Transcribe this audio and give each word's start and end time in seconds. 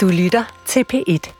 Du 0.00 0.08
lytter 0.08 0.44
til 0.66 0.84
P1. 0.92 1.32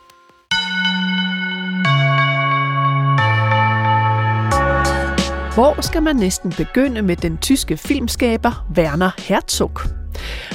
Hvor 5.55 5.81
skal 5.81 6.03
man 6.03 6.17
næsten 6.17 6.53
begynde 6.57 7.03
med 7.03 7.17
den 7.17 7.39
tyske 7.39 7.77
filmskaber 7.77 8.67
Werner 8.77 9.11
Herzog? 9.19 9.81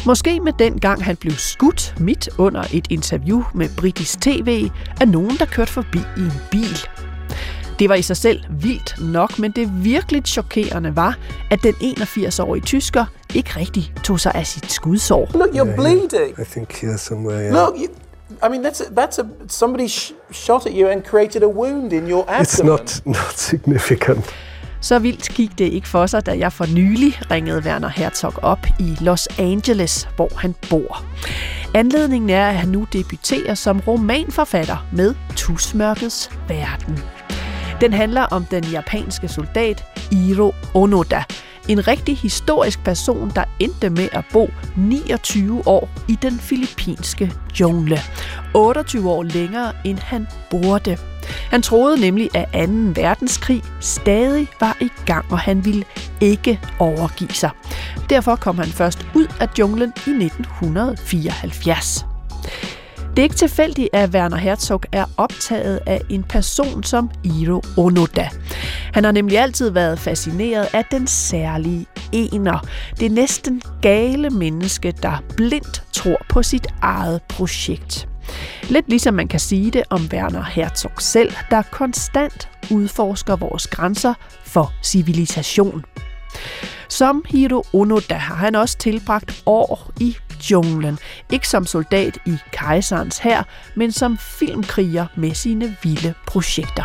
Måske 0.05 0.39
med 0.39 0.53
den 0.59 0.79
gang 0.79 1.03
han 1.03 1.15
blev 1.15 1.33
skudt 1.33 1.95
midt 1.99 2.29
under 2.37 2.63
et 2.73 2.87
interview 2.91 3.43
med 3.53 3.69
britisk 3.77 4.21
tv 4.21 4.69
af 5.01 5.07
nogen, 5.07 5.37
der 5.39 5.45
kørte 5.45 5.71
forbi 5.71 5.99
i 6.17 6.21
en 6.21 6.33
bil. 6.51 6.79
Det 7.79 7.89
var 7.89 7.95
i 7.95 8.01
sig 8.01 8.17
selv 8.17 8.43
vildt 8.49 8.95
nok, 9.01 9.39
men 9.39 9.51
det 9.51 9.83
virkelig 9.83 10.23
chokerende 10.25 10.95
var, 10.95 11.17
at 11.51 11.63
den 11.63 11.73
81-årige 11.73 12.63
tysker 12.63 13.05
ikke 13.35 13.49
rigtig 13.55 13.93
tog 14.03 14.19
sig 14.19 14.31
af 14.35 14.47
sit 14.47 14.71
skudsår. 14.71 15.29
Look, 15.33 15.49
you're 15.49 15.75
bleeding. 15.75 16.39
I 16.39 16.43
think 16.51 16.81
here 16.81 16.97
somewhere. 16.97 17.41
Yeah. 17.41 17.53
Look, 17.53 17.75
you, 17.77 17.87
I 18.45 18.49
mean 18.49 18.65
that's 18.65 18.81
a, 18.81 19.01
that's 19.01 19.19
a 19.21 19.25
somebody 19.47 19.87
sh- 19.87 20.11
shot 20.31 20.65
at 20.65 20.71
you 20.75 20.87
and 20.89 21.03
created 21.03 21.43
a 21.43 21.47
wound 21.47 21.93
in 21.93 22.09
your 22.09 22.25
abdomen. 22.29 22.41
It's 22.45 22.63
not 22.63 23.01
not 23.05 23.33
significant. 23.39 24.25
Så 24.81 24.99
vildt 24.99 25.29
gik 25.29 25.57
det 25.57 25.65
ikke 25.65 25.87
for 25.87 26.05
sig, 26.05 26.25
da 26.25 26.37
jeg 26.37 26.53
for 26.53 26.65
nylig 26.65 27.21
ringede 27.31 27.61
Werner 27.65 27.87
Herzog 27.87 28.33
op 28.41 28.59
i 28.79 28.97
Los 29.01 29.27
Angeles, 29.39 30.09
hvor 30.15 30.29
han 30.35 30.55
bor. 30.69 31.03
Anledningen 31.73 32.29
er, 32.29 32.47
at 32.49 32.55
han 32.55 32.69
nu 32.69 32.87
debuterer 32.93 33.53
som 33.53 33.79
romanforfatter 33.87 34.87
med 34.93 35.15
Tusmørkets 35.35 36.31
Verden. 36.47 36.99
Den 37.81 37.93
handler 37.93 38.21
om 38.21 38.45
den 38.45 38.63
japanske 38.63 39.27
soldat 39.27 39.83
Iro 40.11 40.53
Onoda, 40.73 41.23
en 41.67 41.87
rigtig 41.87 42.17
historisk 42.17 42.83
person, 42.83 43.31
der 43.35 43.43
endte 43.59 43.89
med 43.89 44.09
at 44.11 44.25
bo 44.33 44.49
29 44.75 45.67
år 45.67 45.89
i 46.07 46.17
den 46.21 46.39
filippinske 46.39 47.33
jungle. 47.59 47.99
28 48.53 49.09
år 49.09 49.23
længere, 49.23 49.73
end 49.85 49.99
han 49.99 50.27
burde. 50.49 50.97
Han 51.49 51.61
troede 51.61 52.01
nemlig, 52.01 52.29
at 52.35 52.69
2. 52.69 52.73
verdenskrig 53.01 53.63
stadig 53.79 54.47
var 54.59 54.77
i 54.81 54.89
gang, 55.05 55.25
og 55.31 55.39
han 55.39 55.65
ville 55.65 55.83
ikke 56.21 56.59
overgive 56.79 57.33
sig. 57.33 57.49
Derfor 58.09 58.35
kom 58.35 58.57
han 58.57 58.67
først 58.67 59.07
ud 59.15 59.27
af 59.39 59.47
junglen 59.59 59.93
i 60.07 60.09
1974. 60.09 62.14
Det 63.15 63.21
er 63.21 63.23
ikke 63.23 63.35
tilfældigt, 63.35 63.89
at 63.93 64.09
Werner 64.09 64.37
Herzog 64.37 64.81
er 64.91 65.05
optaget 65.17 65.79
af 65.85 66.01
en 66.09 66.23
person 66.23 66.83
som 66.83 67.09
Iro 67.23 67.61
Onoda. 67.77 68.29
Han 68.93 69.03
har 69.03 69.11
nemlig 69.11 69.39
altid 69.39 69.69
været 69.69 69.99
fascineret 69.99 70.67
af 70.73 70.85
den 70.85 71.07
særlige 71.07 71.85
ener. 72.11 72.67
Det 72.99 73.11
næsten 73.11 73.61
gale 73.81 74.29
menneske, 74.29 74.93
der 75.03 75.23
blindt 75.37 75.83
tror 75.93 76.17
på 76.29 76.43
sit 76.43 76.67
eget 76.81 77.21
projekt. 77.23 78.07
Lidt 78.69 78.89
ligesom 78.89 79.13
man 79.13 79.27
kan 79.27 79.39
sige 79.39 79.71
det 79.71 79.83
om 79.89 80.01
Werner 80.13 80.43
Herzog 80.43 81.01
selv, 81.01 81.33
der 81.51 81.61
konstant 81.61 82.49
udforsker 82.71 83.35
vores 83.35 83.67
grænser 83.67 84.13
for 84.45 84.73
civilisation. 84.83 85.85
Som 86.89 87.25
Hiro 87.27 87.63
Onoda 87.73 88.15
har 88.15 88.35
han 88.35 88.55
også 88.55 88.77
tilbragt 88.77 89.43
år 89.45 89.91
i 89.99 90.17
junglen. 90.51 90.99
Ikke 91.31 91.47
som 91.47 91.65
soldat 91.65 92.17
i 92.25 92.37
kejserens 92.51 93.17
hær, 93.17 93.47
men 93.75 93.91
som 93.91 94.17
filmkriger 94.17 95.05
med 95.15 95.33
sine 95.33 95.77
vilde 95.83 96.13
projekter. 96.27 96.83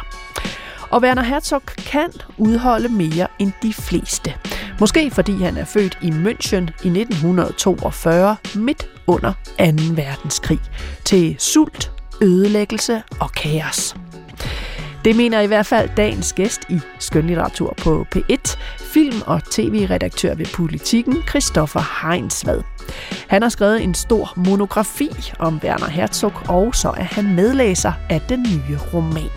Og 0.91 1.03
Werner 1.03 1.23
Herzog 1.23 1.63
kan 1.67 2.13
udholde 2.39 2.89
mere 2.89 3.27
end 3.39 3.53
de 3.63 3.73
fleste. 3.73 4.35
Måske 4.81 5.11
fordi 5.11 5.43
han 5.43 5.57
er 5.57 5.65
født 5.65 5.99
i 6.03 6.09
München 6.09 6.65
i 6.85 6.89
1942, 6.89 8.37
midt 8.55 8.87
under 9.07 9.33
2. 9.33 9.65
verdenskrig, 9.95 10.61
til 11.05 11.37
sult, 11.39 11.93
ødelæggelse 12.23 13.03
og 13.21 13.33
kaos. 13.33 13.97
Det 15.05 15.17
mener 15.17 15.41
i 15.41 15.47
hvert 15.47 15.67
fald 15.67 15.91
dagens 15.97 16.33
gæst 16.33 16.61
i 16.69 16.81
Skønlitteratur 16.99 17.75
på 17.79 18.07
P1, 18.17 18.59
film- 18.95 19.23
og 19.27 19.45
tv-redaktør 19.51 20.35
ved 20.35 20.47
Politiken, 20.55 21.17
Christoffer 21.29 22.09
Heinsvad. 22.09 22.63
Han 23.29 23.43
har 23.43 23.49
skrevet 23.49 23.83
en 23.83 23.95
stor 23.95 24.33
monografi 24.37 25.33
om 25.39 25.61
Werner 25.65 25.89
Herzog, 25.89 26.33
og 26.49 26.75
så 26.75 26.89
er 26.89 27.05
han 27.05 27.35
medlæser 27.35 27.93
af 28.09 28.21
den 28.21 28.43
nye 28.43 28.79
roman. 28.95 29.31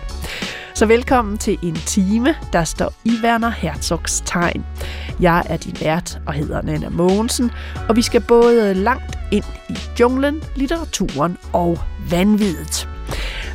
Så 0.74 0.86
velkommen 0.86 1.38
til 1.38 1.58
en 1.62 1.74
time, 1.74 2.34
der 2.52 2.64
står 2.64 2.92
i 3.04 3.12
Werner 3.24 3.50
Herzogs 3.50 4.22
tegn. 4.26 4.66
Jeg 5.20 5.42
er 5.46 5.56
din 5.56 5.76
vært 5.80 6.20
og 6.26 6.32
hedder 6.32 6.62
Nana 6.62 6.88
Mogensen, 6.88 7.50
og 7.88 7.96
vi 7.96 8.02
skal 8.02 8.20
både 8.20 8.74
langt 8.74 9.18
ind 9.32 9.44
i 9.68 9.76
junglen, 10.00 10.42
litteraturen 10.56 11.38
og 11.52 11.78
vanviddet. 12.10 12.88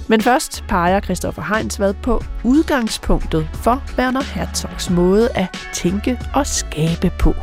Men 0.10 0.22
først 0.22 0.64
peger 0.68 1.00
Christoffer 1.00 1.42
Heinsvad 1.42 1.94
på 1.94 2.24
udgangspunktet 2.44 3.50
for 3.54 3.84
Werner 3.98 4.24
Herzogs 4.24 4.90
måde 4.90 5.30
at 5.36 5.48
tænke 5.74 6.20
og 6.34 6.48
skabe 6.48 7.12
på. 7.20 7.34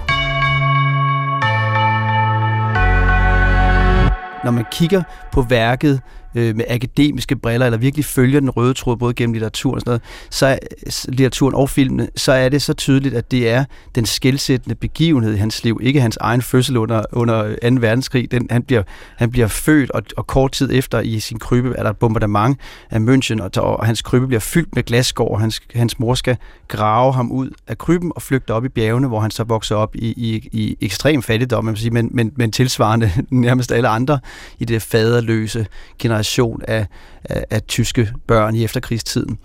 Når 4.44 4.50
man 4.50 4.64
kigger 4.72 5.02
på 5.32 5.42
værket 5.42 6.00
øh, 6.36 6.56
med 6.56 6.64
akademiske 6.68 7.36
briller, 7.36 7.66
eller 7.66 7.78
virkelig 7.78 8.04
følger 8.04 8.40
den 8.40 8.50
røde 8.50 8.74
tråd 8.74 8.96
både 8.96 9.14
gennem 9.14 9.32
litteraturen 9.32 9.74
og 9.74 9.80
sådan 9.80 9.90
noget, 9.90 10.02
så 10.30 10.46
er, 10.46 10.58
litteraturen 11.08 11.54
og 11.54 11.70
filmene, 11.70 12.08
så 12.16 12.32
er 12.32 12.48
det 12.48 12.62
så 12.62 12.74
tydeligt, 12.74 13.14
at 13.14 13.30
det 13.30 13.48
er 13.50 13.64
den 13.94 14.06
skældsættende 14.06 14.74
begivenhed 14.74 15.34
i 15.34 15.36
hans 15.36 15.64
liv, 15.64 15.80
ikke 15.82 16.00
hans 16.00 16.16
egen 16.20 16.42
fødsel 16.42 16.76
under, 16.76 17.02
under 17.12 17.42
2. 17.42 17.68
verdenskrig. 17.80 18.30
Den, 18.30 18.46
han, 18.50 18.62
bliver, 18.62 18.82
han 19.16 19.30
bliver 19.30 19.46
født, 19.46 19.90
og, 19.90 20.02
og 20.16 20.26
kort 20.26 20.52
tid 20.52 20.70
efter 20.72 21.00
i 21.00 21.20
sin 21.20 21.38
krybe 21.38 21.74
er 21.76 21.82
der 21.82 21.90
et 21.90 21.96
bombardement 21.96 22.60
af 22.90 22.98
München, 22.98 23.42
og, 23.42 23.78
og 23.78 23.86
hans 23.86 24.02
krybe 24.02 24.26
bliver 24.26 24.40
fyldt 24.40 24.74
med 24.74 24.82
glasskår, 24.82 25.28
og 25.28 25.40
hans, 25.40 25.60
hans 25.74 25.98
mor 25.98 26.14
skal 26.14 26.36
grave 26.68 27.12
ham 27.12 27.30
ud 27.32 27.50
af 27.66 27.78
kryben 27.78 28.12
og 28.14 28.22
flygte 28.22 28.50
op 28.50 28.64
i 28.64 28.68
bjergene, 28.68 29.08
hvor 29.08 29.20
han 29.20 29.30
så 29.30 29.44
vokser 29.44 29.76
op 29.76 29.96
i, 29.96 30.06
i, 30.06 30.48
i 30.52 30.76
ekstrem 30.80 31.22
fattigdom, 31.22 31.64
man 31.64 31.76
sige, 31.76 31.90
men, 31.90 32.10
men, 32.12 32.32
men 32.36 32.52
tilsvarende 32.52 33.10
nærmest 33.30 33.72
alle 33.72 33.88
andre 33.88 34.18
i 34.58 34.64
det 34.64 34.82
faderløse 34.82 35.66
generation 35.98 36.25
af, 36.68 36.86
af, 37.24 37.44
af 37.50 37.62
tyske 37.62 38.12
børn 38.26 38.54
i 38.54 38.64
efterkrigstiden. 38.64 39.38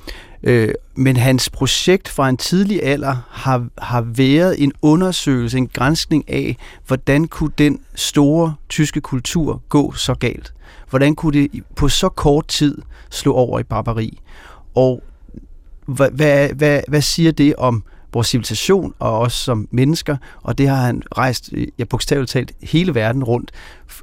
Øh, 0.43 0.73
men 0.95 1.17
hans 1.17 1.49
projekt 1.49 2.09
fra 2.09 2.29
en 2.29 2.37
tidlig 2.37 2.83
alder 2.83 3.15
har, 3.29 3.67
har 3.77 4.01
været 4.01 4.63
en 4.63 4.71
undersøgelse, 4.81 5.57
en 5.57 5.67
grænskning 5.67 6.29
af, 6.29 6.57
hvordan 6.87 7.27
kunne 7.27 7.51
den 7.57 7.79
store 7.95 8.55
tyske 8.69 9.01
kultur 9.01 9.61
gå 9.69 9.93
så 9.93 10.13
galt? 10.13 10.53
Hvordan 10.89 11.15
kunne 11.15 11.41
det 11.41 11.63
på 11.75 11.89
så 11.89 12.09
kort 12.09 12.47
tid 12.47 12.77
slå 13.09 13.33
over 13.33 13.59
i 13.59 13.63
barbari? 13.63 14.19
Og 14.75 15.03
hvad, 15.85 16.11
hvad, 16.11 16.49
hvad, 16.49 16.81
hvad 16.87 17.01
siger 17.01 17.31
det 17.31 17.55
om 17.55 17.83
vores 18.13 18.27
civilisation 18.27 18.93
og 18.99 19.19
os 19.19 19.33
som 19.33 19.67
mennesker, 19.71 20.17
og 20.41 20.57
det 20.57 20.67
har 20.67 20.75
han 20.85 21.01
rejst, 21.17 21.49
øh, 21.53 21.67
ja, 21.79 21.83
bogstaveligt 21.83 22.31
talt, 22.31 22.51
hele 22.63 22.95
verden 22.95 23.23
rundt 23.23 23.51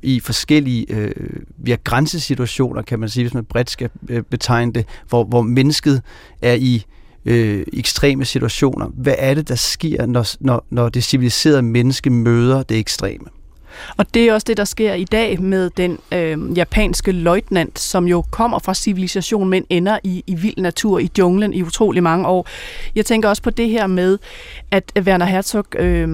i 0.03 0.21
forskellige 0.21 0.87
øh, 0.89 1.13
ja, 1.67 1.77
grænsesituationer, 1.85 2.83
kan 2.83 3.01
man 3.01 3.09
sige, 3.09 3.25
hvis 3.25 3.35
man 3.35 3.45
bredt 3.45 3.71
skal 3.71 3.91
øh, 4.09 4.23
betegne 4.23 4.73
det, 4.73 4.87
hvor, 5.09 5.25
hvor 5.25 5.43
mennesket 5.43 6.03
er 6.43 6.55
i 6.55 6.85
øh, 7.25 7.67
ekstreme 7.73 8.25
situationer. 8.25 8.87
Hvad 8.87 9.15
er 9.19 9.35
det, 9.35 9.49
der 9.49 9.55
sker, 9.55 10.07
når, 10.07 10.27
når, 10.41 10.67
når 10.71 10.89
det 10.89 11.05
civiliserede 11.05 11.63
menneske 11.63 12.11
møder 12.11 12.63
det 12.63 12.79
ekstreme? 12.79 13.25
Og 13.97 14.15
det 14.15 14.29
er 14.29 14.35
også 14.35 14.45
det, 14.45 14.57
der 14.57 14.65
sker 14.65 14.95
i 14.95 15.05
dag 15.05 15.41
med 15.41 15.71
den 15.71 15.99
øh, 16.13 16.59
japanske 16.59 17.13
løjtnant, 17.13 17.79
som 17.79 18.09
jo 18.09 18.25
kommer 18.31 18.59
fra 18.59 18.75
civilisation, 18.75 19.49
men 19.49 19.65
ender 19.71 19.99
i, 20.05 20.25
i 20.27 20.35
vild 20.35 20.57
natur 20.57 20.99
i 20.99 21.11
junglen 21.19 21.55
i 21.55 21.63
utrolig 21.63 22.03
mange 22.03 22.27
år. 22.27 22.49
Jeg 22.95 23.07
tænker 23.07 23.29
også 23.29 23.43
på 23.43 23.51
det 23.51 23.69
her 23.69 23.87
med, 23.87 24.19
at 24.71 24.93
Werner 24.99 25.27
Herzog 25.27 25.65
øh, 25.77 26.09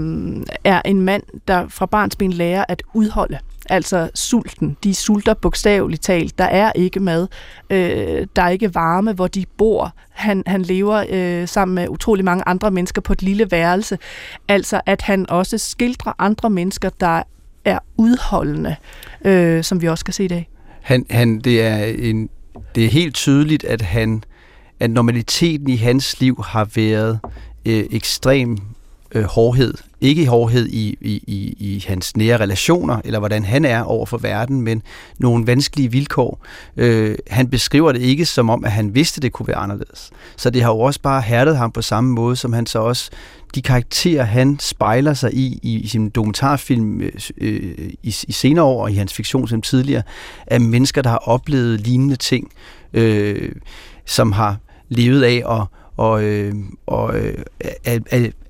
er 0.65 0.83
en 0.85 1.01
mand, 1.01 1.23
der 1.49 1.69
fra 1.69 1.87
barnsben 1.87 2.33
lærer 2.33 2.65
at 2.69 2.83
udholde 2.95 3.39
altså 3.71 4.11
sulten. 4.15 4.77
De 4.85 4.95
sulter 4.95 5.35
bogstaveligt 5.35 6.03
talt. 6.03 6.39
Der 6.39 6.45
er 6.45 6.73
ikke 6.73 7.01
mad. 7.01 7.29
Øh, 7.71 8.27
der 8.37 8.43
er 8.43 8.49
ikke 8.49 8.75
varme, 8.75 9.13
hvor 9.13 9.27
de 9.27 9.45
bor. 9.59 9.93
Han, 10.11 10.43
han 10.47 10.63
lever 10.63 11.05
øh, 11.11 11.49
sammen 11.49 11.75
med 11.75 11.89
utrolig 11.89 12.25
mange 12.25 12.45
andre 12.47 12.71
mennesker 12.71 13.03
på 13.03 13.13
et 13.13 13.23
lille 13.23 13.51
værelse. 13.51 13.99
Altså 14.49 14.81
at 14.87 15.03
han 15.03 15.31
også 15.31 15.59
skildrer 15.59 16.13
andre 16.19 16.51
mennesker, 16.51 16.91
der 17.01 17.23
er 17.65 17.79
udholdende, 17.97 18.77
øh, 19.25 19.65
som 19.65 19.83
vi 19.83 19.89
også 19.89 20.05
kan 20.05 20.15
se 20.15 20.25
i 20.25 20.29
dag. 20.29 20.49
Han, 20.81 21.07
han, 21.11 21.41
det, 21.41 21.63
er 21.63 21.85
en, 21.85 22.29
det 22.75 22.85
er 22.85 22.89
helt 22.89 23.15
tydeligt, 23.15 23.65
at 23.65 23.83
han 23.83 24.25
at 24.81 24.91
normaliteten 24.91 25.69
i 25.69 25.77
hans 25.77 26.21
liv 26.21 26.45
har 26.47 26.69
været 26.75 27.19
øh, 27.67 27.85
ekstrem 27.91 28.59
øh, 29.13 29.25
hårdhed. 29.25 29.75
Ikke 30.01 30.27
hårdhed 30.27 30.67
i, 30.67 30.99
i, 31.01 31.23
i, 31.27 31.57
i 31.59 31.85
hans 31.89 32.17
nære 32.17 32.41
relationer, 32.41 33.01
eller 33.05 33.19
hvordan 33.19 33.45
han 33.45 33.65
er 33.65 33.83
over 33.83 34.07
for 34.07 34.19
verden, 34.19 34.63
men 34.63 34.83
nogle 35.19 35.47
vanskelige 35.47 35.91
vilkår. 35.91 36.45
Øh, 36.77 37.17
han 37.31 37.49
beskriver 37.49 37.93
det 37.93 38.01
ikke 38.01 38.27
som 38.27 38.51
om, 38.51 38.65
at 38.65 38.73
han 38.73 38.95
vidste, 38.95 39.21
det 39.21 39.33
kunne 39.33 39.49
være 39.49 39.57
anderledes. 39.57 40.11
Så 40.37 40.51
det 40.51 40.63
har 40.63 40.71
jo 40.71 40.81
også 40.81 41.01
bare 41.01 41.21
hærdet 41.21 41.57
ham 41.57 41.73
på 41.73 41.83
samme 41.83 42.11
måde, 42.11 42.37
som 42.37 42.53
han 42.53 42.67
så 42.67 42.79
også 42.79 43.11
de 43.55 43.63
karakterer, 43.63 44.25
han 44.25 44.59
spejler 44.61 45.15
sig 45.15 45.35
i 45.35 45.59
i, 45.63 45.81
i 45.81 45.89
sin 45.89 46.11
dokumentarfilm 46.11 47.01
øh, 47.01 47.13
øh, 47.39 47.93
i, 48.03 48.15
i 48.29 48.33
senere 48.33 48.65
år 48.65 48.83
og 48.83 48.91
i 48.91 48.95
hans 48.95 49.15
fiktion 49.15 49.49
som 49.49 49.63
tidligere, 49.63 50.03
er 50.47 50.59
mennesker, 50.59 51.03
der 51.03 51.11
har 51.11 51.23
oplevet 51.25 51.81
lignende 51.81 52.17
ting, 52.17 52.53
øh, 52.93 53.53
som 54.05 54.33
har 54.33 54.57
levet 54.89 55.23
af 55.23 55.61
at 55.61 55.67
og, 55.97 56.25
øh, 56.25 56.55
og 56.87 57.19
øh, 57.19 57.39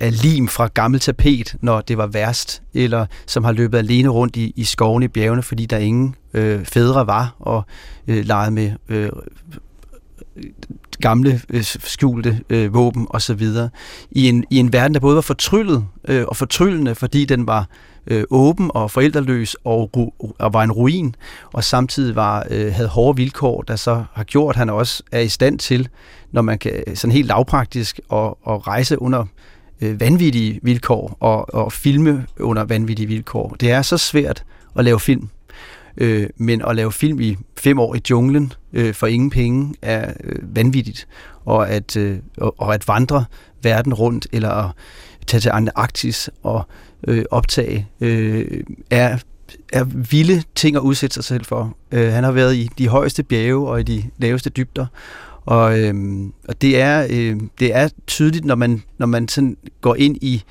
er, 0.00 0.10
lim 0.10 0.48
fra 0.48 0.66
gammel 0.66 1.00
tapet, 1.00 1.56
når 1.60 1.80
det 1.80 1.98
var 1.98 2.06
værst, 2.06 2.62
eller 2.74 3.06
som 3.26 3.44
har 3.44 3.52
løbet 3.52 3.78
alene 3.78 4.08
rundt 4.08 4.36
i, 4.36 4.52
i 4.56 4.64
skoven 4.64 5.02
i 5.02 5.08
bjergene, 5.08 5.42
fordi 5.42 5.66
der 5.66 5.78
ingen 5.78 6.14
øh, 6.34 6.64
fædre 6.64 7.06
var, 7.06 7.36
og 7.38 7.64
øh, 8.08 8.24
leget 8.24 8.52
med 8.52 8.72
øh, 8.88 9.10
gamle 10.96 11.40
øh, 11.50 11.62
skjulte 11.62 12.40
øh, 12.50 12.74
våben 12.74 13.06
osv. 13.10 13.42
I 14.10 14.28
en, 14.28 14.44
I 14.50 14.58
en 14.58 14.72
verden, 14.72 14.94
der 14.94 15.00
både 15.00 15.14
var 15.14 15.22
fortryllet 15.22 15.84
øh, 16.08 16.24
og 16.28 16.36
fortryllende, 16.36 16.94
fordi 16.94 17.24
den 17.24 17.46
var 17.46 17.66
øh, 18.06 18.24
åben 18.30 18.70
og 18.74 18.90
forældreløs 18.90 19.56
og, 19.64 19.90
og 20.38 20.52
var 20.52 20.62
en 20.62 20.72
ruin, 20.72 21.14
og 21.52 21.64
samtidig 21.64 22.16
var 22.16 22.46
øh, 22.50 22.72
havde 22.72 22.88
hårde 22.88 23.16
vilkår, 23.16 23.62
der 23.62 23.76
så 23.76 24.04
har 24.12 24.24
gjort, 24.24 24.54
at 24.54 24.58
han 24.58 24.70
også 24.70 25.02
er 25.12 25.20
i 25.20 25.28
stand 25.28 25.58
til, 25.58 25.88
når 26.32 26.42
man 26.42 26.58
kan 26.58 26.82
øh, 26.86 26.96
sådan 26.96 27.12
helt 27.12 27.28
lavpraktisk, 27.28 28.00
og, 28.08 28.38
og 28.42 28.66
rejse 28.66 29.02
under 29.02 29.24
øh, 29.80 30.00
vanvittige 30.00 30.60
vilkår 30.62 31.16
og, 31.20 31.54
og 31.54 31.72
filme 31.72 32.26
under 32.40 32.64
vanvittige 32.64 33.06
vilkår. 33.06 33.56
Det 33.60 33.70
er 33.70 33.82
så 33.82 33.98
svært 33.98 34.44
at 34.76 34.84
lave 34.84 35.00
film. 35.00 35.28
Øh, 35.96 36.28
men 36.36 36.62
at 36.68 36.76
lave 36.76 36.92
film 36.92 37.20
i 37.20 37.36
fem 37.56 37.78
år 37.78 37.94
i 37.94 38.00
junglen 38.10 38.52
øh, 38.72 38.94
for 38.94 39.06
ingen 39.06 39.30
penge 39.30 39.74
er 39.82 40.12
øh, 40.24 40.56
vanvittigt. 40.56 41.08
Og 41.44 41.70
at, 41.70 41.96
øh, 41.96 42.18
og, 42.36 42.54
og 42.58 42.74
at 42.74 42.88
vandre 42.88 43.24
verden 43.62 43.94
rundt, 43.94 44.26
eller 44.32 44.50
at 44.50 44.70
tage 45.26 45.40
til 45.40 45.50
Antarktis 45.54 46.30
og 46.42 46.62
øh, 47.08 47.24
optage, 47.30 47.88
øh, 48.00 48.64
er, 48.90 49.18
er 49.72 49.84
vilde 49.84 50.42
ting 50.54 50.76
at 50.76 50.80
udsætte 50.80 51.14
sig 51.14 51.24
selv 51.24 51.44
for. 51.44 51.76
Øh, 51.92 52.12
han 52.12 52.24
har 52.24 52.32
været 52.32 52.54
i 52.54 52.70
de 52.78 52.88
højeste 52.88 53.22
bjerge 53.22 53.68
og 53.68 53.80
i 53.80 53.82
de 53.82 54.04
laveste 54.18 54.50
dybder. 54.50 54.86
Og, 55.46 55.80
øh, 55.80 55.94
og 56.48 56.62
det, 56.62 56.80
er, 56.80 57.06
øh, 57.10 57.40
det 57.58 57.76
er 57.76 57.88
tydeligt, 58.06 58.44
når 58.44 58.54
man, 58.54 58.82
når 58.98 59.06
man 59.06 59.28
sådan 59.28 59.56
går 59.80 59.94
ind 59.94 60.16
i 60.22 60.44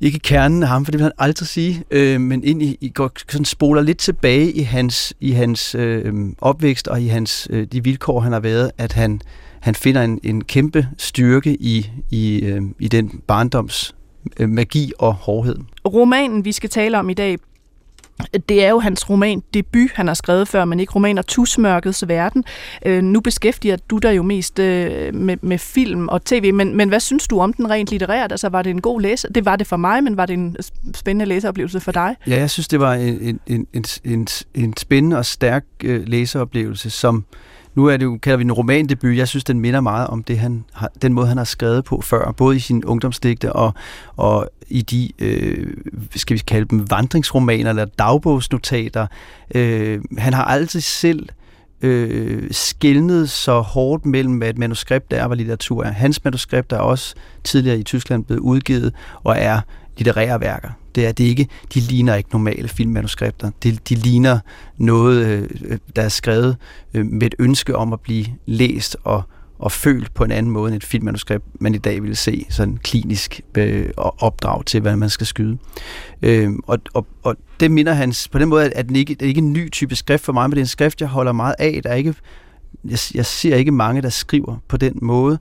ikke 0.00 0.18
kernen 0.18 0.62
af 0.62 0.68
ham, 0.68 0.84
for 0.84 0.92
det 0.92 0.98
vil 0.98 1.02
han 1.02 1.12
aldrig 1.18 1.48
sige, 1.48 1.84
øh, 1.90 2.20
men 2.20 2.44
ind 2.44 2.62
i, 2.62 2.78
i 2.80 2.88
går, 2.88 3.10
sådan 3.28 3.44
spoler 3.44 3.82
lidt 3.82 3.98
tilbage 3.98 4.52
i 4.52 4.62
hans, 4.62 5.14
i 5.20 5.30
hans 5.30 5.74
øh, 5.74 6.14
opvækst 6.38 6.88
og 6.88 7.02
i 7.02 7.06
hans 7.06 7.48
øh, 7.50 7.66
de 7.72 7.84
vilkår, 7.84 8.20
han 8.20 8.32
har 8.32 8.40
været, 8.40 8.70
at 8.78 8.92
han, 8.92 9.20
han 9.60 9.74
finder 9.74 10.02
en, 10.02 10.20
en 10.22 10.44
kæmpe 10.44 10.88
styrke 10.98 11.54
i, 11.60 11.90
i, 12.10 12.40
øh, 12.44 12.62
i 12.78 12.88
den 12.88 13.20
barndoms 13.26 13.94
øh, 14.40 14.48
magi 14.48 14.92
og 14.98 15.14
hårdhed. 15.14 15.56
Romanen, 15.86 16.44
vi 16.44 16.52
skal 16.52 16.70
tale 16.70 16.98
om 16.98 17.10
i 17.10 17.14
dag, 17.14 17.36
det 18.48 18.64
er 18.64 18.68
jo 18.68 18.78
hans 18.78 19.10
roman 19.10 19.42
debut, 19.54 19.90
han 19.94 20.06
har 20.06 20.14
skrevet 20.14 20.48
før, 20.48 20.64
men 20.64 20.80
ikke 20.80 20.92
romaner 20.92 21.22
Tusmørkets 21.22 22.08
Verden. 22.08 22.44
Øh, 22.86 23.02
nu 23.02 23.20
beskæftiger 23.20 23.76
du 23.76 23.98
dig 23.98 24.16
jo 24.16 24.22
mest 24.22 24.58
øh, 24.58 25.14
med, 25.14 25.36
med 25.42 25.58
film 25.58 26.08
og 26.08 26.24
tv, 26.24 26.54
men, 26.54 26.76
men 26.76 26.88
hvad 26.88 27.00
synes 27.00 27.28
du 27.28 27.40
om 27.40 27.52
den 27.52 27.70
rent 27.70 27.90
litterært? 27.90 28.32
Altså 28.32 28.48
var 28.48 28.62
det 28.62 28.70
en 28.70 28.80
god 28.80 29.00
læser? 29.00 29.28
Det 29.28 29.44
var 29.44 29.56
det 29.56 29.66
for 29.66 29.76
mig, 29.76 30.04
men 30.04 30.16
var 30.16 30.26
det 30.26 30.34
en 30.34 30.56
spændende 30.94 31.26
læseoplevelse 31.26 31.80
for 31.80 31.92
dig? 31.92 32.16
Ja, 32.26 32.36
jeg 32.36 32.50
synes, 32.50 32.68
det 32.68 32.80
var 32.80 32.94
en, 32.94 33.40
en, 33.46 33.66
en, 33.72 33.84
en, 34.04 34.28
en 34.54 34.76
spændende 34.76 35.18
og 35.18 35.26
stærk 35.26 35.64
øh, 35.84 36.08
læseoplevelse, 36.08 36.90
som 36.90 37.24
nu 37.78 37.86
er 37.86 37.96
det 37.96 38.04
jo, 38.04 38.18
kalder 38.22 38.36
vi 38.36 38.44
en 38.44 38.52
romandebut. 38.52 39.16
Jeg 39.16 39.28
synes, 39.28 39.44
den 39.44 39.60
minder 39.60 39.80
meget 39.80 40.06
om 40.06 40.22
det, 40.22 40.38
han 40.38 40.64
har, 40.72 40.90
den 41.02 41.12
måde, 41.12 41.26
han 41.26 41.36
har 41.36 41.44
skrevet 41.44 41.84
på 41.84 42.00
før, 42.00 42.32
både 42.32 42.56
i 42.56 42.58
sine 42.58 42.86
ungdomsdigte 42.86 43.52
og, 43.52 43.74
og 44.16 44.50
i 44.68 44.82
de, 44.82 45.12
øh, 45.18 45.74
skal 46.16 46.34
vi 46.34 46.42
kalde 46.46 46.66
dem 46.68 46.90
vandringsromaner 46.90 47.70
eller 47.70 47.84
dagbogsnotater. 47.84 49.06
Øh, 49.54 50.00
han 50.18 50.34
har 50.34 50.44
altid 50.44 50.80
selv 50.80 51.28
øh, 51.82 52.48
skældnede 52.50 53.26
så 53.26 53.60
hårdt 53.60 54.06
mellem, 54.06 54.34
hvad 54.34 54.48
et 54.48 54.58
manuskript 54.58 55.12
er 55.12 55.22
og 55.22 55.26
hvad 55.26 55.36
litteratur 55.36 55.84
er. 55.84 55.90
Hans 55.90 56.24
manuskript 56.24 56.72
er 56.72 56.78
også 56.78 57.14
tidligere 57.44 57.78
i 57.78 57.82
Tyskland 57.82 58.24
blevet 58.24 58.40
udgivet 58.40 58.94
og 59.24 59.36
er 59.38 59.60
litterære 59.96 60.40
værker. 60.40 60.68
Det 60.94 61.06
er 61.06 61.12
det 61.12 61.24
ikke, 61.24 61.48
de 61.74 61.80
ligner 61.80 62.14
ikke 62.14 62.30
normale 62.32 62.68
filmmanuskripter. 62.68 63.50
De, 63.62 63.78
de 63.88 63.94
ligner 63.94 64.38
noget, 64.78 65.26
øh, 65.26 65.48
øh 65.64 65.78
der 65.96 66.02
er 66.02 66.08
skrevet 66.08 66.56
øh, 66.94 67.06
med 67.06 67.26
et 67.26 67.34
ønske 67.38 67.76
om 67.76 67.92
at 67.92 68.00
blive 68.00 68.26
læst 68.46 68.96
og, 69.04 69.22
og 69.58 69.72
følt 69.72 70.14
på 70.14 70.24
en 70.24 70.30
anden 70.30 70.52
måde 70.52 70.68
end 70.68 70.76
et 70.76 70.84
filmmanuskript, 70.84 71.44
man 71.60 71.74
i 71.74 71.78
dag 71.78 72.02
ville 72.02 72.16
se 72.16 72.46
sådan 72.50 72.76
klinisk 72.76 73.40
øh, 73.54 73.90
opdrag 73.96 74.64
til, 74.64 74.80
hvad 74.80 74.96
man 74.96 75.10
skal 75.10 75.26
skyde. 75.26 75.58
Øh, 76.22 76.52
og, 76.66 76.78
og, 76.94 77.06
og 77.22 77.36
det 77.60 77.70
minder 77.70 77.92
hans, 77.92 78.28
på 78.28 78.38
den 78.38 78.48
måde, 78.48 78.72
at 78.72 78.88
den 78.88 78.96
ikke, 78.96 79.14
det 79.14 79.22
er 79.22 79.28
ikke 79.28 79.38
en 79.38 79.52
ny 79.52 79.70
type 79.70 79.96
skrift 79.96 80.24
for 80.24 80.32
mig, 80.32 80.48
men 80.48 80.50
det 80.50 80.58
er 80.58 80.64
en 80.64 80.66
skrift, 80.66 81.00
jeg 81.00 81.08
holder 81.08 81.32
meget 81.32 81.54
af. 81.58 81.80
Der 81.82 81.90
er 81.90 81.94
ikke, 81.94 82.14
jeg, 82.84 82.98
jeg 83.14 83.26
ser 83.26 83.56
ikke 83.56 83.72
mange, 83.72 84.02
der 84.02 84.08
skriver 84.08 84.56
på 84.68 84.76
den 84.76 84.98
måde, 85.02 85.38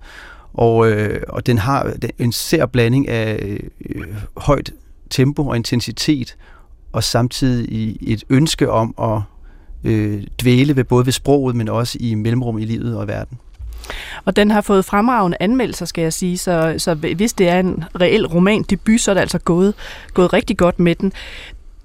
og, 0.53 0.91
øh, 0.91 1.21
og 1.29 1.45
den 1.45 1.57
har 1.57 1.93
en 2.19 2.31
sær 2.31 2.65
blanding 2.65 3.09
af 3.09 3.59
øh, 3.89 4.07
højt 4.37 4.73
tempo 5.09 5.47
og 5.47 5.55
intensitet, 5.55 6.37
og 6.91 7.03
samtidig 7.03 7.97
et 8.01 8.23
ønske 8.29 8.71
om 8.71 8.95
at 9.01 9.21
øh, 9.83 10.23
dvæle 10.41 10.75
ved 10.75 10.83
både 10.83 11.05
ved 11.05 11.13
sproget, 11.13 11.55
men 11.55 11.69
også 11.69 11.97
i 12.01 12.15
mellemrum 12.15 12.57
i 12.57 12.65
livet 12.65 12.97
og 12.97 13.07
verden. 13.07 13.37
Og 14.25 14.35
den 14.35 14.51
har 14.51 14.61
fået 14.61 14.85
fremragende 14.85 15.37
anmeldelser, 15.39 15.85
skal 15.85 16.01
jeg 16.01 16.13
sige, 16.13 16.37
så, 16.37 16.75
så 16.77 16.93
hvis 16.93 17.33
det 17.33 17.49
er 17.49 17.59
en 17.59 17.83
reel 18.01 18.27
roman 18.27 18.63
debut, 18.63 19.01
så 19.01 19.11
er 19.11 19.13
det 19.13 19.21
altså 19.21 19.39
gået, 19.39 19.73
gået 20.13 20.33
rigtig 20.33 20.57
godt 20.57 20.79
med 20.79 20.95
den. 20.95 21.13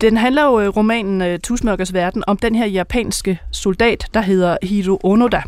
Den 0.01 0.17
handler 0.17 0.45
jo, 0.45 0.61
øh, 0.61 0.69
romanen 0.69 1.23
øh, 1.23 1.39
Tusmørkers 1.39 1.95
Verden, 1.95 2.25
om 2.27 2.37
den 2.37 2.55
her 2.55 2.67
japanske 2.67 3.39
soldat, 3.51 4.07
der 4.15 4.21
hedder 4.21 4.57
Hiro 4.63 5.01
Onoda, 5.03 5.43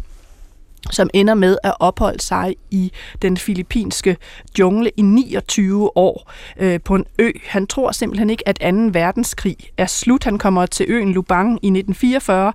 som 0.91 1.11
ender 1.15 1.35
med 1.35 1.57
at 1.63 1.75
opholde 1.81 2.21
sig 2.23 2.57
i 2.71 2.93
den 3.23 3.37
filippinske 3.37 4.17
jungle 4.59 4.91
i 4.97 5.03
29 5.03 5.97
år 5.97 6.33
øh, 6.61 6.81
på 6.81 6.95
en 6.95 7.05
ø. 7.19 7.31
Han 7.47 7.67
tror 7.67 7.93
simpelthen 7.93 8.31
ikke, 8.31 8.49
at 8.49 8.59
2. 8.61 8.67
verdenskrig 8.93 9.57
er 9.77 9.87
slut. 9.87 10.25
Han 10.25 10.39
kommer 10.39 10.67
til 10.67 10.87
øen 10.89 11.13
Lubang 11.13 11.51
i 11.51 11.67
1944 11.67 12.53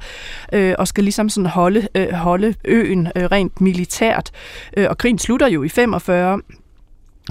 øh, 0.53 0.75
og 0.77 0.87
skal 0.87 1.03
ligesom 1.03 1.29
sådan 1.29 1.49
holde, 1.49 1.87
øh, 1.95 2.13
holde 2.13 2.55
øen 2.65 3.07
øh, 3.15 3.23
rent 3.23 3.61
militært. 3.61 4.31
Øh, 4.77 4.87
og 4.89 4.97
krigen 4.97 5.19
slutter 5.19 5.47
jo 5.47 5.63
i 5.63 5.69
45 5.69 6.41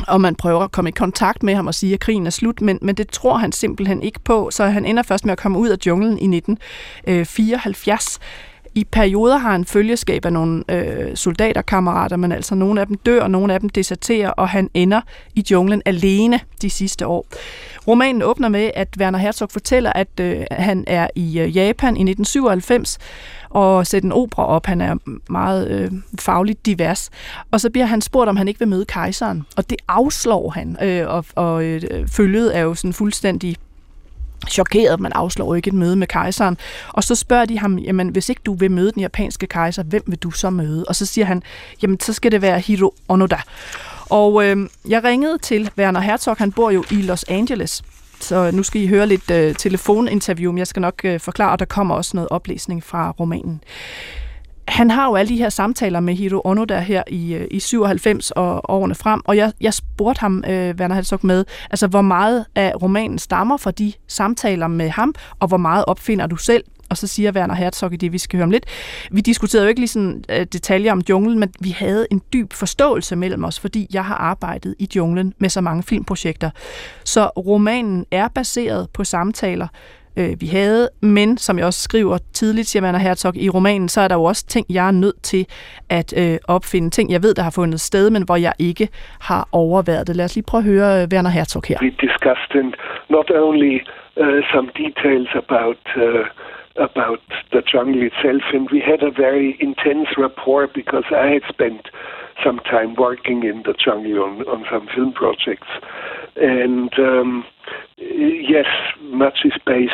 og 0.07 0.21
man 0.21 0.35
prøver 0.35 0.65
at 0.65 0.73
komme 0.73 0.89
i 0.89 0.93
kontakt 0.93 1.43
med 1.43 1.55
ham 1.55 1.67
og 1.67 1.75
sige, 1.75 1.95
at 1.95 2.01
krigen 2.01 2.27
er 2.27 2.31
slut, 2.31 2.61
men, 2.61 2.79
men 2.83 2.95
det 2.95 3.09
tror 3.09 3.37
han 3.37 3.53
simpelthen 3.53 4.03
ikke 4.03 4.21
på, 4.21 4.51
så 4.53 4.65
han 4.65 4.85
ender 4.85 5.03
først 5.03 5.25
med 5.25 5.33
at 5.33 5.39
komme 5.39 5.59
ud 5.59 5.69
af 5.69 5.77
junglen 5.87 6.19
i 6.19 6.37
1974. 6.37 8.19
I 8.75 8.85
perioder 8.85 9.37
har 9.37 9.51
han 9.53 9.65
følgeskab 9.65 10.25
af 10.25 10.33
nogle 10.33 10.65
øh, 10.69 11.17
soldaterkammerater, 11.17 12.17
men 12.17 12.33
altså 12.33 12.55
nogle 12.55 12.81
af 12.81 12.87
dem 12.87 12.97
dør, 12.97 13.23
og 13.23 13.31
nogle 13.31 13.55
af 13.55 13.61
dem 13.61 13.69
deserterer, 13.69 14.31
og 14.31 14.49
han 14.49 14.71
ender 14.75 15.01
i 15.35 15.45
junglen 15.51 15.83
alene 15.87 16.41
de 16.63 16.71
sidste 16.71 17.07
år. 17.07 17.27
Romanen 17.89 18.23
åbner 18.23 18.49
med, 18.49 18.71
at 18.75 18.89
Werner 18.99 19.19
Herzog 19.19 19.51
fortæller, 19.51 19.93
at 19.93 20.09
øh, 20.21 20.45
han 20.51 20.85
er 20.87 21.09
i 21.15 21.41
øh, 21.41 21.57
Japan 21.57 21.97
i 21.97 22.11
1997 22.11 22.99
og 23.51 23.87
sætter 23.87 24.09
en 24.09 24.13
opera 24.13 24.47
op. 24.47 24.67
Han 24.67 24.81
er 24.81 24.97
meget 25.31 25.69
øh, 25.71 25.93
fagligt 26.19 26.67
divers. 26.67 27.11
Og 27.51 27.61
så 27.61 27.71
bliver 27.71 27.87
han 27.87 28.01
spurgt, 28.01 28.29
om 28.29 28.37
han 28.37 28.49
ikke 28.49 28.61
vil 28.61 28.69
møde 28.69 28.85
kejseren. 28.85 29.47
Og 29.57 29.71
det 29.71 29.79
afslår 29.89 30.51
han, 30.51 30.77
øh, 30.83 31.09
og, 31.09 31.25
og 31.35 31.65
øh, 31.65 32.09
følget 32.09 32.57
er 32.57 32.61
jo 32.61 32.75
sådan 32.75 32.93
fuldstændig 32.93 33.57
chokeret, 34.49 35.01
man 35.01 35.13
afslår 35.13 35.55
ikke 35.55 35.69
et 35.69 35.75
møde 35.75 35.97
med 35.97 36.07
kejseren. 36.07 36.57
Og 36.89 37.05
så 37.05 37.15
spørger 37.15 37.45
de 37.45 37.59
ham, 37.59 37.79
jamen 37.79 38.09
hvis 38.09 38.29
ikke 38.29 38.41
du 38.47 38.55
vil 38.55 38.71
møde 38.71 38.93
den 38.93 39.01
japanske 39.01 39.47
kejser, 39.47 39.83
hvem 39.83 40.03
vil 40.07 40.19
du 40.19 40.31
så 40.31 40.51
møde? 40.51 40.85
Og 40.89 40.97
så 40.97 41.07
siger 41.07 41.25
han, 41.25 41.43
jamen 41.83 42.01
så 42.01 42.13
skal 42.13 42.33
det 42.33 42.43
være 42.43 42.59
Hiro 42.59 42.95
Onoda. 43.09 43.41
Og 44.11 44.45
øh, 44.45 44.69
jeg 44.89 45.05
ringede 45.05 45.39
til 45.39 45.71
Werner 45.79 46.01
Herzog, 46.01 46.37
han 46.37 46.53
bor 46.53 46.71
jo 46.71 46.85
i 46.91 46.95
Los 46.95 47.25
Angeles. 47.29 47.83
Så 48.21 48.51
nu 48.51 48.63
skal 48.63 48.81
I 48.81 48.87
høre 48.87 49.07
lidt 49.07 49.31
øh, 49.31 49.55
telefoninterview, 49.55 50.53
men 50.53 50.59
jeg 50.59 50.67
skal 50.67 50.81
nok 50.81 51.01
øh, 51.05 51.21
forklare, 51.21 51.53
og 51.53 51.59
der 51.59 51.65
kommer 51.65 51.95
også 51.95 52.11
noget 52.17 52.29
oplæsning 52.29 52.85
fra 52.85 53.11
romanen 53.11 53.61
han 54.69 54.91
har 54.91 55.07
jo 55.07 55.15
alle 55.15 55.29
de 55.29 55.37
her 55.37 55.49
samtaler 55.49 56.01
med 56.01 56.15
Hiro 56.15 56.41
Ono 56.45 56.65
der 56.65 56.81
her 56.81 57.03
i, 57.07 57.35
øh, 57.35 57.47
i 57.51 57.61
97 57.61 58.31
og 58.31 58.71
årene 58.71 58.95
frem, 58.95 59.21
og 59.25 59.37
jeg, 59.37 59.53
jeg 59.61 59.75
spurgte 59.75 60.21
ham, 60.21 60.45
øh, 60.49 60.75
Werner 60.75 60.95
Herzog, 60.95 61.21
med, 61.23 61.45
altså 61.71 61.87
hvor 61.87 62.03
meget 62.03 62.45
af 62.55 62.73
romanen 62.83 63.19
stammer 63.19 63.57
fra 63.57 63.71
de 63.71 63.93
samtaler 64.09 64.69
med 64.69 64.91
ham, 64.91 65.15
og 65.39 65.49
hvor 65.49 65.57
meget 65.57 65.85
opfinder 65.85 66.27
du 66.27 66.37
selv? 66.37 66.65
Og 66.91 66.97
så 66.97 67.07
siger 67.07 67.33
Werner 67.33 67.55
Herzog 67.55 67.93
i 67.93 67.97
det, 67.97 68.13
vi 68.13 68.19
skal 68.19 68.37
høre 68.37 68.45
om 68.45 68.51
lidt. 68.51 68.67
Vi 69.11 69.21
diskuterede 69.21 69.65
jo 69.65 69.69
ikke 69.69 69.81
lige 69.81 69.89
sådan 69.89 70.25
øh, 70.29 70.47
detaljer 70.53 70.93
om 70.93 71.03
junglen, 71.09 71.39
men 71.39 71.53
vi 71.61 71.71
havde 71.71 72.07
en 72.11 72.23
dyb 72.33 72.53
forståelse 72.53 73.17
mellem 73.17 73.45
os, 73.45 73.61
fordi 73.61 73.87
jeg 73.93 74.05
har 74.05 74.15
arbejdet 74.15 74.75
i 74.79 74.89
junglen 74.97 75.35
med 75.39 75.49
så 75.49 75.61
mange 75.61 75.83
filmprojekter. 75.83 76.51
Så 77.05 77.27
romanen 77.27 78.07
er 78.11 78.29
baseret 78.29 78.91
på 78.91 79.05
samtaler, 79.05 79.69
øh, 80.19 80.31
vi 80.41 80.47
havde. 80.47 80.89
Men 81.03 81.39
som 81.39 81.59
jeg 81.59 81.67
også 81.67 81.83
skriver 81.89 82.19
tidligt, 82.33 82.67
siger 82.67 82.83
Werner 82.83 82.99
Herzog, 82.99 83.37
i 83.37 83.49
romanen, 83.51 83.89
så 83.89 84.01
er 84.01 84.09
der 84.09 84.15
jo 84.15 84.25
også 84.25 84.47
ting, 84.47 84.67
jeg 84.71 84.87
er 84.87 84.97
nødt 85.05 85.23
til 85.23 85.47
at 85.91 86.09
øh, 86.23 86.39
opfinde. 86.49 86.91
Ting, 86.91 87.13
jeg 87.13 87.23
ved, 87.23 87.35
der 87.35 87.43
har 87.43 87.55
fundet 87.61 87.81
sted, 87.81 88.11
men 88.11 88.23
hvor 88.23 88.37
jeg 88.37 88.53
ikke 88.59 88.89
har 89.21 89.49
overværet 89.53 90.07
det. 90.07 90.17
Lad 90.17 90.25
os 90.25 90.35
lige 90.37 90.45
prøve 90.51 90.61
at 90.65 90.71
høre 90.73 91.03
øh, 91.03 91.09
Werner 91.13 91.31
Herzog 91.31 91.63
her. 91.69 91.79
We 91.83 91.91
discussed 92.09 92.53
and 92.61 92.71
not 93.19 93.29
only 93.31 93.75
uh, 94.23 94.41
some 94.53 94.69
details 94.85 95.29
about 95.45 95.83
uh, 95.97 96.25
about 96.89 97.23
the 97.55 97.63
jungle 97.73 98.03
itself, 98.11 98.45
and 98.55 98.65
we 98.75 98.81
had 98.91 99.01
a 99.11 99.13
very 99.27 99.49
intense 99.69 100.09
rapport 100.25 100.65
because 100.81 101.07
I 101.11 101.27
had 101.35 101.45
spent 101.55 101.83
some 102.45 102.59
time 102.75 102.91
working 103.07 103.43
in 103.51 103.57
the 103.69 103.75
jungle 103.85 104.17
on, 104.27 104.33
on 104.53 104.65
some 104.73 104.87
film 104.95 105.13
projects. 105.13 105.71
And 106.41 106.93
um, 106.99 107.45
yes, 107.97 108.67
much 109.03 109.41
is 109.45 109.53
based 109.67 109.93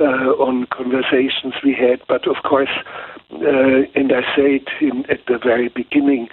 uh, 0.00 0.34
on 0.38 0.66
conversations 0.66 1.54
we 1.64 1.74
had, 1.74 2.00
but 2.08 2.26
of 2.28 2.42
course, 2.42 2.70
uh, 3.32 3.86
and 3.94 4.12
I 4.12 4.22
say 4.36 4.60
it 4.60 4.68
in, 4.80 5.04
at 5.10 5.24
the 5.26 5.38
very 5.42 5.68
beginning, 5.68 6.28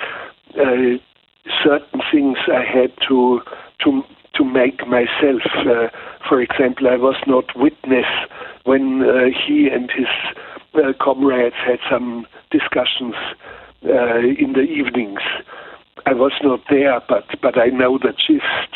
uh, 0.60 0.98
certain 1.64 2.02
things 2.12 2.38
I 2.48 2.64
had 2.64 2.92
to 3.08 3.42
to 3.84 4.04
to 4.36 4.44
make 4.44 4.86
myself. 4.88 5.42
Uh, 5.58 5.88
for 6.28 6.42
example, 6.42 6.88
I 6.88 6.98
was 6.98 7.16
not 7.28 7.46
witness 7.56 8.06
when 8.64 9.04
uh, 9.04 9.26
he 9.46 9.68
and 9.68 9.90
his 9.92 10.08
uh, 10.76 10.94
comrades 11.02 11.56
had 11.56 11.80
some 11.90 12.26
discussions 12.52 13.16
in 13.84 14.54
the 14.54 14.62
evenings. 14.62 15.22
I 16.06 16.14
was 16.14 16.36
not 16.44 16.60
there, 16.76 17.00
but 17.12 17.26
but 17.42 17.56
I 17.66 17.70
know 17.80 17.98
the 17.98 18.14
gist 18.26 18.74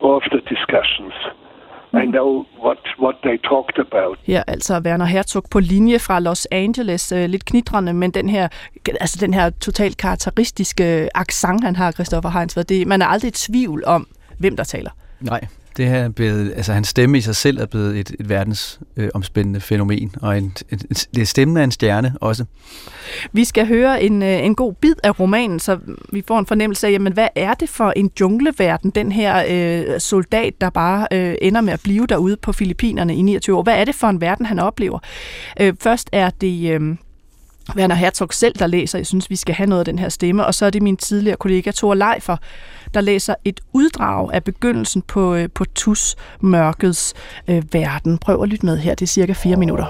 of 0.00 0.22
the 0.32 0.40
discussions. 0.54 1.14
I 1.92 1.96
mm. 1.96 2.10
know 2.10 2.46
what, 2.64 2.78
what 2.98 3.16
they 3.22 3.38
talked 3.38 3.78
about. 3.78 4.18
Ja, 4.28 4.42
altså 4.46 4.80
Werner 4.84 5.04
Herzog 5.04 5.44
på 5.50 5.60
linje 5.60 5.98
fra 5.98 6.20
Los 6.20 6.46
Angeles, 6.50 7.12
øh, 7.12 7.24
lidt 7.28 7.44
knitrende, 7.44 7.92
men 7.92 8.10
den 8.10 8.28
her, 8.28 8.48
altså 9.00 9.18
den 9.20 9.34
her 9.34 9.50
totalt 9.50 9.96
karakteristiske 9.96 11.08
accent, 11.14 11.64
han 11.64 11.76
har, 11.76 11.92
Christoffer 11.92 12.30
Heinz, 12.30 12.54
det, 12.54 12.86
man 12.86 13.02
er 13.02 13.06
aldrig 13.06 13.28
i 13.28 13.32
tvivl 13.32 13.84
om, 13.86 14.06
hvem 14.38 14.56
der 14.56 14.64
taler. 14.64 14.90
Nej, 15.20 15.40
det 15.78 15.86
her 15.86 15.98
er 15.98 16.08
blevet, 16.08 16.52
altså 16.56 16.72
hans 16.72 16.88
stemme 16.88 17.18
i 17.18 17.20
sig 17.20 17.36
selv 17.36 17.58
er 17.58 17.66
blevet 17.66 17.98
et, 17.98 18.10
et 18.20 18.28
verdensomspændende 18.28 19.56
øh, 19.56 19.62
fænomen, 19.62 20.14
og 20.22 20.38
en, 20.38 20.56
en, 20.72 20.78
det 20.78 21.18
er 21.18 21.24
stemmen 21.24 21.56
af 21.56 21.64
en 21.64 21.70
stjerne 21.70 22.14
også. 22.20 22.44
Vi 23.32 23.44
skal 23.44 23.66
høre 23.66 24.02
en, 24.02 24.22
øh, 24.22 24.44
en 24.44 24.54
god 24.54 24.74
bid 24.74 24.94
af 25.02 25.20
romanen, 25.20 25.60
så 25.60 25.78
vi 26.12 26.24
får 26.28 26.38
en 26.38 26.46
fornemmelse 26.46 26.86
af, 26.86 26.92
jamen, 26.92 27.12
hvad 27.12 27.28
er 27.34 27.54
det 27.54 27.68
for 27.68 27.92
en 27.96 28.10
jungleverden, 28.20 28.90
den 28.90 29.12
her 29.12 29.44
øh, 29.48 30.00
soldat, 30.00 30.54
der 30.60 30.70
bare 30.70 31.06
øh, 31.12 31.34
ender 31.42 31.60
med 31.60 31.72
at 31.72 31.80
blive 31.84 32.06
derude 32.06 32.36
på 32.36 32.52
Filippinerne 32.52 33.16
i 33.16 33.22
29 33.22 33.56
år. 33.56 33.62
Hvad 33.62 33.80
er 33.80 33.84
det 33.84 33.94
for 33.94 34.06
en 34.06 34.20
verden, 34.20 34.46
han 34.46 34.58
oplever? 34.58 34.98
Øh, 35.60 35.74
først 35.80 36.08
er 36.12 36.30
det... 36.30 36.70
Øh, 36.72 36.96
Werner 37.76 37.94
Herzog 37.94 38.34
selv, 38.34 38.54
der 38.58 38.66
læser. 38.66 38.98
Jeg 38.98 39.06
synes, 39.06 39.30
vi 39.30 39.36
skal 39.36 39.54
have 39.54 39.66
noget 39.66 39.80
af 39.80 39.84
den 39.84 39.98
her 39.98 40.08
stemme. 40.08 40.46
Og 40.46 40.54
så 40.54 40.66
er 40.66 40.70
det 40.70 40.82
min 40.82 40.96
tidligere 40.96 41.36
kollega 41.36 41.70
Thor 41.70 41.94
Leifer, 41.94 42.36
der 42.94 43.00
læser 43.00 43.34
et 43.44 43.60
uddrag 43.72 44.32
af 44.32 44.44
begyndelsen 44.44 45.02
på, 45.02 45.34
øh, 45.34 45.48
på 45.54 45.64
Tus 45.74 46.16
Mørkets 46.40 47.14
øh, 47.48 47.62
verden. 47.72 48.18
Prøv 48.18 48.42
at 48.42 48.48
lytte 48.48 48.66
med 48.66 48.78
her. 48.78 48.94
Det 48.94 49.02
er 49.02 49.06
cirka 49.06 49.32
fire 49.32 49.56
minutter. 49.56 49.86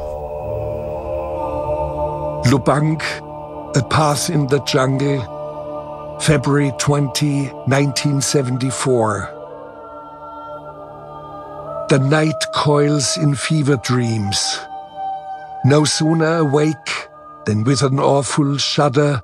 Lubang, 2.50 3.02
A 3.76 3.80
Path 3.90 4.30
in 4.30 4.48
the 4.48 4.60
Jungle, 4.74 5.22
February 6.20 6.70
20, 6.78 7.50
1974. 7.66 9.38
The 11.90 11.98
night 11.98 12.42
coils 12.54 13.16
in 13.16 13.34
fever 13.36 13.76
dreams. 13.76 14.60
No 15.64 15.84
sooner 15.84 16.38
awake 16.38 17.08
than 17.48 17.64
with 17.64 17.82
an 17.82 17.98
awful 17.98 18.58
shudder, 18.58 19.20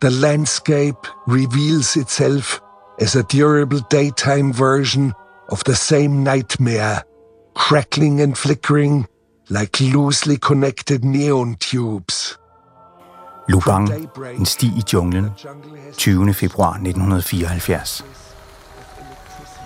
the 0.00 0.10
landscape 0.10 1.06
reveals 1.28 1.96
itself 1.96 2.60
as 3.00 3.14
a 3.16 3.22
durable 3.22 3.80
daytime 3.90 4.52
version 4.52 5.12
of 5.48 5.62
the 5.64 5.74
same 5.74 6.24
nightmare, 6.24 7.02
crackling 7.54 8.20
and 8.20 8.36
flickering 8.36 9.06
like 9.48 9.80
loosely 9.80 10.36
connected 10.36 11.04
neon 11.04 11.54
tubes. 11.54 12.38
Lubang, 13.48 13.88
en 14.38 14.46
sti 14.46 14.66
i 14.66 14.82
junglen, 14.92 15.30
20. 15.96 16.34
februar 16.34 16.72
1974. 16.72 18.04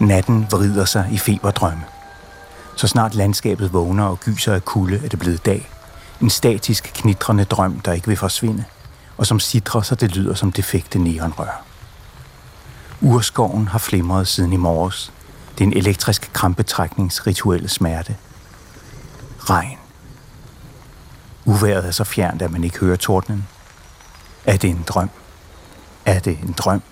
Natten 0.00 0.47
vrider 0.50 0.85
sig 0.85 1.09
i 1.12 1.19
feberdrømme. 1.19 1.85
Så 2.76 2.88
snart 2.88 3.15
landskabet 3.15 3.73
vågner 3.73 4.05
og 4.05 4.21
gyser 4.21 4.55
af 4.55 4.65
kulde, 4.65 5.00
er 5.05 5.09
det 5.09 5.19
blevet 5.19 5.47
dag. 5.47 5.71
En 6.20 6.30
statisk, 6.30 6.90
knitrende 6.94 7.44
drøm, 7.44 7.80
der 7.80 7.92
ikke 7.92 8.08
vil 8.08 8.16
forsvinde, 8.16 8.64
og 9.16 9.26
som 9.26 9.40
sidrer, 9.40 9.80
så 9.80 9.94
det 9.94 10.16
lyder 10.16 10.35
som 10.35 10.52
defekte 10.52 10.99
neonrør. 10.99 11.62
Urskoven 13.00 13.68
har 13.68 13.78
flimret 13.78 14.28
siden 14.28 14.52
i 14.52 14.56
morges. 14.56 15.12
Det 15.58 15.64
er 15.64 15.68
en 15.68 15.76
elektrisk 15.76 16.30
krampetrækningsrituelle 16.32 17.68
smerte. 17.68 18.16
Regn. 19.38 19.78
Uværet 21.44 21.87
er 21.87 21.90
så 21.90 22.04
fjernt, 22.04 22.42
at 22.42 22.52
man 22.52 22.64
ikke 22.64 22.78
hører 22.78 22.96
tordnen. 22.96 23.49
Er 24.44 24.56
det 24.56 24.70
en 24.70 24.85
drøm? 24.88 25.11
Er 26.04 26.18
det 26.18 26.38
en 26.38 26.52
drøm? 26.52 26.82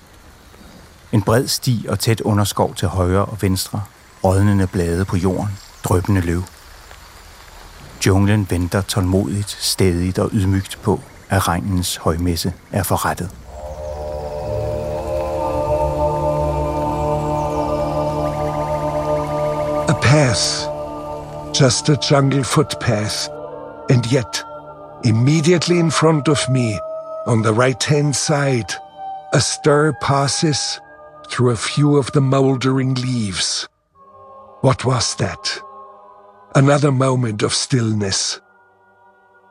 En 1.12 1.22
bred 1.22 1.48
sti 1.48 1.86
og 1.88 1.98
tæt 1.98 2.20
underskov 2.20 2.74
til 2.74 2.88
højre 2.88 3.24
og 3.24 3.42
venstre. 3.42 3.82
Rådnende 4.24 4.66
blade 4.66 5.04
på 5.04 5.16
jorden. 5.16 5.58
Drøbende 5.84 6.20
løv. 6.20 6.42
Junglen 8.06 8.46
venter 8.50 8.80
tålmodigt, 8.80 9.56
stedigt 9.60 10.18
og 10.18 10.30
ydmygt 10.32 10.78
på, 10.82 11.00
at 11.30 11.48
regnens 11.48 11.96
højmesse 11.96 12.52
er 12.72 12.82
forrettet. 12.82 13.30
A 19.88 19.94
path, 20.02 20.68
just 21.60 21.88
a 21.88 21.96
jungle 22.10 22.44
footpath, 22.44 23.28
and 23.90 24.04
yet, 24.12 24.44
immediately 25.04 25.78
in 25.78 25.90
front 25.90 26.28
of 26.28 26.38
me, 26.48 26.78
on 27.26 27.42
the 27.42 27.52
right 27.52 27.84
hand 27.84 28.14
side, 28.14 28.72
a 29.32 29.40
stir 29.40 29.92
passes 30.02 30.80
through 31.30 31.52
a 31.52 31.56
few 31.56 31.96
of 31.96 32.06
the 32.06 32.20
mouldering 32.20 32.94
leaves. 32.94 33.68
What 34.62 34.84
was 34.84 35.14
that? 35.16 35.63
Another 36.56 36.90
moment 36.90 37.42
of 37.42 37.52
stillness. 37.52 38.40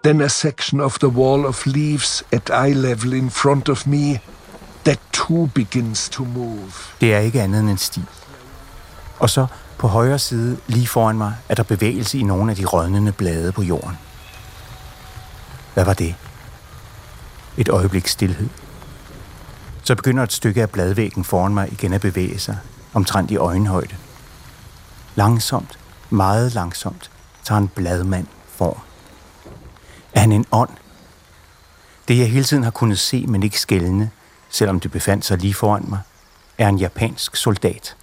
Then 0.04 0.22
a 0.22 0.30
section 0.30 0.82
of 0.82 1.00
the 1.00 1.10
wall 1.10 1.46
of 1.46 1.66
leaves 1.66 2.24
at 2.32 2.50
eye 2.50 2.74
level 2.74 3.14
in 3.14 3.30
front 3.30 3.70
of 3.70 3.88
me 3.88 4.22
that 4.84 5.00
too 5.12 5.50
begins 5.56 6.10
to 6.10 6.24
move. 6.24 6.72
Det 7.02 7.14
er 7.14 7.20
ikke 7.20 7.42
andet 7.42 7.60
end 7.60 7.70
en 7.70 7.78
sti. 7.78 8.02
Og 9.20 9.30
så 9.30 9.48
på 9.78 9.88
højre 9.88 10.20
side, 10.20 10.58
lige 10.68 10.88
foran 10.88 11.18
mig, 11.18 11.36
er 11.50 11.56
der 11.56 11.64
bevægelse 11.64 12.18
i 12.18 12.24
nogle 12.24 12.52
af 12.52 12.58
de 12.58 12.66
rådnende 12.66 13.12
blade 13.12 13.52
på 13.52 13.64
jorden. 13.64 13.98
Hvad 15.74 15.86
var 15.86 15.94
det? 15.94 16.16
Et 17.58 17.70
øjeblik 17.70 18.08
stillhed. 18.08 18.50
Så 19.84 19.96
begynder 19.96 20.24
et 20.24 20.34
stykke 20.34 20.62
af 20.62 20.70
bladvæggen 20.70 21.24
foran 21.24 21.54
mig 21.54 21.72
igen 21.72 21.94
at 21.94 22.02
bevæge 22.02 22.40
sig, 22.40 22.58
omtrent 22.94 23.32
i 23.32 23.38
øjenhøjde. 23.38 23.96
Langsomt 25.16 25.80
meget 26.14 26.54
langsomt 26.54 27.12
tager 27.44 27.62
en 27.62 27.68
bladmand 27.68 28.28
form. 28.48 28.78
Er 30.14 30.20
han 30.20 30.32
en 30.32 30.46
ånd? 30.52 30.70
Det 32.08 32.18
jeg 32.18 32.32
hele 32.32 32.44
tiden 32.44 32.64
har 32.64 32.72
kunnet 32.72 33.00
se, 33.00 33.28
men 33.28 33.44
ikke 33.44 33.60
skældne, 33.60 34.12
selvom 34.50 34.80
det 34.80 34.92
befandt 34.92 35.26
sig 35.26 35.38
lige 35.38 35.54
foran 35.54 35.86
mig, 35.90 36.00
er 36.58 36.68
en 36.70 36.78
japansk 36.78 37.36
soldat. 37.36 37.96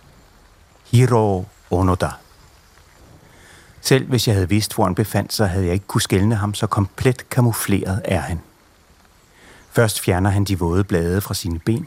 Hiro 0.90 1.44
Onoda. 1.70 2.10
Selv 3.80 4.08
hvis 4.08 4.26
jeg 4.26 4.34
havde 4.36 4.48
vidst, 4.48 4.74
hvor 4.74 4.84
han 4.84 4.94
befandt 4.94 5.32
sig, 5.32 5.48
havde 5.48 5.64
jeg 5.64 5.74
ikke 5.74 5.86
kunne 5.86 6.02
skælne 6.02 6.34
ham, 6.34 6.54
så 6.54 6.66
komplet 6.66 7.30
kamufleret 7.30 8.02
er 8.04 8.20
han. 8.20 8.40
Først 9.70 10.00
fjerner 10.00 10.30
han 10.30 10.44
de 10.44 10.58
våde 10.58 10.84
blade 10.84 11.20
fra 11.20 11.34
sine 11.34 11.58
ben, 11.58 11.86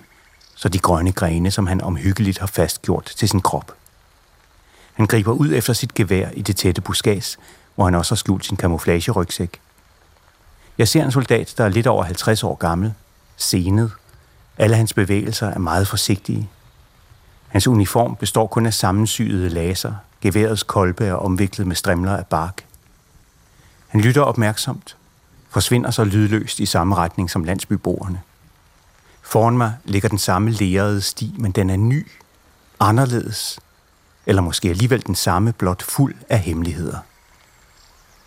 så 0.56 0.70
de 0.70 0.80
grønne 0.80 1.12
grene, 1.12 1.52
som 1.52 1.68
han 1.68 1.82
omhyggeligt 1.82 2.40
har 2.40 2.48
fastgjort 2.48 3.06
til 3.06 3.30
sin 3.30 3.42
krop– 3.42 3.72
han 4.94 5.06
griber 5.06 5.32
ud 5.32 5.54
efter 5.54 5.74
sit 5.74 5.94
gevær 5.94 6.30
i 6.30 6.42
det 6.42 6.56
tætte 6.56 6.82
buskads, 6.82 7.38
hvor 7.76 7.86
han 7.86 7.96
også 7.96 8.12
har 8.12 8.18
skjult 8.18 8.46
sin 8.46 8.58
kamuflagerygsæk. 8.58 9.60
Jeg 10.78 10.88
ser 10.88 11.04
en 11.04 11.12
soldat, 11.12 11.54
der 11.58 11.64
er 11.66 11.70
lidt 11.70 11.88
over 11.88 12.04
50 12.04 12.44
år 12.44 12.56
gammel, 12.56 12.94
senet. 13.38 13.92
Alle 14.58 14.76
hans 14.76 14.94
bevægelser 14.94 15.48
er 15.48 15.60
meget 15.60 15.88
forsigtige. 15.88 16.50
Hans 17.48 17.68
uniform 17.68 18.16
består 18.16 18.48
kun 18.48 18.66
af 18.66 18.74
sammensyede 18.74 19.50
laser. 19.50 19.94
Geværets 20.22 20.64
kolbe 20.64 21.06
er 21.06 21.14
omviklet 21.14 21.68
med 21.68 21.76
strimler 21.76 22.18
af 22.18 22.26
bark. 22.26 22.66
Han 23.88 24.02
lytter 24.02 24.22
opmærksomt, 24.22 24.98
forsvinder 25.50 25.92
så 25.92 26.04
lydløst 26.04 26.60
i 26.60 26.66
samme 26.66 26.96
retning 26.96 27.30
som 27.30 27.44
landsbyboerne. 27.44 28.22
Foran 29.22 29.58
mig 29.58 29.74
ligger 29.86 30.10
den 30.10 30.18
samme 30.18 30.52
lærede 30.52 31.02
sti, 31.02 31.36
men 31.38 31.52
den 31.52 31.70
er 31.70 31.78
ny, 31.78 32.08
anderledes, 32.80 33.60
eller 34.26 34.42
måske 34.42 34.70
alligevel 34.70 35.06
den 35.06 35.16
samme, 35.16 35.54
blot 35.54 35.84
fuld 35.84 36.16
af 36.30 36.40
hemmeligheder. 36.40 36.98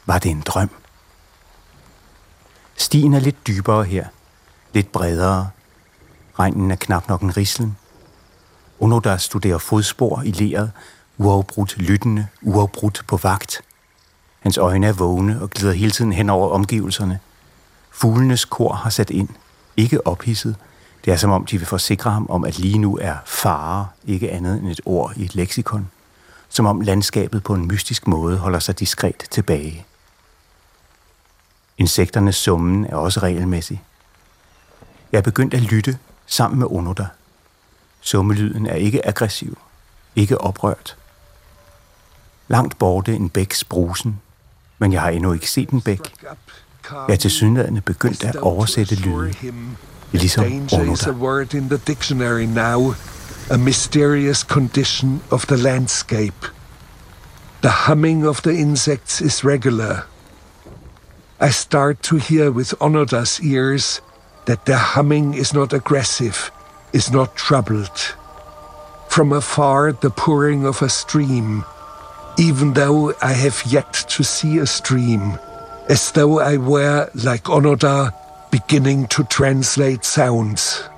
Var 0.06 0.18
det 0.18 0.30
en 0.30 0.40
drøm? 0.40 0.70
Stien 2.76 3.14
er 3.14 3.20
lidt 3.20 3.46
dybere 3.46 3.84
her, 3.84 4.06
lidt 4.72 4.92
bredere. 4.92 5.50
Regnen 6.38 6.70
er 6.70 6.76
knap 6.76 7.08
nok 7.08 7.22
en 7.22 7.36
rislen. 7.36 7.76
Uno, 8.78 8.98
der 8.98 9.16
studerer 9.16 9.58
fodspor 9.58 10.22
i 10.22 10.30
leret, 10.30 10.72
uafbrudt 11.18 11.78
lyttende, 11.78 12.26
uafbrudt 12.42 13.02
på 13.08 13.16
vagt. 13.16 13.62
Hans 14.40 14.58
øjne 14.58 14.86
er 14.86 14.92
vågne 14.92 15.42
og 15.42 15.50
glider 15.50 15.72
hele 15.72 15.90
tiden 15.90 16.12
hen 16.12 16.30
over 16.30 16.48
omgivelserne. 16.50 17.20
Fuglenes 17.90 18.44
kor 18.44 18.72
har 18.72 18.90
sat 18.90 19.10
ind, 19.10 19.28
ikke 19.76 20.06
ophidset. 20.06 20.56
Det 21.06 21.12
er 21.12 21.16
som 21.16 21.30
om, 21.30 21.46
de 21.46 21.58
vil 21.58 21.66
forsikre 21.66 22.10
ham 22.10 22.26
om, 22.30 22.44
at 22.44 22.58
lige 22.58 22.78
nu 22.78 22.98
er 22.98 23.14
fare 23.24 23.88
ikke 24.06 24.30
andet 24.30 24.58
end 24.58 24.68
et 24.68 24.80
ord 24.84 25.12
i 25.16 25.24
et 25.24 25.34
leksikon. 25.34 25.90
Som 26.48 26.66
om 26.66 26.80
landskabet 26.80 27.42
på 27.42 27.54
en 27.54 27.66
mystisk 27.66 28.06
måde 28.06 28.38
holder 28.38 28.58
sig 28.58 28.78
diskret 28.78 29.26
tilbage. 29.30 29.86
Insekternes 31.78 32.36
summen 32.36 32.86
er 32.86 32.96
også 32.96 33.20
regelmæssig. 33.20 33.82
Jeg 35.12 35.18
er 35.18 35.22
begyndt 35.22 35.54
at 35.54 35.60
lytte 35.60 35.98
sammen 36.26 36.58
med 36.58 36.66
Onoda. 36.70 37.06
Summelyden 38.00 38.66
er 38.66 38.74
ikke 38.74 39.06
aggressiv, 39.06 39.58
ikke 40.16 40.38
oprørt. 40.38 40.96
Langt 42.48 42.78
borte 42.78 43.14
en 43.14 43.30
bæks 43.30 43.64
brusen, 43.64 44.20
men 44.78 44.92
jeg 44.92 45.00
har 45.00 45.08
endnu 45.08 45.32
ikke 45.32 45.50
set 45.50 45.70
en 45.70 45.80
bæk. 45.80 46.00
Jeg 46.90 47.12
er 47.14 47.16
til 47.16 47.30
synligheden 47.30 47.82
begyndt 47.82 48.24
at 48.24 48.36
oversætte 48.36 48.94
lyde, 48.94 49.34
Danger 50.16 50.82
is 50.92 51.06
a 51.06 51.12
word 51.12 51.52
in 51.52 51.68
the 51.68 51.76
dictionary 51.76 52.46
now, 52.46 52.94
a 53.50 53.58
mysterious 53.58 54.42
condition 54.42 55.20
of 55.30 55.46
the 55.46 55.58
landscape. 55.58 56.46
The 57.60 57.68
humming 57.68 58.24
of 58.24 58.40
the 58.40 58.54
insects 58.54 59.20
is 59.20 59.44
regular. 59.44 60.06
I 61.38 61.50
start 61.50 62.02
to 62.04 62.16
hear 62.16 62.50
with 62.50 62.70
Onoda's 62.80 63.40
ears 63.42 64.00
that 64.46 64.64
their 64.64 64.78
humming 64.78 65.34
is 65.34 65.52
not 65.52 65.74
aggressive, 65.74 66.50
is 66.94 67.10
not 67.10 67.36
troubled. 67.36 68.14
From 69.10 69.34
afar, 69.34 69.92
the 69.92 70.08
pouring 70.08 70.64
of 70.64 70.80
a 70.80 70.88
stream, 70.88 71.62
even 72.38 72.72
though 72.72 73.12
I 73.20 73.34
have 73.34 73.62
yet 73.66 73.92
to 73.92 74.24
see 74.24 74.56
a 74.58 74.66
stream, 74.66 75.38
as 75.90 76.12
though 76.12 76.40
I 76.40 76.56
were, 76.56 77.10
like 77.14 77.44
Onoda, 77.44 78.14
beginning 78.50 79.08
to 79.10 79.22
translate 79.22 80.06
sounds. 80.06 80.90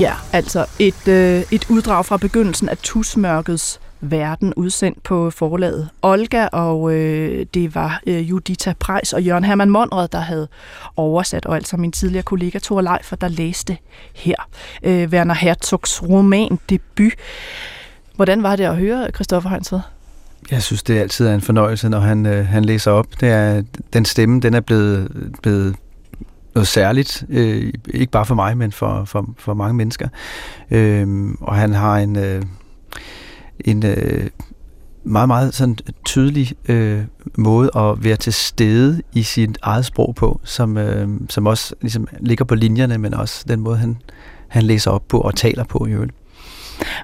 Ja, 0.00 0.14
altså 0.32 0.66
et, 0.78 1.08
øh, 1.08 1.42
et 1.50 1.66
uddrag 1.70 2.06
fra 2.06 2.16
begyndelsen 2.16 2.68
af 2.68 2.78
Tusmørkets 2.78 3.80
verden, 4.00 4.54
udsendt 4.54 5.02
på 5.02 5.30
forlaget 5.30 5.88
Olga, 6.02 6.46
og 6.46 6.94
øh, 6.94 7.46
det 7.54 7.74
var 7.74 8.00
øh, 8.06 8.30
Judita 8.30 8.74
Prejs 8.80 9.12
og 9.12 9.22
Jørgen 9.22 9.44
Hermann 9.44 9.70
Monrad, 9.70 10.08
der 10.08 10.20
havde 10.20 10.48
oversat, 10.96 11.46
og 11.46 11.56
altså 11.56 11.76
min 11.76 11.92
tidligere 11.92 12.22
kollega 12.22 12.58
Thor 12.58 12.80
Leifer, 12.80 13.16
der 13.16 13.28
læste 13.28 13.76
her. 14.14 14.48
Øh, 14.82 15.08
Werner 15.08 15.34
Herzogs 15.34 16.02
roman 16.02 16.58
debut. 16.70 17.12
Hvordan 18.16 18.42
var 18.42 18.56
det 18.56 18.64
at 18.64 18.76
høre 18.76 19.10
Christoffer 19.14 19.50
Heinzved? 19.50 19.80
Jeg 20.50 20.62
synes, 20.62 20.82
det 20.82 20.98
altid 20.98 21.26
er 21.26 21.34
en 21.34 21.40
fornøjelse, 21.40 21.88
når 21.88 22.00
han, 22.00 22.26
øh, 22.26 22.46
han 22.46 22.64
læser 22.64 22.90
op. 22.90 23.06
Det 23.20 23.28
er, 23.28 23.62
den 23.92 24.04
stemme, 24.04 24.40
den 24.40 24.54
er 24.54 24.60
blevet, 24.60 25.08
blevet 25.42 25.76
noget 26.54 26.68
særligt, 26.68 27.24
øh, 27.28 27.72
ikke 27.94 28.12
bare 28.12 28.26
for 28.26 28.34
mig, 28.34 28.56
men 28.56 28.72
for, 28.72 29.04
for, 29.04 29.34
for 29.38 29.54
mange 29.54 29.74
mennesker. 29.74 30.08
Øh, 30.70 31.30
og 31.40 31.54
han 31.54 31.72
har 31.72 31.98
en, 31.98 32.16
øh, 32.16 32.42
en 33.60 33.86
øh, 33.86 34.30
meget, 35.04 35.28
meget 35.28 35.54
sådan 35.54 35.76
tydelig 36.04 36.52
øh, 36.68 37.02
måde 37.38 37.70
at 37.76 38.04
være 38.04 38.16
til 38.16 38.32
stede 38.32 39.02
i 39.12 39.22
sit 39.22 39.58
eget 39.62 39.84
sprog 39.84 40.14
på, 40.14 40.40
som, 40.44 40.76
øh, 40.76 41.08
som 41.28 41.46
også 41.46 41.74
ligesom 41.80 42.08
ligger 42.20 42.44
på 42.44 42.54
linjerne, 42.54 42.98
men 42.98 43.14
også 43.14 43.44
den 43.48 43.60
måde, 43.60 43.76
han, 43.76 43.96
han 44.48 44.62
læser 44.62 44.90
op 44.90 45.08
på 45.08 45.20
og 45.20 45.34
taler 45.34 45.64
på 45.64 45.86
i 45.86 45.90
øvrigt. 45.90 46.12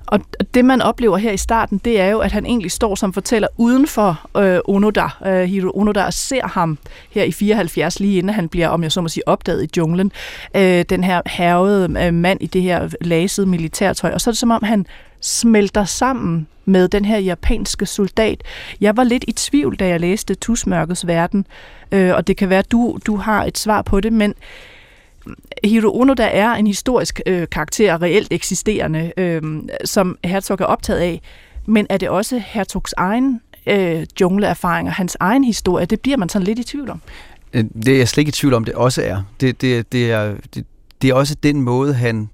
Og 0.07 0.21
det, 0.55 0.65
man 0.65 0.83
oplever 0.83 1.17
her 1.17 1.33
i 1.33 1.37
starten, 1.37 1.81
det 1.85 2.01
er 2.01 2.09
jo, 2.09 2.19
at 2.19 2.33
han 2.33 2.47
egentlig 2.47 2.71
står 2.71 2.95
som 2.95 3.13
fortæller 3.13 3.49
uden 3.57 3.87
for 3.87 4.29
øh, 4.37 4.61
Onoda, 4.65 5.09
øh, 5.27 5.43
Hiro 5.43 5.71
Onoda, 5.75 6.05
og 6.05 6.13
ser 6.13 6.47
ham 6.47 6.79
her 7.11 7.25
i 7.25 7.33
74, 7.33 8.01
lige 8.01 8.19
inden 8.19 8.35
han 8.35 8.49
bliver, 8.49 8.69
om 8.69 8.83
jeg 8.83 8.93
så 8.93 9.01
må 9.01 9.09
sige, 9.09 9.29
opdaget 9.29 9.65
i 9.65 9.69
junglen. 9.77 10.13
Øh, 10.55 10.85
den 10.89 11.05
her 11.05 11.23
hervede 11.27 12.07
øh, 12.07 12.15
mand 12.15 12.43
i 12.43 12.47
det 12.47 12.63
her 12.63 12.89
lasede 13.01 13.47
militærtøj. 13.47 14.11
Og 14.11 14.21
så 14.21 14.31
er 14.31 14.33
det 14.33 14.39
som 14.39 14.51
om, 14.51 14.63
han 14.63 14.87
smelter 15.21 15.85
sammen 15.85 16.47
med 16.65 16.89
den 16.89 17.05
her 17.05 17.19
japanske 17.19 17.87
soldat. 17.87 18.43
Jeg 18.81 18.97
var 18.97 19.05
lidt 19.05 19.25
i 19.29 19.33
tvivl, 19.33 19.77
da 19.77 19.89
jeg 19.89 20.01
læste 20.01 20.35
Tusmørkets 20.35 21.07
verden, 21.07 21.47
øh, 21.93 22.15
og 22.15 22.27
det 22.27 22.37
kan 22.37 22.49
være, 22.49 22.59
at 22.59 22.73
du, 22.73 22.99
du 23.07 23.17
har 23.17 23.45
et 23.45 23.59
svar 23.59 23.83
på 23.83 24.01
det, 24.01 24.13
men 24.13 24.35
Hiro 25.65 26.01
Ono, 26.01 26.15
der 26.15 26.25
er 26.25 26.55
en 26.55 26.67
historisk 26.67 27.21
øh, 27.27 27.49
karakter, 27.53 28.03
reelt 28.03 28.33
eksisterende, 28.33 29.13
øh, 29.17 29.43
som 29.85 30.19
Herzog 30.25 30.59
er 30.61 30.65
optaget 30.65 31.01
af. 31.01 31.23
Men 31.67 31.87
er 31.91 31.97
det 31.97 32.09
også 32.09 32.43
Herzogs 32.47 32.95
egen 32.97 33.41
øh, 33.67 34.07
jungleerfaring 34.21 34.89
og 34.89 34.95
hans 34.95 35.17
egen 35.21 35.45
historie? 35.45 35.87
Det 35.87 36.01
bliver 36.01 36.17
man 36.17 36.29
sådan 36.29 36.47
lidt 36.47 36.59
i 36.59 36.65
tvivl 36.65 36.91
om. 36.91 37.01
Øh, 37.53 37.65
det 37.85 37.89
er 37.89 37.99
jeg 37.99 38.09
slet 38.09 38.21
ikke 38.21 38.29
i 38.29 38.33
tvivl 38.33 38.55
om, 38.55 38.65
det 38.65 38.75
også 38.75 39.03
er. 39.03 39.23
Det, 39.41 39.61
det, 39.61 39.93
det, 39.93 40.11
er, 40.11 40.35
det, 40.55 40.67
det 41.03 41.11
er 41.11 41.15
også 41.15 41.35
den 41.43 41.61
måde, 41.61 41.95
han... 41.95 42.29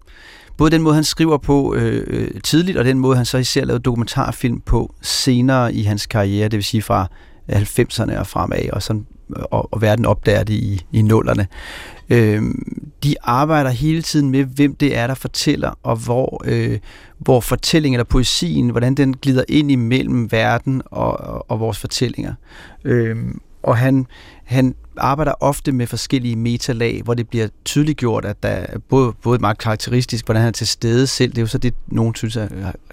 Både 0.56 0.70
den 0.70 0.82
måde, 0.82 0.94
han 0.94 1.04
skriver 1.04 1.38
på 1.38 1.74
øh, 1.74 2.04
øh 2.06 2.40
tidligt, 2.40 2.78
og 2.78 2.84
den 2.84 2.98
måde, 2.98 3.16
han 3.16 3.24
så 3.24 3.38
især 3.38 3.64
lavede 3.64 3.82
dokumentarfilm 3.82 4.60
på 4.60 4.94
senere 5.02 5.74
i 5.74 5.82
hans 5.82 6.06
karriere, 6.06 6.44
det 6.48 6.56
vil 6.56 6.64
sige 6.64 6.82
fra 6.82 7.06
90'erne 7.52 8.18
og 8.18 8.26
fremad, 8.26 8.70
og, 8.72 8.82
sådan, 8.82 9.06
og, 9.34 9.72
og 9.72 9.82
verden 9.82 10.06
opdager 10.06 10.44
det 10.44 10.54
i, 10.54 10.84
i 10.92 11.02
nullerne. 11.02 11.46
Øh, 12.10 12.42
de 13.04 13.14
arbejder 13.22 13.70
hele 13.70 14.02
tiden 14.02 14.30
med, 14.30 14.44
hvem 14.44 14.74
det 14.74 14.96
er, 14.96 15.06
der 15.06 15.14
fortæller, 15.14 15.78
og 15.82 15.96
hvor, 15.96 16.42
øh, 16.44 16.78
hvor 17.18 17.40
fortællingen 17.40 17.94
eller 17.94 18.04
poesien, 18.04 18.70
hvordan 18.70 18.94
den 18.94 19.16
glider 19.16 19.44
ind 19.48 19.70
imellem 19.70 20.32
verden 20.32 20.82
og, 20.84 21.20
og, 21.20 21.50
og 21.50 21.60
vores 21.60 21.78
fortællinger. 21.78 22.34
Øh, 22.84 23.16
og 23.62 23.76
han, 23.76 24.06
han 24.44 24.74
arbejder 24.96 25.32
ofte 25.40 25.72
med 25.72 25.86
forskellige 25.86 26.36
metalag, 26.36 27.00
hvor 27.04 27.14
det 27.14 27.28
bliver 27.28 27.48
tydeligt 27.64 27.98
gjort, 27.98 28.24
at 28.24 28.42
der 28.42 28.48
er 28.48 28.78
både, 28.78 29.12
både 29.22 29.38
meget 29.38 29.58
karakteristisk, 29.58 30.24
hvordan 30.24 30.40
han 30.40 30.48
er 30.48 30.52
til 30.52 30.66
stede 30.66 31.06
selv. 31.06 31.30
Det 31.30 31.38
er 31.38 31.42
jo 31.42 31.46
så 31.46 31.58
det, 31.58 31.74
nogen 31.86 32.14
synes 32.14 32.36
er, 32.36 32.48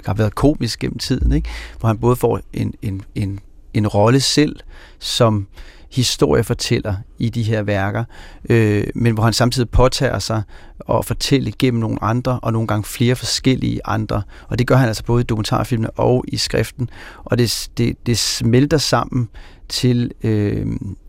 har 0.05 0.13
været 0.13 0.35
komisk 0.35 0.79
gennem 0.79 0.97
tiden, 0.97 1.31
ikke? 1.31 1.49
hvor 1.79 1.87
han 1.87 1.97
både 1.97 2.15
får 2.15 2.39
en, 2.53 2.73
en, 2.81 3.01
en, 3.15 3.39
en 3.73 3.87
rolle 3.87 4.19
selv 4.19 4.55
som 4.99 5.47
historiefortæller 5.91 6.95
i 7.19 7.29
de 7.29 7.43
her 7.43 7.61
værker, 7.61 8.03
øh, 8.49 8.83
men 8.95 9.13
hvor 9.13 9.23
han 9.23 9.33
samtidig 9.33 9.69
påtager 9.69 10.19
sig 10.19 10.41
at 10.89 11.05
fortælle 11.05 11.51
gennem 11.59 11.79
nogle 11.79 12.03
andre, 12.03 12.39
og 12.41 12.53
nogle 12.53 12.67
gange 12.67 12.83
flere 12.83 13.15
forskellige 13.15 13.81
andre. 13.85 14.21
Og 14.47 14.59
det 14.59 14.67
gør 14.67 14.75
han 14.75 14.87
altså 14.87 15.03
både 15.03 15.21
i 15.21 15.23
dokumentarfilmene 15.23 15.89
og 15.89 16.25
i 16.27 16.37
skriften. 16.37 16.89
Og 17.23 17.37
det, 17.37 17.69
det, 17.77 18.05
det 18.05 18.17
smelter 18.17 18.77
sammen 18.77 19.29
til 19.69 20.11
øh, 20.23 20.67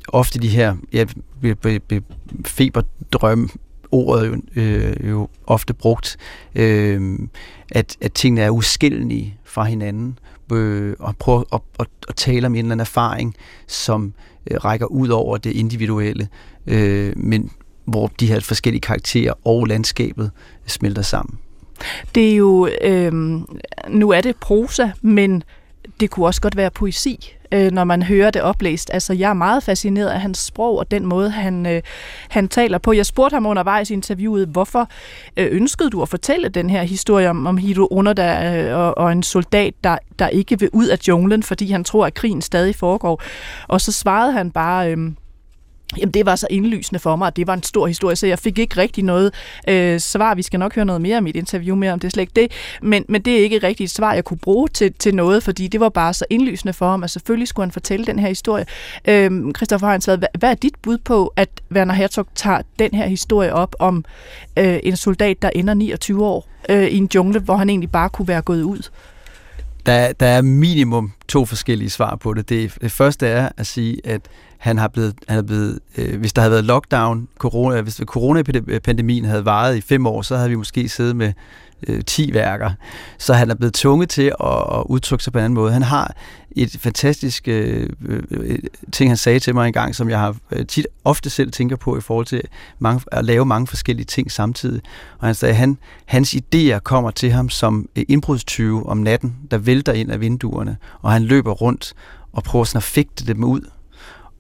ofte 0.09 0.39
de 0.39 0.49
her 0.49 0.77
ja, 0.93 1.05
be, 1.43 1.81
be, 1.81 2.03
feberdrøm, 2.47 3.51
ordet 3.91 4.27
jo, 4.27 4.61
øh, 4.63 5.11
jo 5.11 5.29
ofte 5.47 5.75
brugt, 5.75 6.17
øh, 6.55 7.19
at, 7.71 7.97
at 8.01 8.13
tingene 8.13 8.41
er 8.41 8.51
uskillelige 8.51 9.39
fra 9.45 9.65
hinanden, 9.65 10.19
øh, 10.53 10.97
og 10.99 11.17
prøve 11.17 11.45
at, 11.53 11.61
at, 11.81 11.87
at 12.09 12.15
tale 12.17 12.47
om 12.47 12.55
en 12.55 12.59
eller 12.59 12.67
anden 12.67 12.81
erfaring, 12.81 13.35
som 13.67 14.15
Øh, 14.51 14.65
rækker 14.65 14.87
ud 14.87 15.09
over 15.09 15.37
det 15.37 15.51
individuelle, 15.53 16.29
øh, 16.67 17.13
men 17.17 17.51
hvor 17.85 18.11
de 18.21 18.27
her 18.27 18.41
forskellige 18.41 18.81
karakterer 18.81 19.33
og 19.47 19.67
landskabet 19.67 20.31
smelter 20.67 21.03
sammen. 21.03 21.39
Det 22.15 22.33
er 22.33 22.37
jo, 22.37 22.69
øh, 22.83 23.13
nu 23.89 24.11
er 24.11 24.21
det 24.21 24.37
prosa, 24.37 24.89
men 25.03 25.43
det 26.01 26.11
kunne 26.11 26.27
også 26.27 26.41
godt 26.41 26.57
være 26.57 26.71
poesi, 26.71 27.35
øh, 27.53 27.71
når 27.71 27.85
man 27.85 28.03
hører 28.03 28.31
det 28.31 28.43
oplæst. 28.43 28.91
Altså, 28.93 29.13
jeg 29.13 29.31
er 29.31 29.35
meget 29.35 29.63
fascineret 29.63 30.09
af 30.09 30.21
hans 30.21 30.39
sprog 30.39 30.79
og 30.79 30.91
den 30.91 31.07
måde, 31.07 31.31
han, 31.31 31.67
øh, 31.67 31.83
han 32.29 32.49
taler 32.49 32.79
på. 32.79 32.93
Jeg 32.93 33.07
spurgte 33.07 33.35
ham 33.35 33.47
undervejs 33.47 33.91
i 33.91 33.93
interviewet, 33.93 34.49
hvorfor 34.49 34.89
øh, 35.37 35.49
ønskede 35.51 35.91
du 35.91 36.03
at 36.03 36.09
fortælle 36.09 36.49
den 36.49 36.71
her 36.71 36.83
historie 36.83 37.31
om, 37.31 37.47
om 37.47 37.57
Hiro 37.57 37.89
Onoda 37.91 38.63
øh, 38.63 38.79
og, 38.79 38.99
og 38.99 39.13
en 39.13 39.23
soldat, 39.23 39.75
der, 39.85 39.99
der 40.19 40.29
ikke 40.29 40.59
vil 40.59 40.71
ud 40.73 40.87
af 40.87 40.99
junglen, 41.09 41.43
fordi 41.43 41.71
han 41.71 41.85
tror, 41.85 42.07
at 42.07 42.15
krigen 42.15 42.43
stadig 42.43 42.77
foregår. 42.77 43.23
Og 43.69 43.81
så 43.81 43.93
svarede 43.93 44.33
han 44.33 44.51
bare... 44.51 44.93
Øh, 44.93 45.13
Jamen, 45.99 46.13
det 46.13 46.27
var 46.27 46.37
så 46.37 46.47
indlysende 46.51 46.99
for 46.99 47.17
mig, 47.17 47.27
at 47.27 47.37
det 47.37 47.47
var 47.47 47.55
en 47.55 47.63
stor 47.63 47.87
historie, 47.87 48.17
så 48.17 48.27
jeg 48.27 48.39
fik 48.39 48.59
ikke 48.59 48.77
rigtig 48.77 49.05
noget 49.05 49.35
øh, 49.69 50.01
svar. 50.01 50.35
Vi 50.35 50.43
skal 50.43 50.61
nok 50.61 50.75
høre 50.75 50.85
noget 50.85 51.03
mere 51.03 51.17
om 51.17 51.25
mit 51.25 51.37
interview 51.37 51.77
mere 51.77 51.93
om 51.93 51.99
det 52.01 52.09
er 52.09 52.11
slet 52.11 52.23
ikke 52.23 52.33
det. 52.37 52.53
Men, 52.83 53.05
men 53.09 53.23
det 53.23 53.39
er 53.39 53.43
ikke 53.43 53.59
rigtigt 53.59 53.89
et 53.89 53.97
svar, 53.97 54.15
jeg 54.15 54.25
kunne 54.25 54.39
bruge 54.39 54.69
til, 54.69 54.93
til 54.93 55.15
noget, 55.15 55.43
fordi 55.43 55.69
det 55.69 55.81
var 55.81 55.89
bare 55.89 56.15
så 56.15 56.25
indlysende 56.31 56.73
for 56.73 56.91
ham, 56.91 57.05
at 57.05 57.11
selvfølgelig 57.11 57.49
skulle 57.49 57.67
han 57.67 57.73
fortælle 57.73 58.07
den 58.07 58.19
her 58.19 58.29
historie. 58.29 58.67
Øh, 59.09 59.55
Christoffer 59.57 59.89
Heinz, 59.89 60.05
hvad, 60.05 60.19
hvad 60.39 60.51
er 60.51 60.55
dit 60.55 60.75
bud 60.83 60.99
på, 60.99 61.33
at 61.37 61.49
Werner 61.73 61.95
Herzog 61.95 62.27
tager 62.35 62.63
den 62.79 62.91
her 62.95 63.07
historie 63.07 63.55
op 63.55 63.77
om 63.79 64.05
øh, 64.57 64.79
en 64.83 64.97
soldat, 64.97 65.43
der 65.43 65.51
ender 65.55 65.75
29 65.75 66.25
år 66.25 66.49
øh, 66.69 66.85
i 66.85 66.97
en 66.97 67.09
jungle, 67.15 67.41
hvor 67.41 67.57
han 67.57 67.71
egentlig 67.71 67.91
bare 67.91 68.09
kunne 68.09 68.29
være 68.29 68.43
gået 68.43 68.63
ud? 68.63 68.91
Der, 69.87 70.13
der 70.13 70.27
er 70.27 70.43
minimum 70.43 71.13
to 71.29 71.45
forskellige 71.45 71.91
svar 71.91 72.17
på 72.17 72.35
det. 72.35 72.49
Det, 72.49 72.75
det 72.81 72.93
første 72.93 73.27
er 73.27 73.49
at 73.57 73.67
sige, 73.67 74.01
at 74.05 74.21
han 74.61 74.79
har 74.79 74.89
blevet, 74.89 75.15
han 75.29 75.39
er 75.39 75.43
blevet 75.43 75.79
øh, 75.97 76.21
hvis 76.21 76.33
der 76.33 76.43
havde 76.43 76.53
været 76.53 76.65
lockdown, 76.65 77.29
corona, 77.39 77.81
hvis 77.81 78.01
coronapandemien 78.05 79.25
havde 79.25 79.45
varet 79.45 79.77
i 79.77 79.81
fem 79.81 80.07
år, 80.07 80.23
så 80.23 80.37
havde 80.37 80.51
vi 80.51 80.57
måske 80.57 80.89
siddet 80.89 81.17
med 81.17 81.33
øh, 81.89 82.05
10 82.05 82.35
værker. 82.35 82.71
Så 83.19 83.35
han 83.35 83.51
er 83.51 83.55
blevet 83.55 83.75
tvunget 83.75 84.09
til 84.09 84.33
at, 84.41 84.57
at 84.75 84.83
udtrykke 84.87 85.25
sig 85.25 85.33
på 85.33 85.39
en 85.39 85.45
anden 85.45 85.55
måde. 85.55 85.73
Han 85.73 85.83
har 85.83 86.15
et 86.57 86.77
fantastisk 86.81 87.49
øh, 87.49 87.89
øh, 88.07 88.23
øh 88.31 88.59
ting, 88.93 89.11
han 89.11 89.17
sagde 89.17 89.39
til 89.39 89.55
mig 89.55 89.67
engang, 89.67 89.95
som 89.95 90.11
jeg 90.11 90.19
har 90.19 90.37
øh, 90.53 90.67
tit 90.67 90.87
ofte 91.05 91.31
selv 91.31 91.53
tænker 91.53 91.77
på 91.77 91.99
i 91.99 92.01
forhold 92.01 92.27
til 92.27 92.43
mange, 92.79 93.01
at 93.13 93.25
lave 93.25 93.47
mange 93.47 93.67
forskellige 93.67 94.07
ting 94.07 94.33
samtidig. 94.33 94.81
Og 95.19 95.27
han 95.27 95.35
sagde, 95.35 95.53
at 95.53 95.59
han, 95.59 95.79
hans 96.07 96.35
idéer 96.35 96.79
kommer 96.79 97.11
til 97.11 97.31
ham 97.31 97.49
som 97.49 97.89
øh, 97.97 98.05
indbrudstyve 98.09 98.87
om 98.87 98.99
natten, 98.99 99.37
der 99.51 99.59
vælter 99.59 99.93
ind 99.93 100.11
af 100.11 100.21
vinduerne, 100.21 100.77
og 101.03 101.13
han 101.13 101.23
løber 101.23 101.53
rundt 101.53 101.95
og 102.33 102.43
prøver 102.43 102.65
sådan 102.65 102.79
at 102.79 102.83
fægte 102.83 103.27
dem 103.27 103.45
ud 103.45 103.61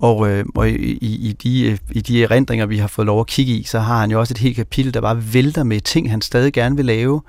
og, 0.00 0.30
øh, 0.30 0.44
og 0.54 0.70
i, 0.70 0.72
i, 1.02 1.32
de, 1.42 1.70
øh, 1.70 1.78
i 1.90 2.00
de 2.00 2.22
erindringer, 2.22 2.66
vi 2.66 2.78
har 2.78 2.86
fået 2.86 3.06
lov 3.06 3.20
at 3.20 3.26
kigge 3.26 3.52
i, 3.52 3.64
så 3.64 3.78
har 3.78 4.00
han 4.00 4.10
jo 4.10 4.20
også 4.20 4.34
et 4.34 4.38
helt 4.38 4.56
kapitel, 4.56 4.94
der 4.94 5.00
bare 5.00 5.34
vælter 5.34 5.62
med 5.62 5.80
ting, 5.80 6.10
han 6.10 6.20
stadig 6.20 6.52
gerne 6.52 6.76
vil 6.76 6.84
lave. 6.84 7.22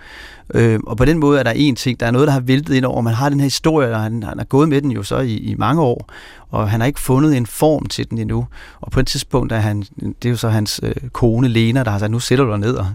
Øh, 0.53 0.79
og 0.87 0.97
på 0.97 1.05
den 1.05 1.19
måde 1.19 1.39
er 1.39 1.43
der 1.43 1.51
en 1.51 1.75
ting, 1.75 1.99
der 1.99 2.05
er 2.05 2.11
noget, 2.11 2.27
der 2.27 2.33
har 2.33 2.39
væltet 2.39 2.75
ind 2.75 2.85
over. 2.85 3.01
Man 3.01 3.13
har 3.13 3.29
den 3.29 3.39
her 3.39 3.45
historie, 3.45 3.91
og 3.91 4.01
han, 4.01 4.23
han 4.23 4.37
har 4.37 4.45
gået 4.45 4.69
med 4.69 4.81
den 4.81 4.91
jo 4.91 5.03
så 5.03 5.19
i, 5.19 5.35
i 5.35 5.55
mange 5.55 5.81
år, 5.81 6.09
og 6.49 6.69
han 6.69 6.79
har 6.79 6.87
ikke 6.87 6.99
fundet 6.99 7.37
en 7.37 7.45
form 7.45 7.85
til 7.85 8.09
den 8.09 8.17
endnu. 8.17 8.47
Og 8.81 8.91
på 8.91 8.99
et 8.99 9.07
tidspunkt 9.07 9.51
er 9.51 9.59
han, 9.59 9.83
det 9.99 10.25
er 10.25 10.29
jo 10.29 10.37
så 10.37 10.49
hans 10.49 10.79
øh, 10.83 10.95
kone 11.13 11.47
Lena, 11.47 11.83
der 11.83 11.91
har 11.91 11.99
sagt, 11.99 12.11
nu 12.11 12.19
sætter 12.19 12.45
du 12.45 12.51
dig 12.51 12.59
ned 12.59 12.75
og 12.75 12.87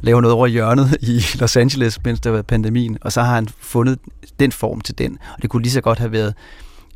laver 0.00 0.20
noget 0.20 0.34
over 0.34 0.46
hjørnet 0.46 0.96
i 1.00 1.24
Los 1.40 1.56
Angeles, 1.56 2.04
mens 2.04 2.20
der 2.20 2.30
var 2.30 2.42
pandemien, 2.42 2.98
og 3.00 3.12
så 3.12 3.22
har 3.22 3.34
han 3.34 3.48
fundet 3.60 3.98
den 4.40 4.52
form 4.52 4.80
til 4.80 4.98
den. 4.98 5.18
Og 5.36 5.42
det 5.42 5.50
kunne 5.50 5.62
lige 5.62 5.72
så 5.72 5.80
godt 5.80 5.98
have 5.98 6.12
været 6.12 6.34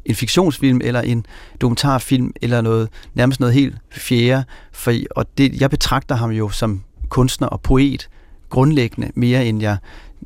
en 0.06 0.14
fiktionsfilm 0.14 0.80
eller 0.84 1.00
en 1.00 1.26
dokumentarfilm 1.60 2.32
eller 2.42 2.60
noget 2.60 2.88
nærmest 3.14 3.40
noget 3.40 3.54
helt 3.54 3.76
fjerde. 3.92 4.44
For, 4.72 4.92
og 5.10 5.26
det, 5.38 5.60
jeg 5.60 5.70
betragter 5.70 6.14
ham 6.14 6.30
jo 6.30 6.48
som 6.48 6.82
kunstner 7.08 7.48
og 7.48 7.60
poet 7.60 8.08
grundlæggende 8.50 9.10
mere 9.14 9.46
end 9.46 9.62
jeg 9.62 9.76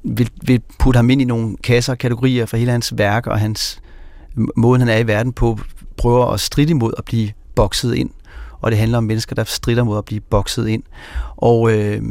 vil, 0.03 0.31
vil 0.43 0.61
putte 0.79 0.99
ham 0.99 1.11
ind 1.11 1.23
i 1.23 1.25
nogle 1.25 1.57
kasser 1.57 1.93
og 1.93 1.99
kategorier 1.99 2.47
for 2.47 2.57
hele 2.57 2.71
hans 2.71 2.99
værk 2.99 3.27
og 3.27 3.41
hans 3.41 3.81
måde, 4.57 4.79
han 4.79 4.89
er 4.89 4.99
i 4.99 5.07
verden 5.07 5.33
på, 5.33 5.59
prøver 5.97 6.27
at 6.27 6.41
stride 6.41 6.71
imod 6.71 6.93
at 6.99 7.05
blive 7.05 7.31
bokset 7.55 7.95
ind. 7.95 8.11
Og 8.61 8.71
det 8.71 8.79
handler 8.79 8.99
om 8.99 9.05
mennesker, 9.05 9.35
der 9.35 9.45
strider 9.45 9.85
mod 9.85 9.99
at 9.99 10.05
blive 10.05 10.21
bokset 10.21 10.69
ind. 10.69 10.83
Og 11.37 11.73
øh, 11.73 12.03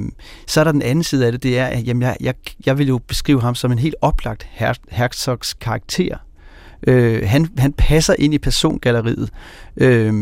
så 0.48 0.60
er 0.60 0.64
der 0.64 0.72
den 0.72 0.82
anden 0.82 1.04
side 1.04 1.26
af 1.26 1.32
det, 1.32 1.44
det 1.44 1.60
er, 1.60 1.66
at 1.66 1.88
jamen, 1.88 2.02
jeg, 2.02 2.18
jeg, 2.22 2.34
jeg 2.66 2.78
vil 2.78 2.88
jo 2.88 2.98
beskrive 2.98 3.42
ham 3.42 3.56
som 3.56 3.72
en 3.72 3.80
helt 3.80 3.96
oplagt 4.02 4.48
her, 4.52 4.74
Herzogs 4.90 5.54
karakter. 5.54 6.18
Øh, 6.88 7.24
han, 7.26 7.48
han 7.58 7.74
passer 7.74 8.15
ind 8.20 8.34
i 8.34 8.38
persongalleriet 8.38 9.30
øh, 9.78 10.13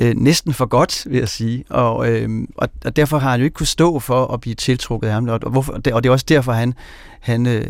øh, 0.00 0.16
næsten 0.16 0.52
for 0.52 0.66
godt, 0.66 1.06
vil 1.10 1.18
jeg 1.18 1.28
sige. 1.28 1.64
Og, 1.70 2.10
øh, 2.10 2.28
og, 2.56 2.68
og 2.84 2.96
derfor 2.96 3.18
har 3.18 3.30
han 3.30 3.40
jo 3.40 3.44
ikke 3.44 3.54
kunnet 3.54 3.68
stå 3.68 3.98
for 3.98 4.26
at 4.26 4.40
blive 4.40 4.54
tiltrukket 4.54 5.08
af 5.08 5.14
ham. 5.14 5.28
Og, 5.28 5.40
og, 5.42 5.50
hvorfor, 5.50 5.72
og 5.72 5.84
det 5.84 6.06
er 6.06 6.12
også 6.12 6.26
derfor, 6.28 6.52
han, 6.52 6.74
han 7.20 7.46
øh, 7.46 7.66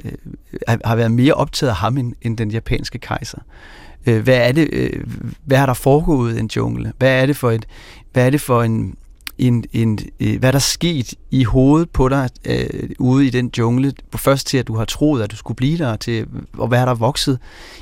har 0.85 0.96
været 0.96 1.12
mere 1.12 1.35
optaget 1.35 1.70
af 1.70 1.77
ham 1.77 1.98
end, 1.98 2.12
end 2.22 2.37
den 2.37 2.50
japanske 2.50 2.98
kejser. 2.98 3.38
Øh, 4.07 4.22
hvad 4.22 4.48
er 4.48 4.53
det? 4.53 4.68
Øh, 4.72 5.05
hvad 5.44 5.59
har 5.59 5.66
der 5.66 5.74
foregået 5.74 6.37
i 6.37 6.40
en 6.40 6.50
jungle? 6.57 6.92
Hvad 6.98 7.22
er 7.22 7.27
det 7.27 7.37
for 7.37 7.50
et, 7.50 7.66
hvad 8.12 8.27
er 8.27 8.31
det 8.31 8.40
for 8.40 8.62
en 8.62 8.94
en, 9.38 9.64
en, 9.73 9.99
øh, 10.20 10.38
hvad 10.38 10.53
der 10.53 10.59
er 10.59 10.61
sket 10.61 11.14
i 11.31 11.44
hovedet 11.44 11.90
på 11.90 12.09
dig 12.09 12.29
øh, 12.44 12.90
ude 12.99 13.27
i 13.27 13.31
den 13.31 13.51
jungle, 13.59 13.92
først 14.16 14.47
til 14.47 14.59
at 14.59 14.68
du 14.68 14.77
har 14.77 14.85
troet, 14.85 15.23
at 15.23 15.31
du 15.31 15.37
skulle 15.37 15.57
blive 15.57 15.79
der, 15.79 15.97
til, 15.97 16.27
og 16.53 16.68
hvad 16.68 16.81
er 16.81 16.85
der 16.85 16.94
vokset 16.94 17.38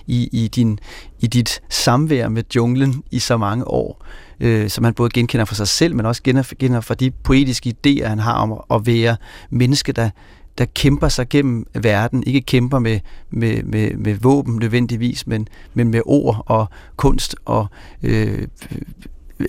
i, 0.07 0.29
i, 0.33 0.49
din, 0.49 0.79
i 1.21 1.27
dit 1.27 1.63
samvær 1.69 2.29
med 2.29 2.43
junglen 2.55 3.03
i 3.11 3.19
så 3.19 3.37
mange 3.37 3.69
år, 3.69 4.07
øh, 4.41 4.71
som 4.71 4.85
han 4.85 4.95
både 4.95 5.11
genkender 5.11 5.45
for 5.45 5.55
sig 5.55 5.69
selv, 5.69 5.95
men 5.95 6.07
også 6.07 6.23
genkender 6.23 6.81
for 6.81 6.95
de 6.95 7.11
poetiske 7.11 7.75
idéer, 7.87 8.07
han 8.07 8.19
har 8.19 8.35
om 8.35 8.65
at 8.71 8.87
være 8.87 9.17
menneske, 9.51 9.93
der, 9.93 10.11
der 10.59 10.65
kæmper 10.65 11.09
sig 11.09 11.29
gennem 11.29 11.67
verden, 11.75 12.23
ikke 12.27 12.41
kæmper 12.41 12.79
med, 12.79 13.01
med, 13.31 13.63
med, 13.63 13.95
med 13.97 14.15
våben 14.15 14.57
nødvendigvis, 14.57 15.27
men, 15.27 15.49
men 15.75 15.89
med 15.89 16.01
ord 16.07 16.43
og 16.47 16.67
kunst 16.97 17.37
og 17.45 17.67
øh, 18.03 18.49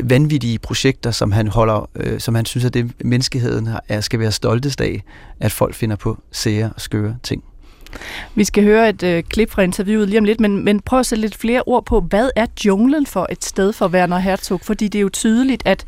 vanvittige 0.03 0.59
projekter, 0.59 1.11
som 1.11 1.31
han 1.31 1.47
holder, 1.47 1.89
øh, 1.95 2.19
som 2.19 2.35
han 2.35 2.45
synes, 2.45 2.65
at 2.65 2.73
det 2.73 2.91
menneskeheden 3.05 3.69
er, 3.87 4.01
skal 4.01 4.19
være 4.19 4.31
stoltest 4.31 4.81
af, 4.81 5.03
at 5.39 5.51
folk 5.51 5.75
finder 5.75 5.95
på 5.95 6.17
sære 6.31 6.71
og 6.75 6.81
skøre 6.81 7.15
ting. 7.23 7.43
Vi 8.35 8.43
skal 8.43 8.63
høre 8.63 8.89
et 8.89 9.03
øh, 9.03 9.23
klip 9.23 9.51
fra 9.51 9.61
interviewet 9.61 10.09
lige 10.09 10.19
om 10.19 10.25
lidt, 10.25 10.39
men, 10.39 10.65
men 10.65 10.79
prøv 10.79 10.99
at 10.99 11.05
sætte 11.05 11.21
lidt 11.21 11.35
flere 11.35 11.63
ord 11.65 11.85
på, 11.85 11.99
hvad 11.99 12.29
er 12.35 12.45
junglen 12.65 13.05
for 13.05 13.27
et 13.31 13.45
sted 13.45 13.73
for 13.73 13.87
Werner 13.87 14.17
Herzog? 14.17 14.61
Fordi 14.61 14.87
det 14.87 14.99
er 14.99 15.01
jo 15.01 15.09
tydeligt, 15.09 15.63
at 15.65 15.85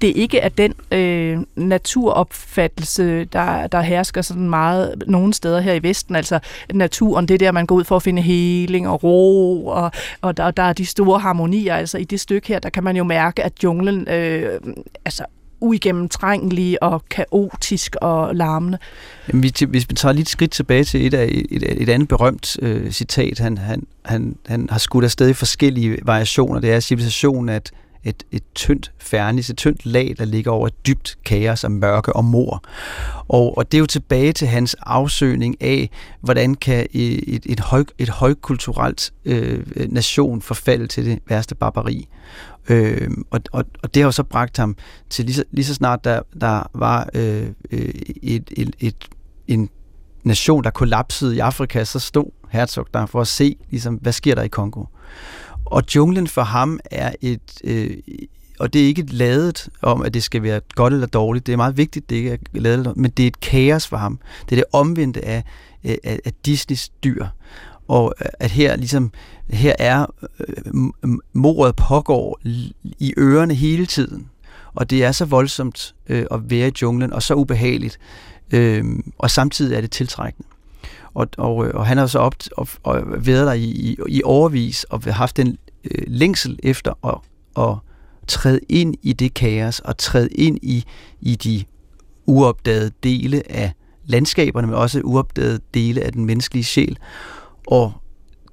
det 0.00 0.16
ikke 0.16 0.38
er 0.38 0.48
den 0.48 0.74
øh, 0.92 1.38
naturopfattelse, 1.56 3.24
der, 3.24 3.66
der 3.66 3.80
hersker 3.80 4.22
sådan 4.22 4.50
meget 4.50 5.02
nogle 5.06 5.34
steder 5.34 5.60
her 5.60 5.72
i 5.72 5.82
Vesten. 5.82 6.16
Altså 6.16 6.38
naturen, 6.74 7.28
det 7.28 7.34
er 7.34 7.38
der, 7.38 7.52
man 7.52 7.66
går 7.66 7.74
ud 7.74 7.84
for 7.84 7.96
at 7.96 8.02
finde 8.02 8.22
heling 8.22 8.88
og 8.88 9.04
ro, 9.04 9.66
og, 9.66 9.90
og 10.20 10.36
der, 10.36 10.50
der 10.50 10.62
er 10.62 10.72
de 10.72 10.86
store 10.86 11.18
harmonier. 11.18 11.74
Altså 11.74 11.98
i 11.98 12.04
det 12.04 12.20
stykke 12.20 12.48
her, 12.48 12.58
der 12.58 12.70
kan 12.70 12.84
man 12.84 12.96
jo 12.96 13.04
mærke, 13.04 13.44
at 13.44 13.52
junglen 13.64 14.08
øh, 14.08 14.60
altså 15.04 15.24
uigennemtrængelig 15.66 16.82
og 16.82 17.04
kaotisk 17.10 17.96
og 18.00 18.34
larmende. 18.34 18.78
Jamen, 19.28 19.52
hvis 19.68 19.86
vi 19.88 19.94
tager 19.94 20.12
lidt 20.12 20.28
skridt 20.28 20.50
tilbage 20.50 20.84
til 20.84 21.06
et, 21.06 21.14
af, 21.14 21.44
et, 21.50 21.82
et 21.82 21.88
andet 21.88 22.08
berømt 22.08 22.56
øh, 22.62 22.90
citat, 22.90 23.38
han, 23.38 23.58
han, 23.58 23.86
han, 24.04 24.36
han 24.46 24.68
har 24.70 24.78
skudt 24.78 25.04
afsted 25.04 25.28
i 25.28 25.32
forskellige 25.32 25.98
variationer, 26.02 26.60
det 26.60 26.72
er 26.72 26.80
civilisationen 26.80 27.48
at 27.48 27.72
et, 28.06 28.22
et 28.32 28.42
tyndt 28.54 28.92
fernis, 28.98 29.50
et 29.50 29.56
tyndt 29.56 29.86
lag, 29.86 30.14
der 30.18 30.24
ligger 30.24 30.50
over 30.50 30.66
et 30.66 30.86
dybt 30.86 31.18
kaos 31.24 31.64
af 31.64 31.70
mørke 31.70 32.16
og 32.16 32.24
mor. 32.24 32.62
Og, 33.28 33.58
og 33.58 33.72
det 33.72 33.78
er 33.78 33.80
jo 33.80 33.86
tilbage 33.86 34.32
til 34.32 34.48
hans 34.48 34.76
afsøgning 34.80 35.62
af, 35.62 35.90
hvordan 36.20 36.54
kan 36.54 36.86
et, 36.92 37.46
et, 37.46 37.60
høj, 37.60 37.84
et 37.98 38.08
højkulturelt 38.08 39.12
øh, 39.24 39.62
nation 39.88 40.42
forfalde 40.42 40.86
til 40.86 41.04
det 41.04 41.18
værste 41.28 41.54
barbari. 41.54 42.08
Øh, 42.68 43.10
og, 43.30 43.40
og, 43.52 43.64
og 43.82 43.94
det 43.94 44.02
har 44.02 44.08
jo 44.08 44.12
så 44.12 44.22
bragt 44.22 44.56
ham 44.56 44.76
til 45.10 45.24
lige 45.24 45.34
så, 45.34 45.44
lige 45.50 45.64
så 45.64 45.74
snart 45.74 46.04
der, 46.04 46.20
der 46.40 46.62
var 46.74 47.08
øh, 47.14 47.46
øh 47.70 47.94
et, 48.22 48.52
et, 48.56 48.76
et, 48.80 49.08
en 49.46 49.70
nation, 50.24 50.64
der 50.64 50.70
kollapsede 50.70 51.36
i 51.36 51.38
Afrika, 51.38 51.84
så 51.84 51.98
stod 51.98 52.30
Herzog 52.50 52.86
der 52.94 53.06
for 53.06 53.20
at 53.20 53.26
se, 53.26 53.56
ligesom, 53.70 53.94
hvad 53.94 54.12
sker 54.12 54.34
der 54.34 54.42
i 54.42 54.48
Kongo. 54.48 54.84
Og 55.64 55.82
junglen 55.94 56.26
for 56.26 56.42
ham 56.42 56.80
er 56.90 57.12
et, 57.20 57.60
øh, 57.64 57.96
og 58.58 58.72
det 58.72 58.82
er 58.82 58.86
ikke 58.86 59.02
ladet 59.02 59.68
om, 59.82 60.02
at 60.02 60.14
det 60.14 60.22
skal 60.22 60.42
være 60.42 60.60
godt 60.74 60.92
eller 60.92 61.06
dårligt. 61.06 61.46
Det 61.46 61.52
er 61.52 61.56
meget 61.56 61.76
vigtigt, 61.76 62.10
det 62.10 62.16
ikke 62.16 62.30
er 62.30 62.38
ladet, 62.52 62.96
men 62.96 63.10
det 63.10 63.22
er 63.22 63.26
et 63.26 63.40
kaos 63.40 63.86
for 63.86 63.96
ham. 63.96 64.18
Det 64.44 64.52
er 64.52 64.56
det 64.56 64.64
omvendte 64.72 65.24
af, 65.24 65.44
af, 65.84 66.20
af 66.24 66.32
Disneys 66.44 66.88
dyr. 66.88 67.26
Og 67.88 68.14
at 68.18 68.50
her 68.50 68.76
ligesom 68.76 69.12
her 69.50 69.74
er 69.78 70.06
øh, 70.40 70.72
mordet 71.32 71.76
pågår 71.76 72.40
i 72.82 73.14
ørerne 73.18 73.54
hele 73.54 73.86
tiden. 73.86 74.30
Og 74.74 74.90
det 74.90 75.04
er 75.04 75.12
så 75.12 75.24
voldsomt 75.24 75.94
øh, 76.08 76.26
at 76.30 76.50
være 76.50 76.68
i 76.68 76.72
junglen, 76.82 77.12
og 77.12 77.22
så 77.22 77.34
ubehageligt. 77.34 77.98
Øh, 78.50 78.84
og 79.18 79.30
samtidig 79.30 79.76
er 79.76 79.80
det 79.80 79.90
tiltrækkende. 79.90 80.48
Og, 81.14 81.28
og, 81.38 81.66
øh, 81.66 81.74
og 81.74 81.86
han 81.86 81.98
har 81.98 82.06
så 82.06 82.18
op, 82.18 82.34
og, 82.56 82.68
og 82.82 83.02
været 83.06 83.46
der 83.46 83.52
i, 83.52 83.64
i, 83.64 83.96
i 84.08 84.22
overvis 84.24 84.84
og 84.84 85.14
haft 85.14 85.36
den 85.36 85.58
øh, 85.84 86.04
længsel 86.06 86.58
efter 86.62 87.06
at, 87.06 87.18
at 87.64 87.76
træde 88.26 88.60
ind 88.68 88.94
i 89.02 89.12
det 89.12 89.34
kaos 89.34 89.80
og 89.80 89.98
træde 89.98 90.28
ind 90.28 90.58
i, 90.62 90.84
i 91.20 91.34
de 91.34 91.64
uopdagede 92.26 92.90
dele 93.02 93.42
af 93.50 93.72
landskaberne, 94.06 94.66
men 94.66 94.76
også 94.76 95.00
uopdagede 95.04 95.60
dele 95.74 96.00
af 96.00 96.12
den 96.12 96.24
menneskelige 96.24 96.64
sjæl. 96.64 96.98
Og 97.66 97.92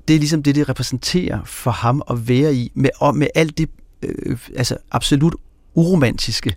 det 0.07 0.15
er 0.15 0.19
ligesom 0.19 0.43
det, 0.43 0.55
det 0.55 0.69
repræsenterer 0.69 1.43
for 1.45 1.71
ham 1.71 2.01
at 2.09 2.27
være 2.27 2.55
i, 2.55 2.71
med, 2.73 2.89
og 2.99 3.15
med 3.15 3.27
alt 3.35 3.57
det 3.57 3.69
øh, 4.01 4.37
altså 4.55 4.77
absolut 4.91 5.35
uromantiske, 5.73 6.55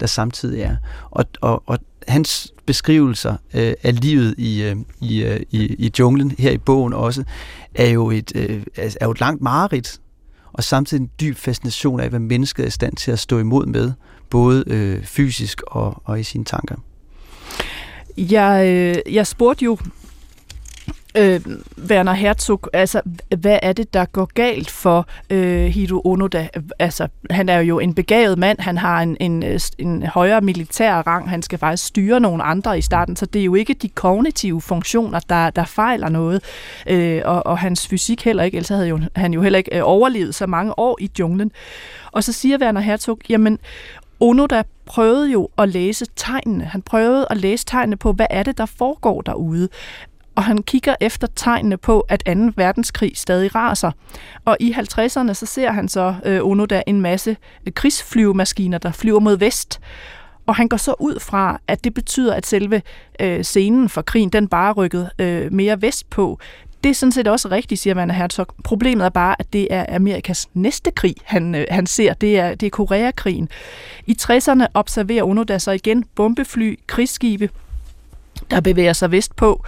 der 0.00 0.06
samtidig 0.06 0.60
er. 0.60 0.76
Og, 1.10 1.24
og, 1.40 1.62
og 1.66 1.78
hans 2.08 2.52
beskrivelser 2.66 3.36
øh, 3.54 3.74
af 3.82 4.00
livet 4.00 4.34
i, 4.38 4.62
øh, 4.62 4.76
i, 5.00 5.22
øh, 5.22 5.40
i, 5.50 5.86
i 5.86 5.90
junglen, 5.98 6.30
her 6.38 6.50
i 6.50 6.58
bogen 6.58 6.92
også, 6.92 7.24
er 7.74 7.88
jo 7.88 8.10
et, 8.10 8.32
øh, 8.34 8.62
er 8.76 9.04
jo 9.04 9.10
et 9.10 9.20
langt 9.20 9.42
mareridt, 9.42 10.00
og 10.52 10.64
samtidig 10.64 11.02
en 11.02 11.10
dyb 11.20 11.36
fascination 11.36 12.00
af, 12.00 12.08
hvad 12.08 12.20
mennesket 12.20 12.62
er 12.62 12.66
i 12.66 12.70
stand 12.70 12.96
til 12.96 13.10
at 13.10 13.18
stå 13.18 13.38
imod 13.38 13.66
med, 13.66 13.92
både 14.30 14.64
øh, 14.66 15.04
fysisk 15.04 15.62
og, 15.66 16.02
og 16.04 16.20
i 16.20 16.22
sine 16.22 16.44
tanker. 16.44 16.76
Jeg, 18.16 18.66
øh, 18.66 19.14
jeg 19.14 19.26
spurgte 19.26 19.64
jo 19.64 19.78
øh, 21.16 21.40
Werner 21.88 22.12
Herzog, 22.12 22.60
altså, 22.72 23.00
hvad 23.38 23.58
er 23.62 23.72
det, 23.72 23.94
der 23.94 24.04
går 24.04 24.30
galt 24.34 24.70
for 24.70 25.06
øh, 25.30 25.64
Hiro 25.64 26.00
Onoda? 26.04 26.48
Altså, 26.78 27.08
han 27.30 27.48
er 27.48 27.58
jo 27.58 27.78
en 27.78 27.94
begavet 27.94 28.38
mand, 28.38 28.60
han 28.60 28.78
har 28.78 29.02
en, 29.02 29.16
en, 29.20 29.42
øh, 29.42 29.60
en 29.78 30.02
højere 30.02 30.40
militær 30.40 30.94
rang, 30.94 31.30
han 31.30 31.42
skal 31.42 31.58
faktisk 31.58 31.84
styre 31.84 32.20
nogle 32.20 32.42
andre 32.42 32.78
i 32.78 32.82
starten, 32.82 33.16
så 33.16 33.26
det 33.26 33.40
er 33.40 33.44
jo 33.44 33.54
ikke 33.54 33.74
de 33.74 33.88
kognitive 33.88 34.60
funktioner, 34.60 35.20
der, 35.20 35.50
der 35.50 35.64
fejler 35.64 36.08
noget, 36.08 36.42
øh, 36.86 37.22
og, 37.24 37.46
og 37.46 37.58
hans 37.58 37.88
fysik 37.88 38.24
heller 38.24 38.42
ikke, 38.42 38.56
ellers 38.56 38.68
havde 38.68 38.88
jo, 38.88 39.00
han 39.16 39.34
jo 39.34 39.42
heller 39.42 39.58
ikke 39.58 39.76
øh, 39.76 39.82
overlevet 39.84 40.34
så 40.34 40.46
mange 40.46 40.78
år 40.78 40.98
i 41.00 41.10
junglen. 41.18 41.52
Og 42.12 42.24
så 42.24 42.32
siger 42.32 42.58
Werner 42.58 42.80
Herzog, 42.80 43.18
jamen, 43.28 43.58
Onoda 44.20 44.62
prøvede 44.86 45.30
jo 45.32 45.48
at 45.58 45.68
læse 45.68 46.06
tegnene. 46.16 46.64
Han 46.64 46.82
prøvede 46.82 47.26
at 47.30 47.36
læse 47.36 47.66
tegnene 47.66 47.96
på, 47.96 48.12
hvad 48.12 48.26
er 48.30 48.42
det, 48.42 48.58
der 48.58 48.66
foregår 48.66 49.20
derude 49.20 49.68
og 50.34 50.44
han 50.44 50.62
kigger 50.62 50.94
efter 51.00 51.26
tegnene 51.36 51.76
på, 51.76 52.00
at 52.00 52.22
2. 52.26 52.32
verdenskrig 52.56 53.12
stadig 53.14 53.54
raser. 53.54 53.90
Og 54.44 54.56
i 54.60 54.72
50'erne 54.72 55.32
så 55.32 55.46
ser 55.46 55.70
han 55.70 55.88
så 55.88 56.14
øh, 56.24 56.40
Onoda 56.42 56.82
en 56.86 57.00
masse 57.00 57.36
øh, 57.66 57.72
krigsflyvemaskiner, 57.72 58.78
der 58.78 58.92
flyver 58.92 59.20
mod 59.20 59.36
vest. 59.36 59.80
Og 60.46 60.56
han 60.56 60.68
går 60.68 60.76
så 60.76 60.94
ud 60.98 61.20
fra, 61.20 61.60
at 61.68 61.84
det 61.84 61.94
betyder, 61.94 62.34
at 62.34 62.46
selve 62.46 62.82
øh, 63.20 63.44
scenen 63.44 63.88
for 63.88 64.02
krigen, 64.02 64.28
den 64.28 64.48
bare 64.48 64.72
rykket 64.72 65.10
øh, 65.18 65.52
mere 65.52 65.82
vest 65.82 66.10
på. 66.10 66.38
Det 66.84 66.90
er 66.90 66.94
sådan 66.94 67.12
set 67.12 67.28
også 67.28 67.48
rigtigt, 67.50 67.80
siger 67.80 67.94
man 67.94 68.10
Herzog. 68.10 68.46
Problemet 68.64 69.04
er 69.04 69.08
bare, 69.08 69.36
at 69.38 69.52
det 69.52 69.68
er 69.70 69.96
Amerikas 69.96 70.48
næste 70.54 70.90
krig, 70.90 71.14
han, 71.24 71.54
øh, 71.54 71.66
han 71.70 71.86
ser. 71.86 72.14
Det 72.14 72.38
er, 72.38 72.54
det 72.54 72.66
er 72.66 72.70
Koreakrigen. 72.70 73.48
I 74.06 74.16
60'erne 74.22 74.66
observerer 74.74 75.24
Onoda 75.24 75.58
så 75.58 75.70
igen 75.70 76.04
bombefly, 76.14 76.78
krigsskibe, 76.86 77.50
der 78.50 78.60
bevæger 78.60 78.92
sig 78.92 79.10
vestpå. 79.10 79.64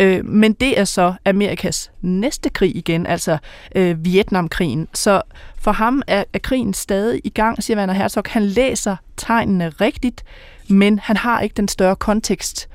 Øh, 0.00 0.24
men 0.24 0.52
det 0.52 0.80
er 0.80 0.84
så 0.84 1.14
Amerikas 1.26 1.92
næste 2.02 2.50
krig 2.50 2.76
igen, 2.76 3.06
altså 3.06 3.38
øh, 3.76 4.04
Vietnamkrigen. 4.04 4.88
Så 4.94 5.22
for 5.64 5.70
ham 5.70 6.02
er, 6.08 6.24
er 6.34 6.38
krigen 6.38 6.74
stadig 6.74 7.20
i 7.24 7.30
gang, 7.30 7.62
siger 7.62 7.76
Werner 7.76 7.94
Herzog. 7.94 8.24
Han 8.26 8.42
læser 8.42 8.96
tegnene 9.16 9.68
rigtigt, 9.68 10.24
men 10.70 10.98
han 10.98 11.16
har 11.16 11.40
ikke 11.40 11.54
den 11.54 11.68
større 11.68 11.96
kontekst. 11.96 12.70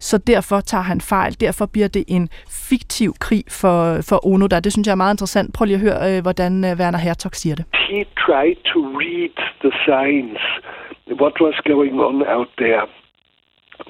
Så 0.00 0.18
derfor 0.18 0.60
tager 0.60 0.82
han 0.82 1.00
fejl. 1.00 1.40
Derfor 1.40 1.66
bliver 1.66 1.88
det 1.88 2.04
en 2.08 2.28
fiktiv 2.68 3.14
krig 3.20 3.44
for, 3.60 3.98
for 4.08 4.26
Onoda. 4.26 4.60
Det 4.60 4.72
synes 4.72 4.86
jeg 4.86 4.92
er 4.92 5.02
meget 5.04 5.14
interessant. 5.14 5.54
Prøv 5.54 5.64
lige 5.64 5.74
at 5.74 5.80
høre, 5.80 6.16
øh, 6.16 6.22
hvordan 6.22 6.64
øh, 6.64 6.78
Werner 6.80 6.98
Herzog 6.98 7.34
siger 7.34 7.56
det. 7.56 7.64
He 7.90 8.04
tried 8.26 8.58
to 8.72 8.78
read 9.04 9.34
the 9.64 9.72
signs, 9.88 10.40
what 11.22 11.34
was 11.40 11.56
going 11.72 11.94
on 12.08 12.16
out 12.36 12.50
there. 12.58 12.86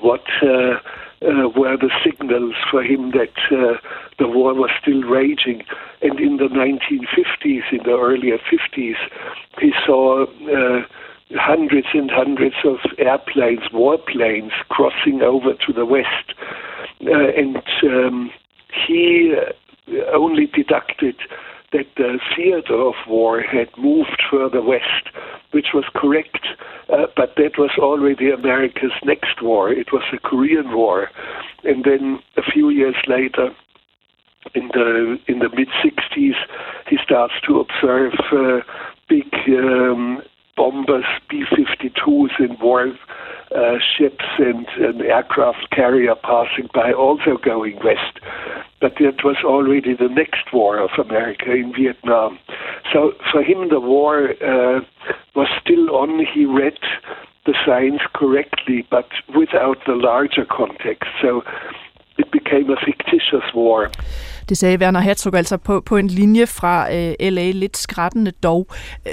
What 0.09 0.27
uh, 0.43 0.77
uh, 1.23 1.49
were 1.49 1.77
the 1.77 1.91
signals 2.05 2.55
for 2.71 2.83
him 2.83 3.13
that 3.13 3.35
uh, 3.51 3.79
the 4.19 4.29
war 4.29 4.55
was 4.55 4.71
still 4.81 5.03
raging. 5.03 5.63
And 6.01 6.19
in 6.21 6.37
the 6.37 6.49
1950s, 6.49 7.73
in 7.73 7.83
the 7.85 7.99
earlier 7.99 8.39
50s, 8.39 8.97
he 9.61 9.73
saw 9.85 10.25
uh, 10.25 10.83
hundreds 11.35 11.89
and 11.93 12.11
hundreds 12.11 12.57
of 12.65 12.79
airplanes, 12.99 13.69
warplanes, 13.73 14.53
crossing 14.69 15.23
over 15.23 15.55
to 15.67 15.73
the 15.73 15.85
west. 15.85 16.35
Uh, 17.05 17.29
and 17.37 17.63
um, 17.85 18.31
he 18.87 19.35
uh, 19.37 20.01
only 20.15 20.47
deducted 20.47 21.17
that 21.73 21.87
the 21.97 22.19
theater 22.35 22.81
of 22.81 22.95
war 23.07 23.43
had 23.43 23.69
moved 23.77 24.23
further 24.31 24.63
west, 24.63 25.11
which 25.51 25.69
was 25.75 25.85
correct, 25.95 26.47
uh, 26.91 27.07
but 27.15 27.35
that 27.37 27.59
was 27.59 27.71
already 27.79 28.31
America's 28.31 28.93
next 29.05 29.43
war. 29.43 29.71
It 29.71 29.93
was 29.93 30.03
the 30.11 30.19
Korean 30.19 30.75
War. 30.75 31.11
And 31.65 31.85
then 31.85 32.21
a 32.37 32.43
few 32.43 32.71
years 32.71 32.97
later, 33.07 33.55
in 34.55 34.69
the 34.69 35.19
in 35.27 35.41
the 35.41 35.51
mid 35.51 35.69
60s, 35.85 36.37
he 36.89 36.97
starts 37.03 37.35
to 37.47 37.61
observe 37.61 38.15
uh, 38.33 38.61
big 39.09 39.35
um, 39.49 40.23
bombers, 40.57 41.05
B-52s, 41.29 42.31
and 42.39 42.59
war 42.61 42.93
uh, 43.59 43.79
ships 43.97 44.25
and 44.39 44.67
an 44.79 45.01
aircraft 45.03 45.71
carrier 45.71 46.15
passing 46.15 46.69
by, 46.73 46.93
also 46.93 47.37
going 47.43 47.77
west. 47.83 48.21
But 48.81 48.95
that 49.01 49.25
was 49.25 49.39
already 49.45 49.95
the 49.95 50.09
next 50.09 50.53
war 50.53 50.79
of 50.79 50.91
America 50.99 51.51
in 51.51 51.73
Vietnam. 51.73 52.39
So 52.93 53.13
for 53.33 53.43
him, 53.43 53.69
the 53.69 53.81
war 53.81 54.31
uh, 54.31 54.81
was 55.35 55.49
still 55.61 55.91
on. 55.97 56.25
He 56.33 56.45
read 56.45 56.79
the 57.47 57.55
signs 57.67 58.01
correctly, 58.15 58.87
but 58.91 59.09
without 59.35 59.79
the 59.87 59.95
larger 59.95 60.45
context. 60.45 61.09
So 61.21 61.43
it 62.29 62.43
became 62.43 62.73
a 62.73 62.79
fictitious 62.89 63.55
war. 63.55 63.91
Det 64.49 64.59
sagde 64.59 64.79
Werner 64.79 65.01
Herzog 65.01 65.35
altså 65.35 65.57
på, 65.57 65.81
på 65.81 65.97
en 65.97 66.09
linje 66.09 66.47
fra 66.47 66.95
øh, 66.95 67.15
LA, 67.21 67.51
lidt 67.51 67.77
skrættende 67.77 68.33
dog. 68.43 68.67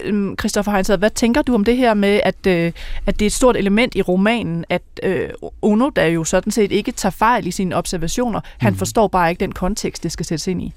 Øh, 0.04 0.36
Christoffer 0.40 0.72
Heinz, 0.72 0.88
hvad 0.88 1.10
tænker 1.10 1.42
du 1.42 1.54
om 1.54 1.64
det 1.64 1.78
her 1.78 1.94
med, 1.94 2.20
at, 2.24 2.48
øh, 2.48 2.72
at 3.06 3.20
det 3.20 3.22
er 3.22 3.26
et 3.26 3.34
stort 3.34 3.58
element 3.58 3.96
i 3.96 4.02
romanen, 4.02 4.66
at 4.70 4.82
øh, 5.04 5.30
Ono, 5.62 5.90
der 5.90 6.06
jo 6.06 6.24
sådan 6.24 6.52
set 6.52 6.72
ikke 6.72 6.92
tager 6.92 7.12
fejl 7.12 7.48
i 7.48 7.52
sine 7.52 7.76
observationer, 7.76 8.40
han 8.58 8.74
mm. 8.74 8.78
forstår 8.78 9.08
bare 9.08 9.30
ikke 9.30 9.40
den 9.40 9.52
kontekst, 9.52 10.04
det 10.04 10.12
skal 10.12 10.26
sættes 10.26 10.48
ind 10.48 10.62
i? 10.62 10.74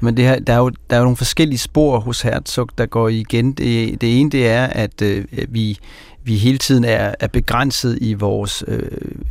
Men 0.00 0.16
det 0.16 0.24
her, 0.24 0.38
der, 0.38 0.52
er 0.52 0.58
jo, 0.58 0.68
der 0.68 0.96
er 0.96 0.98
jo 0.98 1.04
nogle 1.04 1.16
forskellige 1.16 1.58
spor 1.58 1.98
hos 1.98 2.22
Herzog, 2.22 2.68
der 2.78 2.86
går 2.86 3.08
igen. 3.08 3.52
Det, 3.52 4.00
det 4.00 4.20
ene, 4.20 4.30
det 4.30 4.48
er, 4.48 4.66
at 4.66 5.02
øh, 5.02 5.24
vi 5.48 5.78
vi 6.24 6.36
hele 6.36 6.58
tiden 6.58 6.84
er, 6.84 7.14
er 7.20 7.26
begrænset 7.26 7.98
i 8.00 8.14
vores 8.14 8.64
øh, 8.68 8.82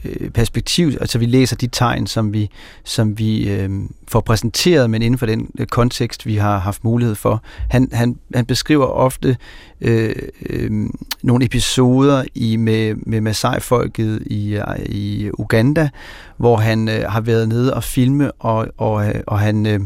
øh, 0.06 0.30
perspektiv. 0.30 0.88
Altså 1.02 1.20
vi 1.20 1.26
læser 1.26 1.56
de 1.56 1.68
tegn, 1.68 2.08
som 2.08 2.34
vi, 2.34 2.50
som 2.84 3.18
vi 3.18 3.50
øh, 3.50 3.70
får 4.08 4.22
præsenteret, 4.22 4.90
men 4.90 5.02
inden 5.02 5.18
for 5.18 5.26
den 5.26 5.50
øh, 5.60 5.68
kontekst, 5.68 6.26
vi 6.26 6.36
har 6.36 6.60
haft 6.60 6.84
mulighed 6.84 7.16
for. 7.16 7.44
Han, 7.70 7.90
han, 7.92 8.16
han 8.36 8.46
beskriver 8.46 8.86
ofte 8.86 9.38
øh, 9.82 10.16
øh, 10.50 10.90
nogle 11.24 11.46
episoder 11.46 12.24
i 12.36 12.56
med, 12.56 12.96
med 12.96 13.22
Masai-folket 13.22 14.24
i, 14.26 14.54
øh, 14.54 14.86
i 14.86 15.30
Uganda, 15.34 15.90
hvor 16.38 16.58
han 16.58 16.90
øh, 16.90 17.04
har 17.10 17.22
været 17.22 17.50
nede 17.50 17.74
og 17.74 17.84
filme, 17.84 18.32
og, 18.32 18.68
og, 18.78 19.08
øh, 19.08 19.16
og 19.28 19.40
han, 19.40 19.66
øh, 19.66 19.80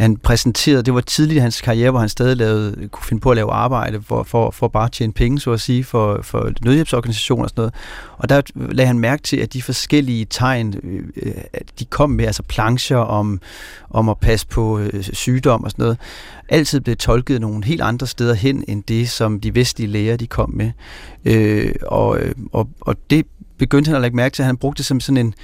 han 0.00 0.16
præsenterede, 0.16 0.82
det 0.82 0.94
var 0.94 1.00
tidligt 1.00 1.36
i 1.36 1.40
hans 1.40 1.60
karriere, 1.60 1.90
hvor 1.90 2.00
han 2.00 2.08
stadig 2.08 2.36
lavede, 2.36 2.88
kunne 2.88 3.04
finde 3.04 3.20
på 3.20 3.30
at 3.30 3.36
lave 3.36 3.52
arbejde 3.52 4.02
for, 4.02 4.22
for, 4.22 4.50
for 4.50 4.68
bare 4.68 4.84
at 4.84 4.92
tjene 4.92 5.12
penge, 5.12 5.40
så 5.40 5.52
at 5.52 5.60
sige, 5.60 5.84
for, 5.84 6.20
for 6.22 6.50
nødhjælpsorganisationer 6.64 7.44
og 7.44 7.50
sådan 7.50 7.60
noget. 7.60 7.74
Og 8.18 8.28
der 8.28 8.42
lagde 8.54 8.86
han 8.86 8.98
mærke 8.98 9.22
til, 9.22 9.36
at 9.36 9.52
de 9.52 9.62
forskellige 9.62 10.24
tegn, 10.24 10.74
øh, 11.16 11.34
de 11.78 11.84
kom 11.84 12.10
med, 12.10 12.26
altså 12.26 12.42
plancher 12.42 12.96
om, 12.96 13.40
om 13.90 14.08
at 14.08 14.18
passe 14.18 14.46
på 14.46 14.78
øh, 14.78 15.02
sygdom 15.02 15.64
og 15.64 15.70
sådan 15.70 15.82
noget, 15.82 15.98
altid 16.48 16.80
blev 16.80 16.96
tolket 16.96 17.40
nogle 17.40 17.64
helt 17.64 17.80
andre 17.80 18.06
steder 18.06 18.34
hen, 18.34 18.64
end 18.68 18.82
det, 18.82 19.10
som 19.10 19.40
de 19.40 19.54
vestlige 19.54 19.88
læger, 19.90 20.16
de 20.16 20.26
kom 20.26 20.50
med. 20.50 20.70
Øh, 21.24 21.74
og, 21.82 22.18
øh, 22.18 22.34
og, 22.52 22.68
og 22.80 22.96
det 23.10 23.26
begyndte 23.58 23.88
han 23.88 23.96
at 23.96 24.02
lægge 24.02 24.16
mærke 24.16 24.34
til, 24.34 24.42
at 24.42 24.46
han 24.46 24.56
brugte 24.56 24.78
det 24.78 24.86
som 24.86 25.00
sådan 25.00 25.26
en, 25.26 25.34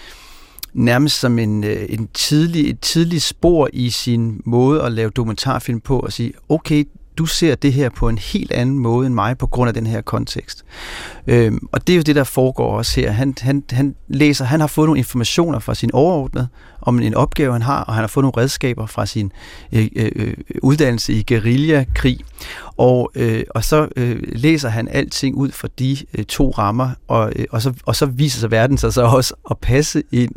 nærmest 0.77 1.21
som 1.21 1.39
en, 1.39 1.65
øh, 1.65 1.87
en 1.89 2.09
tidlig, 2.15 2.71
et 2.71 2.81
tidligt 2.81 3.23
spor 3.23 3.69
i 3.73 3.91
sin 3.91 4.41
måde 4.45 4.83
at 4.83 4.93
lave 4.93 5.11
dokumentarfilm 5.11 5.81
på, 5.81 5.99
og 5.99 6.13
sige, 6.13 6.33
okay, 6.49 6.85
du 7.19 7.27
ser 7.27 7.55
det 7.55 7.73
her 7.73 7.89
på 7.89 8.09
en 8.09 8.19
helt 8.19 8.53
anden 8.53 8.79
måde 8.79 9.07
end 9.07 9.15
mig, 9.15 9.39
på 9.39 9.47
grund 9.47 9.69
af 9.69 9.75
den 9.75 9.87
her 9.87 10.01
kontekst. 10.01 10.65
Øhm, 11.27 11.69
og 11.73 11.87
det 11.87 11.93
er 11.93 11.97
jo 11.97 12.03
det, 12.03 12.17
der 12.17 12.25
foregår 12.25 12.77
også 12.77 13.01
her. 13.01 13.11
Han, 13.11 13.35
han, 13.41 13.65
han 13.71 13.95
læser, 14.09 14.45
han 14.45 14.61
har 14.61 14.67
fået 14.67 14.87
nogle 14.87 14.99
informationer 14.99 15.59
fra 15.59 15.75
sin 15.75 15.91
overordnede 15.93 16.49
om 16.87 17.01
en 17.01 17.15
opgave, 17.15 17.53
han 17.53 17.63
har, 17.63 17.85
og 17.85 17.95
han 17.95 18.03
har 18.03 18.09
fået 18.09 18.23
nogle 18.23 18.43
redskaber 18.43 18.87
fra 18.87 19.07
sin 19.07 19.33
øh, 19.73 19.89
øh, 19.97 20.11
øh, 20.17 20.35
uddannelse 20.63 21.13
i 21.13 21.25
guerillakrig. 21.29 22.19
Og, 22.77 23.13
øh, 23.15 23.45
og 23.51 23.65
så 23.65 23.89
øh, 23.97 24.23
læser 24.23 24.69
han 24.69 24.89
alting 24.89 25.37
ud 25.37 25.51
fra 25.51 25.69
de 25.79 25.97
øh, 26.19 26.25
to 26.25 26.51
rammer, 26.51 26.91
og, 27.09 27.33
øh, 27.37 27.45
og, 27.51 27.63
så, 27.63 27.73
og 27.87 27.97
så 27.97 28.07
viser 28.07 28.41
sig 28.41 28.51
verden 28.51 28.79
sig 28.79 28.93
så 28.93 29.03
også 29.03 29.35
at 29.51 29.59
passe 29.59 30.03
ind 30.13 30.33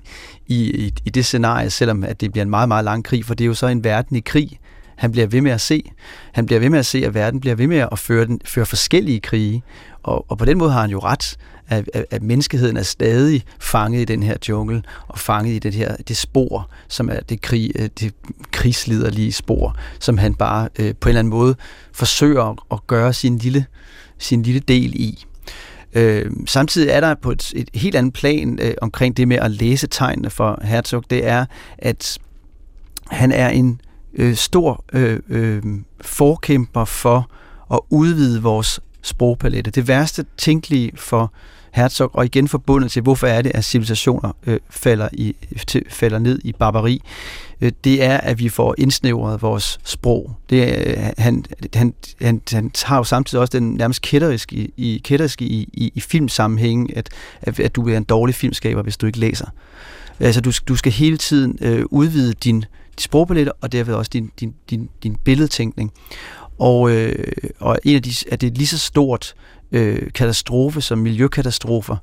i, 0.47 0.85
i, 0.85 0.93
i 1.05 1.09
det 1.09 1.25
scenarie, 1.25 1.69
selvom 1.69 2.03
at 2.03 2.21
det 2.21 2.31
bliver 2.31 2.43
en 2.43 2.49
meget, 2.49 2.67
meget 2.67 2.85
lang 2.85 3.05
krig, 3.05 3.25
for 3.25 3.33
det 3.33 3.43
er 3.43 3.47
jo 3.47 3.53
så 3.53 3.67
en 3.67 3.83
verden 3.83 4.17
i 4.17 4.19
krig, 4.19 4.59
han 4.99 5.11
bliver 5.11 5.27
ved 5.27 5.41
med 5.41 5.51
at 5.51 5.61
se. 5.61 5.91
Han 6.31 6.45
bliver 6.45 6.59
ved 6.59 6.69
med 6.69 6.79
at 6.79 6.85
se, 6.85 7.05
at 7.05 7.13
verden 7.13 7.39
bliver 7.39 7.55
ved 7.55 7.67
med 7.67 7.87
at 7.91 7.99
føre, 7.99 8.25
den, 8.25 8.39
føre 8.45 8.65
forskellige 8.65 9.19
krige. 9.19 9.63
Og, 10.03 10.25
og 10.31 10.37
på 10.37 10.45
den 10.45 10.57
måde 10.57 10.71
har 10.71 10.81
han 10.81 10.89
jo 10.89 10.99
ret, 10.99 11.37
at, 11.69 11.89
at, 11.93 12.05
at 12.11 12.23
menneskeheden 12.23 12.77
er 12.77 12.83
stadig 12.83 13.43
fanget 13.59 14.01
i 14.01 14.05
den 14.05 14.23
her 14.23 14.37
jungle, 14.49 14.83
og 15.07 15.19
fanget 15.19 15.53
i 15.53 15.59
det 15.59 15.73
her 15.73 15.95
det 15.95 16.17
spor, 16.17 16.69
som 16.87 17.09
er 17.09 17.19
det, 17.19 17.41
krig, 17.41 17.71
øh, 17.75 17.89
det 17.99 18.13
krigsliderlige 18.51 19.31
spor, 19.31 19.75
som 19.99 20.17
han 20.17 20.35
bare 20.35 20.69
øh, 20.79 20.95
på 20.99 21.09
en 21.09 21.11
eller 21.11 21.19
anden 21.19 21.29
måde 21.29 21.55
forsøger 21.91 22.65
at 22.71 22.87
gøre 22.87 23.13
sin 23.13 23.37
lille, 23.37 23.65
sin 24.17 24.43
lille 24.43 24.59
del 24.59 24.93
i. 24.95 25.25
Øh, 25.93 26.31
samtidig 26.45 26.89
er 26.89 26.99
der 26.99 27.15
på 27.15 27.31
et, 27.31 27.53
et 27.55 27.69
helt 27.73 27.95
andet 27.95 28.13
plan 28.13 28.59
øh, 28.61 28.73
omkring 28.81 29.17
det 29.17 29.27
med 29.27 29.37
at 29.37 29.51
læse 29.51 29.87
tegnene 29.87 30.29
for 30.29 30.59
Herzog, 30.63 31.03
det 31.09 31.27
er, 31.27 31.45
at 31.77 32.19
han 33.07 33.31
er 33.31 33.49
en 33.49 33.81
øh, 34.13 34.35
stor 34.35 34.83
øh, 34.93 35.19
øh, 35.29 35.63
forkæmper 36.01 36.85
for 36.85 37.29
at 37.73 37.79
udvide 37.89 38.41
vores 38.41 38.79
sprogpalette. 39.01 39.71
Det 39.71 39.87
værste 39.87 40.25
tænkelige 40.37 40.91
for 40.95 41.33
Herzog, 41.71 42.15
og 42.15 42.25
igen 42.25 42.47
forbundet 42.47 42.91
til, 42.91 43.01
hvorfor 43.01 43.27
er 43.27 43.41
det, 43.41 43.51
at 43.55 43.65
civilisationer 43.65 44.31
øh, 44.47 44.59
falder, 44.69 45.09
i, 45.11 45.35
til, 45.67 45.83
falder 45.89 46.19
ned 46.19 46.39
i 46.43 46.51
barbari, 46.51 47.01
øh, 47.61 47.71
det 47.83 48.03
er, 48.03 48.17
at 48.17 48.39
vi 48.39 48.49
får 48.49 48.75
indsnævret 48.77 49.41
vores 49.41 49.79
sprog. 49.83 50.35
Det 50.49 50.87
øh, 50.87 51.03
han, 51.17 51.45
han, 51.73 51.93
han, 52.21 52.41
han 52.51 52.71
har 52.83 52.97
jo 52.97 53.03
samtidig 53.03 53.41
også 53.41 53.59
den 53.59 53.73
nærmest 53.73 54.01
kætteriske 54.01 54.55
i, 54.55 54.73
i, 54.77 55.01
kætteriske 55.03 55.45
i, 55.45 55.69
i, 55.73 55.91
i 55.95 55.99
filmsammenhængen, 55.99 56.89
at, 56.95 57.09
at, 57.41 57.59
at 57.59 57.75
du 57.75 57.89
er 57.89 57.97
en 57.97 58.03
dårlig 58.03 58.35
filmskaber, 58.35 58.81
hvis 58.81 58.97
du 58.97 59.05
ikke 59.05 59.19
læser. 59.19 59.47
Altså, 60.19 60.41
du, 60.41 60.51
du 60.67 60.75
skal 60.75 60.91
hele 60.91 61.17
tiden 61.17 61.57
øh, 61.61 61.85
udvide 61.89 62.33
din, 62.33 62.55
din 62.59 62.65
sprogpalette, 62.97 63.53
og 63.53 63.71
derved 63.71 63.93
også 63.93 64.09
din, 64.13 64.31
din, 64.39 64.53
din, 64.69 64.89
din 65.03 65.15
billedtænkning. 65.23 65.91
Og, 66.59 66.91
øh, 66.91 67.25
og 67.59 67.79
en 67.83 67.95
af 67.95 68.03
de, 68.03 68.11
at 68.31 68.41
det 68.41 68.47
er 68.47 68.55
lige 68.55 68.67
så 68.67 68.77
stort 68.77 69.35
øh, 69.71 70.11
katastrofe 70.13 70.81
som 70.81 70.97
miljøkatastrofer, 70.97 71.97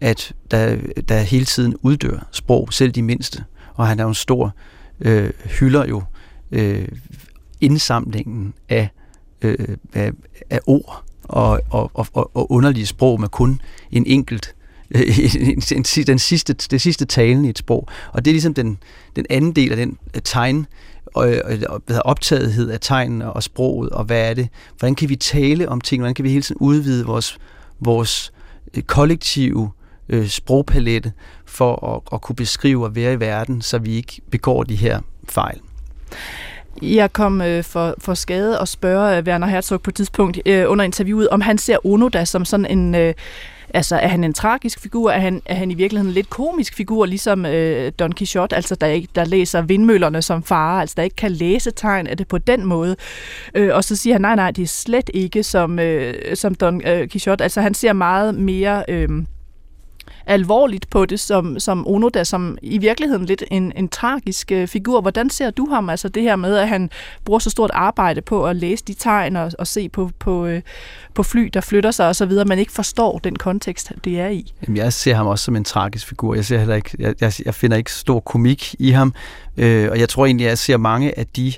at 0.00 0.32
der, 0.50 0.76
der 1.08 1.20
hele 1.20 1.44
tiden 1.44 1.76
uddør 1.82 2.28
sprog, 2.32 2.72
selv 2.72 2.92
de 2.92 3.02
mindste. 3.02 3.44
Og 3.74 3.86
han 3.86 3.98
er 3.98 4.02
jo 4.02 4.08
en 4.08 4.14
stor 4.14 4.54
øh, 5.00 5.30
hylder 5.60 5.86
jo 5.86 6.02
øh, 6.52 6.88
indsamlingen 7.60 8.54
af, 8.68 8.88
øh, 9.42 9.76
af, 9.94 10.12
af 10.50 10.60
ord 10.66 11.04
og, 11.22 11.60
og, 11.70 11.90
og, 11.94 12.30
og 12.36 12.52
underlige 12.52 12.86
sprog 12.86 13.20
med 13.20 13.28
kun 13.28 13.60
en 13.90 14.06
enkelt 14.06 14.54
øh, 14.90 16.06
den 16.06 16.18
sidste, 16.18 16.52
det 16.52 16.80
sidste 16.80 17.04
talen 17.04 17.44
i 17.44 17.48
et 17.48 17.58
sprog. 17.58 17.88
Og 18.12 18.24
det 18.24 18.30
er 18.30 18.34
ligesom 18.34 18.54
den, 18.54 18.78
den 19.16 19.26
anden 19.30 19.52
del 19.52 19.70
af 19.70 19.76
den 19.76 19.98
øh, 20.14 20.22
tegn, 20.24 20.66
og, 21.14 21.34
og, 21.44 21.82
og 21.88 22.02
optagethed 22.04 22.70
af 22.70 22.80
tegnene 22.80 23.32
og 23.32 23.42
sproget, 23.42 23.90
og 23.90 24.04
hvad 24.04 24.30
er 24.30 24.34
det? 24.34 24.48
Hvordan 24.78 24.94
kan 24.94 25.08
vi 25.08 25.16
tale 25.16 25.68
om 25.68 25.80
ting? 25.80 26.02
Hvordan 26.02 26.14
kan 26.14 26.24
vi 26.24 26.30
hele 26.30 26.42
tiden 26.42 26.60
udvide 26.60 27.06
vores, 27.06 27.38
vores 27.80 28.32
øh, 28.76 28.82
kollektive 28.82 29.70
øh, 30.08 30.28
sprogpalette 30.28 31.12
for 31.46 31.94
at, 31.94 32.14
at 32.14 32.20
kunne 32.20 32.36
beskrive 32.36 32.84
og 32.84 32.96
være 32.96 33.12
i 33.12 33.20
verden, 33.20 33.62
så 33.62 33.78
vi 33.78 33.94
ikke 33.94 34.20
begår 34.30 34.62
de 34.62 34.76
her 34.76 35.00
fejl? 35.28 35.60
Jeg 36.82 37.12
kom 37.12 37.40
øh, 37.40 37.64
for, 37.64 37.94
for 37.98 38.14
skade 38.14 38.60
og 38.60 38.68
spørge 38.68 39.16
øh, 39.16 39.24
Werner 39.24 39.46
Herzog 39.46 39.82
på 39.82 39.90
et 39.90 39.94
tidspunkt 39.94 40.38
øh, 40.46 40.70
under 40.70 40.84
interviewet, 40.84 41.28
om 41.28 41.40
han 41.40 41.58
ser 41.58 41.86
Onoda 41.86 42.24
som 42.24 42.44
sådan 42.44 42.66
en, 42.66 42.94
øh, 42.94 43.14
Altså, 43.74 43.96
er 43.96 44.08
han 44.08 44.24
en 44.24 44.32
tragisk 44.32 44.80
figur? 44.80 45.10
Er 45.10 45.20
han, 45.20 45.42
er 45.46 45.54
han 45.54 45.70
i 45.70 45.74
virkeligheden 45.74 46.10
en 46.10 46.14
lidt 46.14 46.30
komisk 46.30 46.74
figur, 46.74 47.06
ligesom 47.06 47.46
øh, 47.46 47.92
Don 47.98 48.12
Quixote, 48.12 48.56
altså 48.56 48.74
der, 48.74 48.86
ikke, 48.86 49.08
der 49.14 49.24
læser 49.24 49.62
vindmøllerne 49.62 50.22
som 50.22 50.42
far, 50.42 50.80
altså 50.80 50.94
der 50.96 51.02
ikke 51.02 51.16
kan 51.16 51.30
læse 51.30 51.70
tegn? 51.70 52.02
af 52.06 52.16
det 52.16 52.28
på 52.28 52.38
den 52.38 52.66
måde? 52.66 52.96
Øh, 53.54 53.74
og 53.74 53.84
så 53.84 53.96
siger 53.96 54.14
han, 54.14 54.20
nej, 54.20 54.36
nej, 54.36 54.50
det 54.50 54.62
er 54.62 54.66
slet 54.66 55.10
ikke 55.14 55.42
som, 55.42 55.78
øh, 55.78 56.36
som 56.36 56.54
Don 56.54 56.86
øh, 56.86 57.08
Quixote. 57.08 57.44
Altså, 57.44 57.60
han 57.60 57.74
ser 57.74 57.92
meget 57.92 58.34
mere... 58.34 58.84
Øh, 58.88 59.08
alvorligt 60.26 60.90
på 60.90 61.06
det 61.06 61.20
som, 61.20 61.60
som 61.60 61.88
Onoda, 61.88 62.24
som 62.24 62.58
i 62.62 62.78
virkeligheden 62.78 63.24
lidt 63.24 63.44
en, 63.50 63.72
en 63.76 63.88
tragisk 63.88 64.52
øh, 64.52 64.68
figur. 64.68 65.00
Hvordan 65.00 65.30
ser 65.30 65.50
du 65.50 65.66
ham? 65.70 65.90
Altså 65.90 66.08
det 66.08 66.22
her 66.22 66.36
med, 66.36 66.56
at 66.56 66.68
han 66.68 66.90
bruger 67.24 67.38
så 67.38 67.50
stort 67.50 67.70
arbejde 67.74 68.20
på 68.20 68.46
at 68.46 68.56
læse 68.56 68.84
de 68.84 68.94
tegn 68.94 69.36
og, 69.36 69.52
og 69.58 69.66
se 69.66 69.88
på, 69.88 70.10
på, 70.18 70.46
øh, 70.46 70.62
på 71.14 71.22
fly, 71.22 71.50
der 71.54 71.60
flytter 71.60 71.90
sig 71.90 72.08
osv., 72.08 72.32
man 72.46 72.58
ikke 72.58 72.72
forstår 72.72 73.18
den 73.18 73.36
kontekst, 73.36 73.92
det 74.04 74.20
er 74.20 74.28
i. 74.28 74.52
Jamen, 74.62 74.76
jeg 74.76 74.92
ser 74.92 75.14
ham 75.14 75.26
også 75.26 75.44
som 75.44 75.56
en 75.56 75.64
tragisk 75.64 76.08
figur. 76.08 76.34
Jeg, 76.34 76.44
ser 76.44 76.58
heller 76.58 76.74
ikke, 76.74 76.90
jeg, 76.98 77.14
jeg, 77.20 77.32
jeg 77.44 77.54
finder 77.54 77.76
ikke 77.76 77.92
stor 77.92 78.20
komik 78.20 78.74
i 78.78 78.90
ham, 78.90 79.14
øh, 79.56 79.90
og 79.90 79.98
jeg 79.98 80.08
tror 80.08 80.26
egentlig, 80.26 80.46
at 80.46 80.50
jeg 80.50 80.58
ser 80.58 80.76
mange 80.76 81.18
af 81.18 81.26
de 81.26 81.52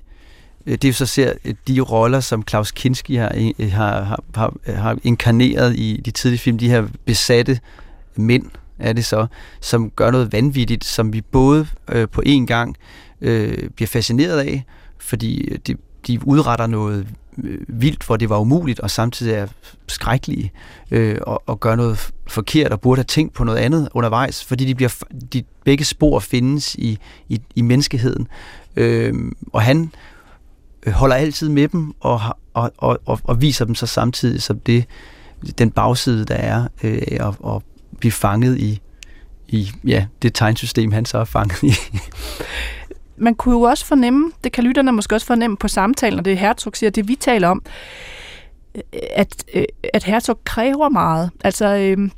øh, 0.67 0.79
det 0.83 0.85
er 0.85 0.93
så 0.93 1.07
ser 1.07 1.33
øh, 1.45 1.55
de 1.69 1.81
roller, 1.81 2.21
som 2.21 2.43
Klaus 2.43 2.71
Kinski 2.71 3.17
øh, 3.17 3.73
har, 3.73 4.03
har, 4.03 4.23
har, 4.35 4.53
har 4.67 4.99
inkarneret 5.03 5.77
i 5.77 6.01
de 6.05 6.11
tidlige 6.11 6.41
film, 6.41 6.59
de 6.59 6.69
her 6.69 6.87
besatte 7.05 7.61
mænd 8.17 8.51
er 8.79 8.93
det 8.93 9.05
så, 9.05 9.27
som 9.61 9.91
gør 9.91 10.11
noget 10.11 10.33
vanvittigt, 10.33 10.85
som 10.85 11.13
vi 11.13 11.21
både 11.21 11.67
øh, 11.93 12.09
på 12.09 12.23
en 12.27 12.47
gang 12.47 12.77
øh, 13.21 13.71
bliver 13.77 13.89
fascineret 13.89 14.39
af, 14.41 14.65
fordi 14.99 15.41
øh, 15.41 15.59
de, 15.67 15.77
de 16.07 16.27
udretter 16.27 16.67
noget 16.67 17.07
øh, 17.45 17.59
vildt, 17.69 18.07
hvor 18.07 18.17
det 18.17 18.29
var 18.29 18.39
umuligt, 18.39 18.81
og 18.81 18.91
samtidig 18.91 19.35
er 19.35 19.47
skrækkelige 19.89 20.53
øh, 20.91 21.19
og, 21.23 21.43
og 21.47 21.61
gør 21.61 21.75
noget 21.75 22.11
forkert 22.27 22.73
og 22.73 22.81
burde 22.81 22.99
have 22.99 23.05
tænkt 23.05 23.35
på 23.35 23.45
noget 23.45 23.59
andet 23.59 23.89
undervejs, 23.95 24.45
fordi 24.45 24.65
de 24.65 24.75
bliver 24.75 25.03
de 25.33 25.43
begge 25.65 25.85
spor 25.85 26.19
findes 26.19 26.75
i, 26.75 26.99
i, 27.29 27.41
i 27.55 27.63
menneskeheden. 27.63 28.29
Øh, 28.77 29.15
og 29.53 29.63
han 29.63 29.93
øh, 30.87 30.93
holder 30.93 31.17
altid 31.17 31.49
med 31.49 31.69
dem 31.69 31.95
og, 32.01 32.21
og, 32.55 32.73
og, 32.77 32.99
og, 33.05 33.21
og 33.25 33.41
viser 33.41 33.65
dem 33.65 33.75
så 33.75 33.87
samtidig 33.87 34.43
som 34.43 34.61
det 34.61 34.85
den 35.59 35.71
bagside, 35.71 36.25
der 36.25 36.35
er, 36.35 36.69
øh, 36.83 37.01
og, 37.21 37.37
og 37.39 37.63
blive 37.99 38.13
fanget 38.13 38.59
i, 38.59 38.81
i 39.49 39.71
ja, 39.87 40.07
det 40.23 40.35
tegnsystem, 40.35 40.93
han 40.93 41.05
så 41.05 41.19
er 41.19 41.25
fanget 41.25 41.63
i. 41.63 41.73
Man 43.17 43.35
kunne 43.35 43.55
jo 43.55 43.61
også 43.61 43.87
fornemme, 43.87 44.33
det 44.45 44.53
kan 44.53 44.65
lytterne 44.65 44.93
måske 44.93 45.15
også 45.15 45.27
fornemme 45.27 45.57
på 45.57 45.69
samtalen, 45.69 46.19
og 46.19 46.25
det 46.25 46.39
Hertog 46.39 46.77
siger, 46.77 46.91
det 46.91 47.09
vi 47.09 47.15
taler 47.15 47.49
om, 47.49 47.63
at, 49.15 49.45
øh, 49.55 49.65
at 49.93 50.05
Hertog 50.05 50.45
kræver 50.45 50.89
meget. 50.89 51.31
Altså, 51.45 51.67
øh, 51.67 52.11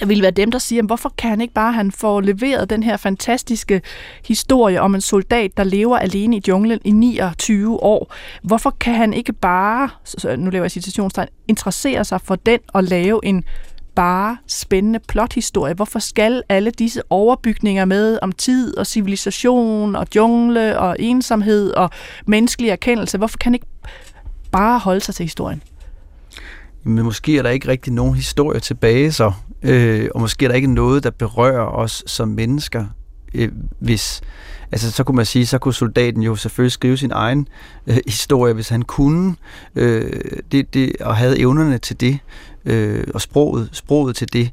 der 0.00 0.06
vil 0.06 0.22
være 0.22 0.30
dem, 0.30 0.50
der 0.50 0.58
siger, 0.58 0.82
hvorfor 0.82 1.14
kan 1.18 1.30
han 1.30 1.40
ikke 1.40 1.54
bare 1.54 1.72
han 1.72 1.92
få 1.92 2.20
leveret 2.20 2.70
den 2.70 2.82
her 2.82 2.96
fantastiske 2.96 3.82
historie 4.24 4.80
om 4.80 4.94
en 4.94 5.00
soldat, 5.00 5.56
der 5.56 5.64
lever 5.64 5.98
alene 5.98 6.36
i 6.36 6.42
junglen 6.48 6.80
i 6.84 6.90
29 6.90 7.82
år. 7.82 8.14
Hvorfor 8.42 8.76
kan 8.80 8.94
han 8.94 9.12
ikke 9.12 9.32
bare, 9.32 9.88
nu 10.36 10.50
laver 10.50 10.64
jeg 10.64 10.70
citationstegn, 10.70 11.28
interessere 11.48 12.04
sig 12.04 12.20
for 12.20 12.36
den 12.36 12.58
og 12.68 12.84
lave 12.84 13.20
en 13.24 13.44
bare 13.96 14.36
spændende 14.46 14.98
plothistorie. 15.08 15.74
Hvorfor 15.74 15.98
skal 15.98 16.42
alle 16.48 16.70
disse 16.70 17.02
overbygninger 17.10 17.84
med 17.84 18.18
om 18.22 18.32
tid 18.32 18.76
og 18.76 18.86
civilisation 18.86 19.96
og 19.96 20.06
jungle 20.14 20.78
og 20.78 20.96
ensomhed 20.98 21.70
og 21.70 21.90
menneskelig 22.26 22.70
erkendelse, 22.70 23.18
hvorfor 23.18 23.38
kan 23.38 23.54
ikke 23.54 23.66
bare 24.52 24.78
holde 24.78 25.00
sig 25.00 25.14
til 25.14 25.24
historien? 25.24 25.62
Men 26.82 27.04
måske 27.04 27.38
er 27.38 27.42
der 27.42 27.50
ikke 27.50 27.68
rigtig 27.68 27.92
nogen 27.92 28.14
historie 28.14 28.60
tilbage 28.60 29.12
så, 29.12 29.32
øh, 29.62 30.08
og 30.14 30.20
måske 30.20 30.44
er 30.44 30.48
der 30.48 30.54
ikke 30.54 30.74
noget, 30.74 31.04
der 31.04 31.10
berører 31.10 31.66
os 31.66 32.02
som 32.06 32.28
mennesker, 32.28 32.84
øh, 33.34 33.52
hvis 33.78 34.20
altså 34.72 34.90
så 34.90 35.04
kunne 35.04 35.16
man 35.16 35.26
sige, 35.26 35.46
så 35.46 35.58
kunne 35.58 35.74
soldaten 35.74 36.22
jo 36.22 36.36
selvfølgelig 36.36 36.72
skrive 36.72 36.96
sin 36.96 37.10
egen 37.14 37.48
øh, 37.86 37.98
historie, 38.06 38.54
hvis 38.54 38.68
han 38.68 38.82
kunne, 38.82 39.34
øh, 39.74 40.12
det, 40.52 40.74
det, 40.74 40.92
og 41.00 41.16
havde 41.16 41.38
evnerne 41.38 41.78
til 41.78 42.00
det 42.00 42.18
øh, 42.66 43.04
og 43.14 43.20
sproget, 43.20 43.68
sproget 43.72 44.16
til 44.16 44.32
det. 44.32 44.50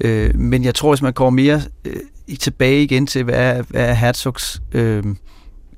Øh, 0.00 0.38
men 0.38 0.64
jeg 0.64 0.74
tror, 0.74 0.90
hvis 0.90 1.02
man 1.02 1.12
går 1.12 1.30
mere 1.30 1.62
øh, 1.84 1.96
tilbage 2.40 2.82
igen 2.82 3.06
til, 3.06 3.24
hvad 3.24 3.34
er, 3.34 3.62
hvad 3.62 3.88
er 3.88 3.94
Herzogs 3.94 4.62
øh, 4.72 5.04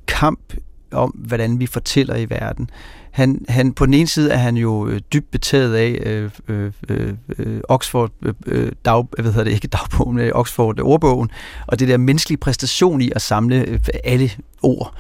kamp 0.07 0.55
om, 0.93 1.11
hvordan 1.11 1.61
vi 1.61 1.67
fortæller 1.67 2.17
i 2.17 2.31
verden. 2.31 2.71
Han, 3.11 3.45
han, 3.49 3.73
på 3.73 3.87
den 3.87 3.95
ene 3.95 4.07
side 4.07 4.31
er 4.31 4.37
han 4.37 4.57
jo 4.57 4.89
øh, 4.89 5.01
dybt 5.13 5.31
betaget 5.31 5.75
af 5.75 6.03
øh, 6.07 6.31
øh, 6.49 7.13
øh, 7.39 7.61
Oxford 7.69 8.11
øh, 8.23 8.35
øh, 8.47 8.73
dag, 8.85 9.05
hvad 9.13 9.25
hedder 9.25 9.45
det 9.45 9.53
ikke 9.53 9.69
dagbogen, 9.69 10.17
men 10.17 10.33
Oxford 10.33 10.81
ordbogen, 10.81 11.31
og 11.67 11.79
det 11.79 11.89
der 11.89 11.97
menneskelige 11.97 12.39
præstation 12.39 13.01
i 13.01 13.11
at 13.15 13.23
samle 13.23 13.57
øh, 13.57 13.81
alle 14.05 14.31
ord 14.63 14.95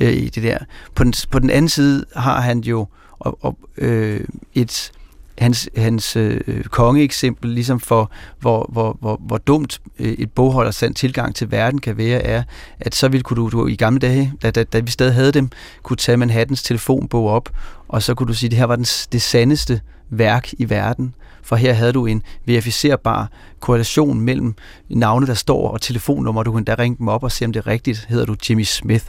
øh, 0.00 0.12
i 0.12 0.28
det 0.28 0.42
der. 0.42 0.58
På 0.94 1.04
den, 1.04 1.14
på 1.30 1.38
den 1.38 1.50
anden 1.50 1.68
side 1.68 2.04
har 2.16 2.40
han 2.40 2.60
jo 2.60 2.86
og, 3.18 3.38
og, 3.40 3.58
øh, 3.78 4.20
et 4.54 4.92
hans, 5.38 5.68
hans 5.76 6.16
øh, 6.16 6.64
kongeeksempel, 6.64 7.50
ligesom 7.50 7.80
for 7.80 8.10
hvor, 8.40 8.68
hvor, 8.72 8.96
hvor, 9.00 9.20
hvor 9.26 9.38
dumt 9.38 9.80
øh, 9.98 10.12
et 10.12 10.22
et 10.22 10.30
bogholdersand 10.32 10.94
tilgang 10.94 11.34
til 11.34 11.50
verden 11.50 11.80
kan 11.80 11.96
være, 11.96 12.22
er, 12.22 12.42
at 12.80 12.94
så 12.94 13.08
ville 13.08 13.22
kunne 13.22 13.36
du, 13.36 13.48
du 13.48 13.66
i 13.66 13.76
gamle 13.76 13.98
dage, 13.98 14.32
da, 14.42 14.50
da, 14.50 14.64
da 14.64 14.78
vi 14.78 14.90
stadig 14.90 15.14
havde 15.14 15.32
dem, 15.32 15.50
kunne 15.82 15.96
tage 15.96 16.16
Manhattans 16.16 16.62
telefonbog 16.62 17.28
op, 17.28 17.48
og 17.88 18.02
så 18.02 18.14
kunne 18.14 18.26
du 18.26 18.34
sige, 18.34 18.48
at 18.48 18.50
det 18.50 18.58
her 18.58 18.66
var 18.66 18.76
den, 18.76 18.84
det 19.12 19.22
sandeste 19.22 19.80
værk 20.10 20.52
i 20.52 20.70
verden. 20.70 21.14
For 21.42 21.56
her 21.56 21.72
havde 21.72 21.92
du 21.92 22.06
en 22.06 22.22
verificerbar 22.46 23.30
korrelation 23.60 24.20
mellem 24.20 24.54
navne, 24.88 25.26
der 25.26 25.34
står, 25.34 25.70
og 25.70 25.80
telefonnummer. 25.80 26.42
Du 26.42 26.52
kunne 26.52 26.64
da 26.64 26.74
ringe 26.78 26.98
dem 26.98 27.08
op 27.08 27.22
og 27.22 27.32
se, 27.32 27.44
om 27.44 27.52
det 27.52 27.60
er 27.60 27.66
rigtigt. 27.66 28.06
Hedder 28.08 28.26
du 28.26 28.36
Jimmy 28.48 28.62
Smith. 28.62 29.04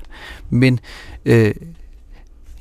Men 0.50 0.80
øh, 1.26 1.54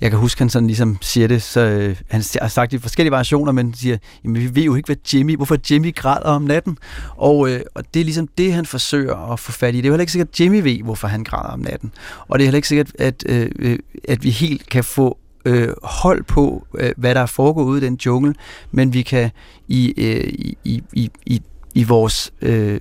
jeg 0.03 0.11
kan 0.11 0.19
huske, 0.19 0.39
han 0.39 0.51
sådan 0.51 0.67
ligesom 0.67 0.99
siger 1.01 1.29
det, 1.29 1.43
så 1.43 1.61
øh, 1.61 1.97
han 2.09 2.23
har 2.41 2.49
sagt 2.49 2.71
det 2.71 2.79
i 2.79 2.81
forskellige 2.81 3.11
variationer, 3.11 3.53
men 3.53 3.75
siger, 3.75 3.99
jamen 4.25 4.43
vi 4.43 4.55
ved 4.55 4.63
jo 4.63 4.75
ikke, 4.75 4.87
hvad 4.87 4.97
Jimmy, 5.15 5.37
hvorfor 5.37 5.57
Jimmy 5.71 5.95
græder 5.95 6.29
om 6.29 6.43
natten. 6.43 6.79
Og, 7.17 7.51
øh, 7.51 7.61
og 7.75 7.85
det 7.95 8.01
er 8.01 8.05
ligesom 8.05 8.29
det, 8.39 8.53
han 8.53 8.67
forsøger 8.67 9.33
at 9.33 9.41
få 9.41 9.53
fat 9.53 9.75
i. 9.75 9.77
Det 9.77 9.85
er 9.85 9.89
jo 9.89 9.93
heller 9.93 10.03
ikke 10.03 10.13
sikkert, 10.13 10.29
at 10.29 10.41
Jimmy 10.41 10.63
ved, 10.63 10.83
hvorfor 10.83 11.09
han 11.09 11.25
græder 11.25 11.49
om 11.49 11.61
natten. 11.61 11.93
Og 12.29 12.39
det 12.39 12.45
er 12.45 12.47
heller 12.47 12.57
ikke 12.57 12.69
sikkert, 12.69 12.93
at, 12.99 13.25
øh, 13.29 13.51
øh 13.59 13.79
at 14.09 14.25
vi 14.25 14.31
helt 14.31 14.69
kan 14.69 14.85
få 14.85 15.19
øh, 15.45 15.69
hold 15.83 16.23
på, 16.23 16.67
øh, 16.79 16.93
hvad 16.97 17.15
der 17.15 17.21
er 17.21 17.27
foregået 17.27 17.67
ude 17.67 17.79
i 17.79 17.85
den 17.85 17.99
jungle, 18.07 18.35
men 18.71 18.95
vi 18.95 19.03
kan 19.03 19.31
i, 19.69 19.95
øh, 19.97 20.33
i, 20.65 20.83
i, 20.93 21.11
i, 21.27 21.43
i 21.75 21.85
vores, 21.85 22.33
øh, 22.41 22.81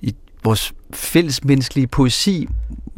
i 0.00 0.14
vores 0.44 0.72
fællesmenneskelige 0.92 1.86
poesi 1.86 2.48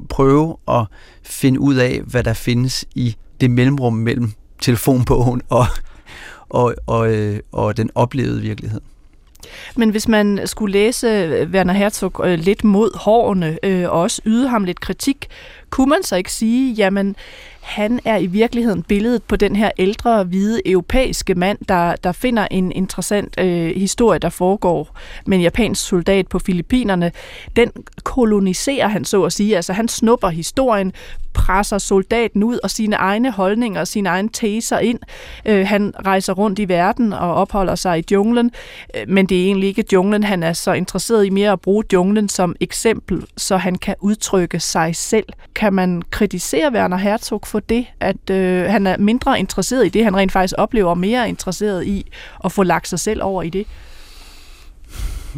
prøve 0.08 0.56
at 0.68 0.86
finde 1.22 1.60
ud 1.60 1.74
af, 1.74 2.00
hvad 2.06 2.22
der 2.24 2.34
findes 2.34 2.84
i 2.94 3.16
det 3.40 3.50
mellemrum 3.50 3.92
mellem 3.92 4.32
telefonbogen 4.58 5.42
og, 5.48 5.66
og, 6.48 6.74
og, 6.86 7.12
øh, 7.12 7.40
og 7.52 7.76
den 7.76 7.90
oplevede 7.94 8.40
virkelighed. 8.40 8.80
Men 9.76 9.90
hvis 9.90 10.08
man 10.08 10.40
skulle 10.44 10.72
læse 10.72 11.06
øh, 11.06 11.50
Werner 11.50 11.74
Herzog 11.74 12.20
øh, 12.24 12.38
lidt 12.38 12.64
mod 12.64 12.98
hårene 12.98 13.58
øh, 13.62 13.90
og 13.90 14.00
også 14.00 14.22
yde 14.24 14.48
ham 14.48 14.64
lidt 14.64 14.80
kritik, 14.80 15.26
kunne 15.70 15.90
man 15.90 16.02
så 16.02 16.16
ikke 16.16 16.32
sige, 16.32 16.74
jamen 16.74 17.16
han 17.60 18.00
er 18.04 18.16
i 18.16 18.26
virkeligheden 18.26 18.82
billedet 18.82 19.22
på 19.22 19.36
den 19.36 19.56
her 19.56 19.70
ældre, 19.78 20.24
hvide, 20.24 20.68
europæiske 20.68 21.34
mand, 21.34 21.58
der, 21.68 21.96
der 21.96 22.12
finder 22.12 22.48
en 22.50 22.72
interessant 22.72 23.40
øh, 23.40 23.76
historie, 23.76 24.18
der 24.18 24.28
foregår 24.28 24.96
med 25.26 25.38
en 25.38 25.42
japansk 25.42 25.88
soldat 25.88 26.28
på 26.28 26.38
Filippinerne. 26.38 27.12
Den 27.56 27.70
koloniserer 28.04 28.88
han, 28.88 29.04
så 29.04 29.24
at 29.24 29.32
sige. 29.32 29.56
Altså 29.56 29.72
han 29.72 29.88
snupper 29.88 30.28
historien, 30.28 30.92
presser 31.32 31.78
soldaten 31.78 32.42
ud 32.42 32.58
og 32.62 32.70
sine 32.70 32.96
egne 32.96 33.30
holdninger 33.30 33.80
og 33.80 33.88
sine 33.88 34.08
egne 34.08 34.28
teser 34.32 34.78
ind. 34.78 34.98
Øh, 35.46 35.66
han 35.66 35.92
rejser 36.06 36.32
rundt 36.32 36.58
i 36.58 36.68
verden 36.68 37.12
og 37.12 37.34
opholder 37.34 37.74
sig 37.74 37.98
i 37.98 38.04
junglen, 38.12 38.50
øh, 38.96 39.08
men 39.08 39.26
det 39.26 39.40
er 39.40 39.44
egentlig 39.44 39.68
ikke 39.68 39.84
junglen. 39.92 40.24
Han 40.24 40.42
er 40.42 40.52
så 40.52 40.72
interesseret 40.72 41.26
i 41.26 41.30
mere 41.30 41.52
at 41.52 41.60
bruge 41.60 41.84
junglen 41.92 42.28
som 42.28 42.56
eksempel, 42.60 43.26
så 43.36 43.56
han 43.56 43.74
kan 43.74 43.94
udtrykke 44.00 44.60
sig 44.60 44.96
selv. 44.96 45.26
Kan 45.54 45.72
man 45.72 46.02
kritisere 46.10 46.72
Werner 46.72 46.96
Herzog 46.96 47.46
for 47.50 47.60
det, 47.60 47.86
at 48.00 48.30
øh, 48.30 48.64
han 48.64 48.86
er 48.86 48.96
mindre 48.98 49.38
interesseret 49.38 49.86
i 49.86 49.88
det, 49.88 50.04
han 50.04 50.16
rent 50.16 50.32
faktisk 50.32 50.54
oplever, 50.58 50.94
mere 50.94 51.28
interesseret 51.28 51.86
i 51.86 52.10
at 52.44 52.52
få 52.52 52.62
lagt 52.62 52.88
sig 52.88 53.00
selv 53.00 53.22
over 53.22 53.42
i 53.42 53.50
det? 53.50 53.66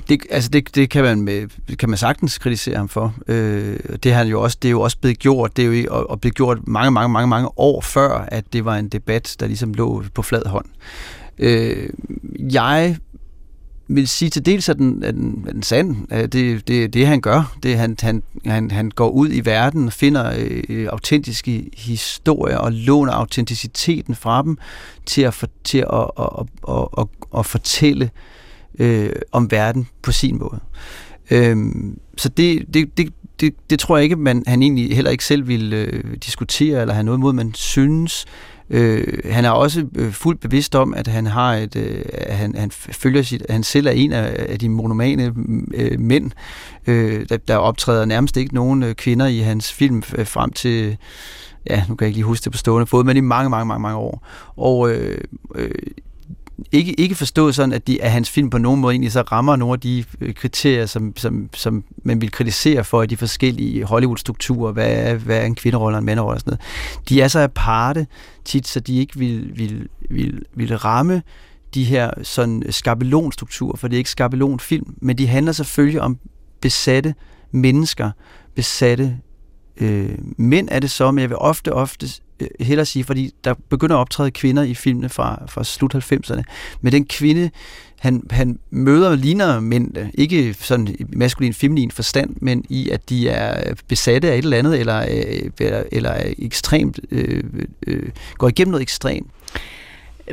det, 0.08 0.26
altså 0.30 0.50
det, 0.50 0.74
det 0.74 0.90
kan 0.90 1.04
man 1.04 1.20
med, 1.20 1.48
kan 1.76 1.88
man 1.88 1.98
sagtens 1.98 2.38
kritisere 2.38 2.76
ham 2.76 2.88
for. 2.88 3.14
Øh, 3.28 3.78
det, 4.02 4.12
han 4.12 4.26
jo 4.26 4.42
også, 4.42 4.58
det 4.62 4.68
er 4.68 4.72
jo 4.72 4.80
også 4.80 4.98
blevet 4.98 5.18
gjort, 5.18 5.56
det 5.56 5.64
er 5.64 5.80
jo 5.80 5.86
og, 5.90 6.10
og 6.10 6.20
blevet 6.20 6.34
gjort 6.34 6.58
mange, 6.66 6.90
mange, 6.90 7.08
mange, 7.08 7.26
mange 7.28 7.58
år 7.58 7.80
før, 7.80 8.10
at 8.28 8.52
det 8.52 8.64
var 8.64 8.76
en 8.76 8.88
debat, 8.88 9.36
der 9.40 9.46
ligesom 9.46 9.74
lå 9.74 10.04
på 10.14 10.22
flad 10.22 10.46
hånd. 10.46 10.66
Øh, 11.38 11.90
jeg 12.52 12.96
vil 13.94 14.08
sige 14.08 14.30
til 14.30 14.46
dels, 14.46 14.68
at 14.68 14.78
den, 14.78 15.04
at 15.04 15.14
den, 15.14 15.44
at 15.48 15.54
den 15.54 15.62
sand. 15.62 15.96
Øh, 16.12 16.28
det, 16.28 16.68
det, 16.68 16.94
det 16.94 17.06
han 17.06 17.20
gør. 17.20 17.56
Det, 17.62 17.76
han, 17.76 17.96
han, 18.00 18.22
han, 18.44 18.70
han 18.70 18.90
går 18.90 19.08
ud 19.08 19.28
i 19.32 19.40
verden 19.44 19.86
og 19.86 19.92
finder 19.92 20.32
øh, 20.68 20.86
autentiske 20.90 21.70
historier 21.76 22.56
og 22.56 22.72
låner 22.72 23.12
autenticiteten 23.12 24.14
fra 24.14 24.42
dem 24.42 24.58
til 25.06 25.22
at, 25.22 25.34
for, 25.34 25.48
til 25.64 25.78
at, 25.78 26.10
at, 26.18 26.28
at, 26.38 26.46
at, 26.68 26.88
at, 26.98 27.06
at 27.38 27.46
fortælle 27.46 28.10
øh, 28.78 29.10
om 29.32 29.50
verden 29.50 29.88
på 30.02 30.12
sin 30.12 30.38
måde. 30.38 30.60
Øh, 31.30 31.56
så 32.16 32.28
det, 32.28 32.74
det, 32.74 32.98
det, 32.98 33.12
det, 33.40 33.54
det 33.70 33.78
tror 33.78 33.96
jeg 33.96 34.04
ikke, 34.04 34.16
man, 34.16 34.42
han 34.46 34.62
egentlig 34.62 34.94
heller 34.94 35.10
ikke 35.10 35.24
selv 35.24 35.48
vil 35.48 35.72
øh, 35.72 36.04
diskutere 36.24 36.80
eller 36.80 36.94
have 36.94 37.04
noget 37.04 37.18
imod. 37.18 37.32
Man 37.32 37.54
synes, 37.54 38.24
Øh, 38.24 38.28
Øh, 38.72 39.04
han 39.24 39.44
er 39.44 39.50
også 39.50 39.86
øh, 39.96 40.12
fuldt 40.12 40.40
bevidst 40.40 40.74
om, 40.74 40.94
at 40.94 41.06
han 41.06 41.26
har 41.26 41.54
et, 41.54 41.76
øh, 41.76 42.04
han, 42.28 42.54
han 42.54 42.70
følger 42.70 43.22
sit, 43.22 43.42
han 43.50 43.62
selv 43.62 43.86
er 43.86 43.90
en 43.90 44.12
af, 44.12 44.46
af 44.48 44.58
de 44.58 44.68
monomane 44.68 45.34
øh, 45.74 46.00
mænd, 46.00 46.30
øh, 46.86 47.26
der, 47.28 47.36
der 47.36 47.56
optræder 47.56 48.04
nærmest 48.04 48.36
ikke 48.36 48.54
nogen 48.54 48.82
øh, 48.82 48.94
kvinder 48.94 49.26
i 49.26 49.38
hans 49.38 49.72
film 49.72 50.02
øh, 50.18 50.26
frem 50.26 50.52
til 50.52 50.96
ja, 51.70 51.84
nu 51.88 51.94
kan 51.94 52.04
jeg 52.04 52.08
ikke 52.08 52.18
lige 52.18 52.24
huske 52.24 52.44
det 52.44 52.52
på 52.52 52.58
stående 52.58 52.86
fod, 52.86 53.04
men 53.04 53.16
i 53.16 53.20
mange, 53.20 53.50
mange, 53.50 53.66
mange, 53.66 53.82
mange 53.82 53.98
år. 53.98 54.26
Og 54.56 54.90
øh, 54.90 55.20
øh, 55.54 55.70
ikke, 56.72 57.00
ikke 57.00 57.14
forstået 57.14 57.54
sådan, 57.54 57.72
at, 57.72 57.86
de, 57.86 58.02
at 58.02 58.10
hans 58.10 58.30
film 58.30 58.50
på 58.50 58.58
nogen 58.58 58.80
måde 58.80 58.92
egentlig 58.92 59.12
så 59.12 59.20
rammer 59.20 59.56
nogle 59.56 59.72
af 59.72 59.80
de 59.80 60.04
øh, 60.20 60.34
kriterier, 60.34 60.86
som, 60.86 61.16
som, 61.16 61.48
som 61.54 61.84
man 62.02 62.20
vil 62.20 62.30
kritisere 62.30 62.84
for 62.84 63.06
de 63.06 63.16
forskellige 63.16 63.84
Hollywood-strukturer, 63.84 64.72
hvad 64.72 64.92
er, 64.92 65.14
hvad 65.14 65.38
er 65.38 65.44
en 65.44 65.54
kvinderolle 65.54 65.96
og 65.96 65.98
en 65.98 66.04
manderolle 66.04 66.36
og 66.36 66.40
sådan 66.40 66.50
noget. 66.50 67.08
De 67.08 67.22
er 67.22 67.28
så 67.28 67.38
aparte 67.38 68.06
tit, 68.44 68.68
så 68.68 68.80
de 68.80 68.98
ikke 68.98 69.18
vil, 69.18 69.58
vil, 69.58 69.88
vil, 70.10 70.42
vil 70.54 70.76
ramme 70.76 71.22
de 71.74 71.84
her 71.84 72.10
sådan 72.22 72.62
skabelonstrukturer, 72.70 73.76
for 73.76 73.88
det 73.88 73.96
er 73.96 73.98
ikke 73.98 74.10
skabelonfilm, 74.10 74.94
men 75.00 75.18
de 75.18 75.26
handler 75.26 75.52
selvfølgelig 75.52 76.00
om 76.00 76.18
besatte 76.60 77.14
mennesker, 77.50 78.10
besatte 78.54 79.18
øh, 79.76 80.18
mænd 80.36 80.68
er 80.70 80.80
det 80.80 80.90
så, 80.90 81.10
men 81.10 81.22
jeg 81.22 81.28
vil 81.28 81.38
ofte, 81.38 81.72
ofte 81.72 82.08
Øh, 82.42 82.66
hellere 82.66 82.86
sige, 82.86 83.04
fordi 83.04 83.30
der 83.44 83.54
begynder 83.68 83.96
at 83.96 84.00
optræde 84.00 84.30
kvinder 84.30 84.62
i 84.62 84.74
filmene 84.74 85.08
fra, 85.08 85.42
fra 85.48 85.64
slut 85.64 85.94
90'erne. 85.94 86.42
Men 86.80 86.92
den 86.92 87.04
kvinde, 87.04 87.50
han, 88.02 88.22
han 88.30 88.58
møder 88.70 89.16
ligner 89.16 89.60
mænd, 89.60 89.96
ikke 90.14 90.54
sådan 90.54 90.96
maskulin, 91.08 91.54
feminin 91.54 91.90
forstand, 91.90 92.36
men 92.40 92.64
i 92.68 92.90
at 92.90 93.08
de 93.08 93.28
er 93.28 93.70
øh, 93.70 93.76
besatte 93.88 94.30
af 94.30 94.38
et 94.38 94.44
eller 94.44 94.58
andet, 94.58 94.80
eller, 94.80 95.00
øh, 95.00 95.50
eller, 95.60 95.82
eller 95.92 96.14
ekstremt, 96.38 97.00
øh, 97.10 97.44
øh, 97.86 98.08
går 98.38 98.48
igennem 98.48 98.70
noget 98.70 98.82
ekstremt. 98.82 99.26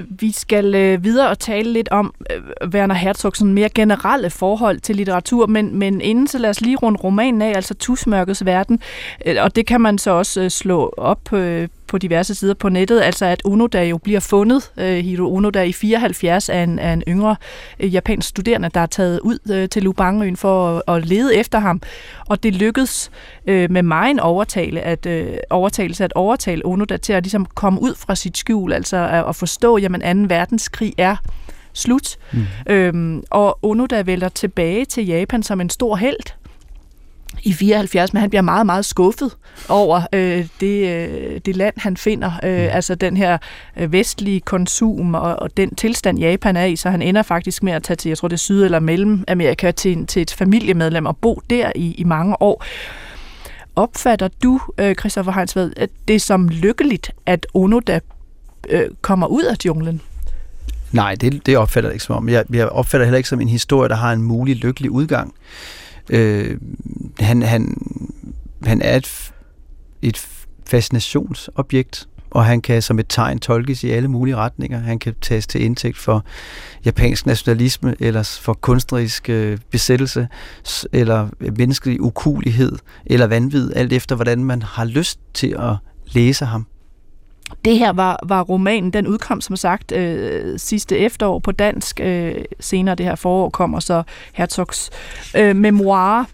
Vi 0.09 0.31
skal 0.31 0.75
øh, 0.75 1.03
videre 1.03 1.29
og 1.29 1.39
tale 1.39 1.73
lidt 1.73 1.89
om 1.89 2.13
øh, 2.31 2.69
Werner 2.69 2.95
Herzogs 2.95 3.41
mere 3.41 3.69
generelle 3.69 4.29
forhold 4.29 4.79
til 4.79 4.95
litteratur, 4.95 5.47
men, 5.47 5.75
men 5.75 6.01
inden 6.01 6.27
så 6.27 6.37
lad 6.37 6.49
os 6.49 6.61
lige 6.61 6.75
runde 6.75 6.99
romanen 6.99 7.41
af, 7.41 7.55
altså 7.55 7.73
Tusmørkets 7.73 8.45
verden, 8.45 8.79
øh, 9.25 9.35
og 9.39 9.55
det 9.55 9.65
kan 9.65 9.81
man 9.81 9.97
så 9.97 10.11
også 10.11 10.41
øh, 10.41 10.49
slå 10.49 10.93
op 10.97 11.33
øh, 11.33 11.67
på 11.89 11.97
diverse 11.97 12.35
sider 12.35 12.53
på 12.53 12.69
nettet, 12.69 13.01
altså 13.01 13.25
at 13.25 13.41
Onoda 13.45 13.83
jo 13.83 13.97
bliver 13.97 14.19
fundet, 14.19 14.71
øh, 14.77 14.97
Hiro 14.97 15.35
Onoda 15.35 15.63
i 15.63 15.73
74 15.73 16.49
af 16.49 16.63
en, 16.63 16.79
af 16.79 16.93
en 16.93 17.03
yngre 17.07 17.35
øh, 17.79 17.93
japansk 17.93 18.29
studerende, 18.29 18.69
der 18.73 18.79
er 18.79 18.85
taget 18.85 19.19
ud 19.19 19.39
øh, 19.51 19.69
til 19.69 19.83
Lubangøen 19.83 20.37
for 20.37 20.77
at, 20.87 20.95
at 20.95 21.05
lede 21.05 21.35
efter 21.35 21.59
ham. 21.59 21.81
Og 22.27 22.43
det 22.43 22.55
lykkedes 22.55 23.11
øh, 23.47 23.71
med 23.71 23.83
mig 23.83 24.11
en 24.11 24.19
overtale 24.19 24.81
at, 24.81 25.05
øh, 25.05 25.37
overtagelse 25.49 26.03
at 26.03 26.13
overtale 26.13 26.65
Onoda 26.65 26.97
til 26.97 27.13
at 27.13 27.23
ligesom 27.23 27.45
komme 27.45 27.81
ud 27.81 27.95
fra 27.95 28.15
sit 28.15 28.37
skjul, 28.37 28.73
altså 28.73 28.97
at, 28.97 29.25
at 29.29 29.35
forstå, 29.35 29.75
at 29.75 29.91
2. 29.91 29.97
verdenskrig 30.27 30.93
er 30.97 31.15
slut. 31.73 32.17
Mm. 32.33 32.45
Øhm, 32.67 33.23
og 33.29 33.59
Onoda 33.61 34.01
vælger 34.01 34.29
tilbage 34.29 34.85
til 34.85 35.05
Japan 35.05 35.43
som 35.43 35.61
en 35.61 35.69
stor 35.69 35.95
held, 35.95 36.33
i 37.43 37.53
74, 37.53 38.13
men 38.13 38.19
han 38.19 38.29
bliver 38.29 38.41
meget, 38.41 38.65
meget 38.65 38.85
skuffet 38.85 39.37
over 39.69 40.01
øh, 40.13 40.47
det, 40.59 40.87
øh, 40.87 41.41
det 41.45 41.55
land, 41.55 41.73
han 41.77 41.97
finder. 41.97 42.31
Øh, 42.43 42.61
mm. 42.61 42.69
Altså 42.71 42.95
den 42.95 43.17
her 43.17 43.37
øh, 43.77 43.91
vestlige 43.91 44.39
konsum 44.39 45.15
og, 45.15 45.35
og 45.35 45.57
den 45.57 45.75
tilstand, 45.75 46.19
Japan 46.19 46.55
er 46.55 46.65
i, 46.65 46.75
så 46.75 46.89
han 46.89 47.01
ender 47.01 47.23
faktisk 47.23 47.63
med 47.63 47.73
at 47.73 47.83
tage 47.83 47.97
til, 47.97 48.09
jeg 48.09 48.17
tror 48.17 48.27
det 48.27 48.35
er 48.35 48.37
Syd- 48.37 48.63
eller 48.63 48.79
Mellemamerika, 48.79 49.71
til, 49.71 50.07
til 50.07 50.21
et 50.21 50.31
familiemedlem 50.31 51.05
og 51.05 51.17
bo 51.17 51.41
der 51.49 51.71
i, 51.75 51.91
i 51.91 52.03
mange 52.03 52.41
år. 52.41 52.63
Opfatter 53.75 54.29
du, 54.43 54.61
øh, 54.77 54.95
Christoffer 54.95 55.31
Heinsved, 55.31 55.73
at 55.77 55.89
det 56.07 56.15
er 56.15 56.19
som 56.19 56.49
lykkeligt, 56.49 57.11
at 57.25 57.47
Onoda 57.53 57.99
øh, 58.69 58.89
kommer 59.01 59.27
ud 59.27 59.43
af 59.43 59.55
junglen? 59.65 60.01
Nej, 60.91 61.15
det, 61.15 61.45
det 61.45 61.57
opfatter 61.57 61.89
jeg 61.89 61.95
ikke 61.95 62.05
som 62.05 62.15
om. 62.15 62.29
Jeg, 62.29 62.45
jeg 62.53 62.69
opfatter 62.69 63.05
heller 63.05 63.17
ikke 63.17 63.29
som 63.29 63.41
en 63.41 63.49
historie, 63.49 63.89
der 63.89 63.95
har 63.95 64.13
en 64.13 64.21
mulig 64.21 64.55
lykkelig 64.55 64.91
udgang. 64.91 65.33
Øh, 66.09 66.57
han, 67.19 67.41
han, 67.41 67.77
han 68.63 68.81
er 68.81 68.95
et, 68.95 69.33
et 70.01 70.27
fascinationsobjekt, 70.69 72.07
og 72.31 72.45
han 72.45 72.61
kan 72.61 72.81
som 72.81 72.99
et 72.99 73.05
tegn 73.09 73.39
tolkes 73.39 73.83
i 73.83 73.89
alle 73.89 74.07
mulige 74.07 74.35
retninger. 74.35 74.79
Han 74.79 74.99
kan 74.99 75.15
tages 75.21 75.47
til 75.47 75.61
indtægt 75.61 75.97
for 75.97 76.25
japansk 76.85 77.25
nationalisme, 77.25 77.95
eller 77.99 78.39
for 78.41 78.53
kunstnerisk 78.53 79.29
øh, 79.29 79.57
besættelse, 79.71 80.27
eller 80.93 81.29
øh, 81.39 81.57
menneskelig 81.57 82.01
ukulighed, 82.01 82.71
eller 83.05 83.27
vanvid, 83.27 83.71
alt 83.75 83.93
efter 83.93 84.15
hvordan 84.15 84.43
man 84.43 84.61
har 84.61 84.85
lyst 84.85 85.19
til 85.33 85.55
at 85.59 85.75
læse 86.13 86.45
ham. 86.45 86.67
Det 87.65 87.79
her 87.79 87.93
var, 87.93 88.19
var 88.23 88.41
romanen, 88.41 88.93
den 88.93 89.07
udkom 89.07 89.41
som 89.41 89.55
sagt 89.55 89.91
øh, 89.91 90.59
sidste 90.59 90.97
efterår 90.97 91.39
på 91.39 91.51
dansk. 91.51 91.99
Øh, 92.03 92.35
senere 92.59 92.95
det 92.95 93.05
her 93.05 93.15
forår 93.15 93.49
kommer 93.49 93.79
så 93.79 94.03
Herzogs 94.33 94.89
øh, 95.35 95.55
memoir 95.55 96.25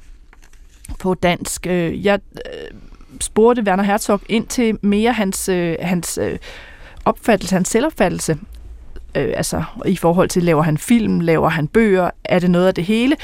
på 0.99 1.13
dansk. 1.13 1.68
Øh, 1.68 2.05
jeg 2.05 2.20
øh, 2.36 2.78
spurgte 3.22 3.63
Werner 3.63 3.84
Herzog 3.84 4.22
ind 4.30 4.47
til 4.47 4.78
mere 4.82 5.13
hans, 5.13 5.49
øh, 5.49 5.76
hans 5.82 6.20
øh, 6.22 6.38
opfattelse, 7.05 7.55
hans 7.55 7.70
selvopfattelse. 7.70 8.38
Øh, 9.16 9.34
altså 9.38 9.63
i 9.86 9.95
forhold 9.95 10.30
til, 10.30 10.43
laver 10.43 10.61
han 10.61 10.78
film, 10.78 11.20
laver 11.20 11.49
han 11.49 11.68
bøger, 11.68 12.09
er 12.24 12.39
det 12.39 12.51
noget 12.51 12.68
af 12.68 12.74
det 12.74 12.84
hele? 12.84 13.16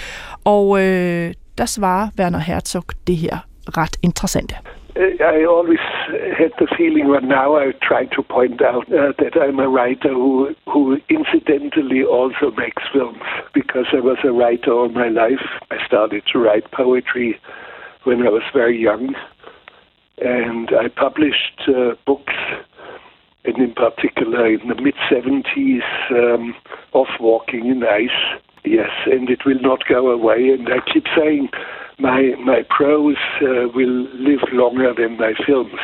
Og 0.43 0.81
øh, 0.81 1.33
der 1.57 1.65
svarer 1.65 2.07
Werner 2.19 2.39
Herzog 2.39 2.85
det 3.07 3.17
her 3.17 3.37
ret 3.77 3.97
interessante. 4.01 4.55
I 4.95 5.45
always 5.47 5.79
had 6.09 6.51
the 6.59 6.67
feeling, 6.77 7.07
but 7.07 7.23
now 7.23 7.55
I 7.55 7.71
try 7.81 8.05
to 8.05 8.23
point 8.23 8.61
out 8.61 8.91
uh, 8.91 9.13
that 9.19 9.39
I'm 9.41 9.59
a 9.59 9.69
writer 9.69 10.09
who, 10.09 10.53
who 10.65 10.97
incidentally 11.09 12.03
also 12.03 12.51
makes 12.57 12.83
films 12.91 13.21
because 13.53 13.85
I 13.93 14.01
was 14.01 14.17
a 14.23 14.31
writer 14.31 14.71
all 14.71 14.89
my 14.89 15.07
life. 15.07 15.45
I 15.69 15.77
started 15.85 16.23
to 16.33 16.39
write 16.39 16.71
poetry 16.71 17.39
when 18.03 18.21
I 18.25 18.29
was 18.29 18.43
very 18.53 18.77
young, 18.77 19.15
and 20.17 20.69
I 20.71 20.89
published 20.89 21.61
uh, 21.67 21.95
books, 22.05 22.33
and 23.45 23.57
in 23.57 23.73
particular 23.73 24.47
in 24.47 24.67
the 24.67 24.75
mid 24.75 24.95
70s, 25.09 25.81
um, 26.11 26.53
Off 26.93 27.19
Walking 27.19 27.67
in 27.67 27.83
Ice. 27.83 28.41
Yes, 28.63 28.89
and 29.05 29.29
it 29.29 29.45
will 29.45 29.59
not 29.61 29.87
go 29.87 30.11
away. 30.11 30.49
And 30.49 30.67
I 30.69 30.79
keep 30.91 31.05
saying 31.17 31.49
my 32.01 32.33
my 32.43 32.63
prose 32.69 33.17
uh, 33.41 33.67
will 33.75 34.07
live 34.15 34.41
longer 34.51 34.93
than 34.93 35.17
my 35.17 35.33
films. 35.45 35.79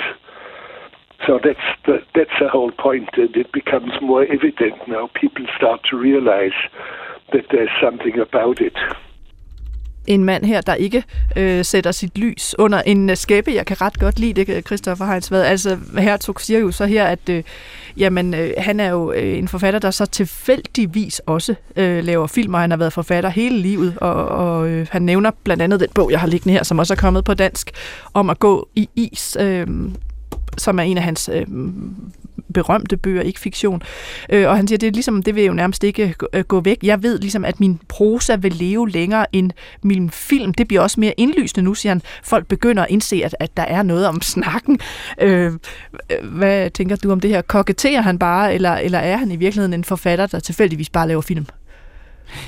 So 1.26 1.40
that's 1.44 1.60
the, 1.86 2.00
that's 2.16 2.38
the 2.40 2.48
whole 2.48 2.72
point, 2.72 3.10
and 3.14 3.36
it 3.36 3.52
becomes 3.52 3.92
more 4.02 4.24
evident 4.24 4.88
now. 4.88 5.10
People 5.14 5.46
start 5.56 5.82
to 5.90 5.98
realize 5.98 6.58
that 7.34 7.46
there's 7.52 7.70
something 7.82 8.18
about 8.20 8.62
it. 8.62 8.76
En 10.08 10.24
mand 10.24 10.46
her, 10.46 10.62
der 10.62 10.74
ikke 10.74 11.04
øh, 11.36 11.66
sætter 11.66 11.92
sit 11.92 12.18
lys 12.18 12.56
under 12.60 12.82
en 12.82 13.10
øh, 13.10 13.18
skæppe. 13.18 13.52
Jeg 13.52 13.66
kan 13.66 13.82
ret 13.82 14.00
godt 14.00 14.20
lide 14.20 14.34
det, 14.34 14.56
øh, 14.56 14.62
Christoffer 14.62 15.06
Heinsvad. 15.06 15.42
Altså, 15.44 15.78
Hertog 15.98 16.42
siger 16.42 16.60
jo 16.60 16.72
så 16.72 16.86
her, 16.86 17.06
at 17.06 17.30
øh, 17.30 17.44
jamen, 17.98 18.34
øh, 18.34 18.52
han 18.58 18.80
er 18.80 18.90
jo 18.90 19.12
øh, 19.12 19.38
en 19.38 19.48
forfatter, 19.48 19.80
der 19.80 19.92
så 19.92 20.06
tilfældigvis 20.06 21.22
også 21.26 21.56
øh, 21.76 22.04
laver 22.04 22.28
film, 22.28 22.54
og 22.54 22.60
han 22.60 22.70
har 22.70 22.78
været 22.78 22.94
forfatter 22.94 23.30
hele 23.30 23.58
livet, 23.58 23.98
og, 23.98 24.26
og 24.26 24.70
øh, 24.70 24.88
han 24.92 25.02
nævner 25.02 25.32
blandt 25.44 25.64
andet 25.64 25.80
den 25.80 25.90
bog, 25.96 26.12
jeg 26.12 26.20
har 26.20 26.28
liggende 26.28 26.54
her, 26.54 26.64
som 26.64 26.80
også 26.80 26.94
er 26.94 26.98
kommet 26.98 27.24
på 27.24 27.34
dansk, 27.34 27.72
om 28.14 28.30
at 28.30 28.40
gå 28.40 28.70
i 28.76 28.90
is, 28.96 29.38
øh, 29.40 29.68
som 30.58 30.80
er 30.80 30.84
en 30.84 30.98
af 30.98 31.04
hans 31.04 31.30
øh, 31.34 31.46
berømte 32.54 32.98
bøger, 32.98 33.22
ikke 33.22 33.40
fiktion. 33.40 33.82
Øh, 34.30 34.50
og 34.50 34.56
han 34.56 34.68
siger, 34.68 34.78
det 34.78 34.88
er 34.88 34.92
ligesom, 34.92 35.24
det 35.24 35.36
vil 35.36 35.44
jo 35.44 35.54
nærmest 35.54 35.84
ikke 35.84 36.16
øh, 36.34 36.44
gå 36.44 36.60
væk. 36.60 36.78
Jeg 36.84 37.04
ved 37.04 37.20
ligesom, 37.20 37.46
at 37.46 37.60
min 37.60 37.80
prosa 37.88 38.36
vil 38.36 38.54
leve 38.54 38.90
længere 38.90 39.26
end 39.36 39.52
min 39.84 40.10
film. 40.10 40.54
Det 40.54 40.68
bliver 40.68 40.82
også 40.82 41.00
mere 41.00 41.14
indlysende 41.18 41.64
nu, 41.64 41.74
siger 41.74 41.92
han. 41.94 42.02
Folk 42.24 42.48
begynder 42.48 42.84
at 42.84 42.90
indse, 42.90 43.22
at, 43.26 43.36
at 43.40 43.58
der 43.58 43.64
er 43.64 43.84
noget 43.84 44.08
om 44.08 44.22
snakken. 44.22 44.80
Øh, 45.22 45.52
hvad 46.24 46.70
tænker 46.70 46.96
du 46.96 47.12
om 47.12 47.20
det 47.20 47.30
her? 47.30 47.42
Koketterer 47.42 48.02
han 48.02 48.20
bare, 48.20 48.54
eller, 48.54 48.74
eller 48.76 49.00
er 49.00 49.18
han 49.18 49.32
i 49.32 49.36
virkeligheden 49.36 49.74
en 49.74 49.84
forfatter, 49.84 50.28
der 50.28 50.40
tilfældigvis 50.40 50.90
bare 50.90 51.08
laver 51.08 51.22
film? 51.22 51.46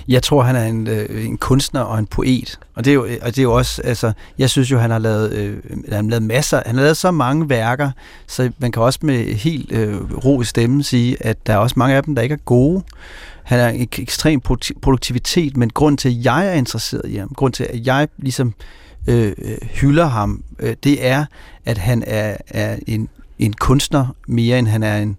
Jeg 0.07 0.23
tror, 0.23 0.43
han 0.43 0.55
er 0.55 0.65
en, 0.65 0.87
øh, 0.87 1.25
en 1.25 1.37
kunstner 1.37 1.81
og 1.81 1.99
en 1.99 2.05
poet. 2.05 2.59
Og 2.75 2.85
det 2.85 2.91
er 2.91 2.95
jo, 2.95 3.05
øh, 3.05 3.17
og 3.21 3.27
det 3.27 3.37
er 3.37 3.43
jo 3.43 3.53
også, 3.53 3.81
altså, 3.81 4.11
jeg 4.37 4.49
synes 4.49 4.71
jo, 4.71 4.77
han 4.77 4.91
har 4.91 4.99
lavet, 4.99 5.33
øh, 5.33 5.57
han 5.89 6.03
har 6.03 6.09
lavet 6.09 6.23
masser, 6.23 6.61
han 6.65 6.75
har 6.75 6.81
lavet 6.81 6.97
så 6.97 7.11
mange 7.11 7.49
værker, 7.49 7.91
så 8.27 8.51
man 8.59 8.71
kan 8.71 8.81
også 8.81 8.99
med 9.01 9.33
helt 9.33 9.71
øh, 9.71 10.25
ro 10.25 10.41
i 10.41 10.45
stemmen 10.45 10.83
sige, 10.83 11.25
at 11.25 11.47
der 11.47 11.53
er 11.53 11.57
også 11.57 11.75
mange 11.77 11.95
af 11.95 12.03
dem, 12.03 12.15
der 12.15 12.21
ikke 12.21 12.33
er 12.33 12.39
gode. 12.45 12.83
Han 13.43 13.59
er 13.59 13.69
en 13.69 13.87
ekstrem 13.97 14.41
produktivitet, 14.81 15.57
men 15.57 15.69
grund 15.69 15.97
til, 15.97 16.09
at 16.09 16.25
jeg 16.25 16.47
er 16.47 16.53
interesseret 16.53 17.05
i 17.05 17.15
ham, 17.15 17.29
grund 17.35 17.53
til, 17.53 17.63
at 17.63 17.87
jeg 17.87 18.07
ligesom 18.17 18.53
øh, 19.07 19.33
øh, 19.37 19.57
hylder 19.61 20.05
ham, 20.05 20.43
øh, 20.59 20.75
det 20.83 21.07
er, 21.07 21.25
at 21.65 21.77
han 21.77 22.03
er, 22.07 22.37
er 22.47 22.77
en, 22.87 23.09
en 23.39 23.53
kunstner 23.53 24.15
mere, 24.27 24.59
end 24.59 24.67
han 24.67 24.83
er 24.83 24.97
en 24.97 25.17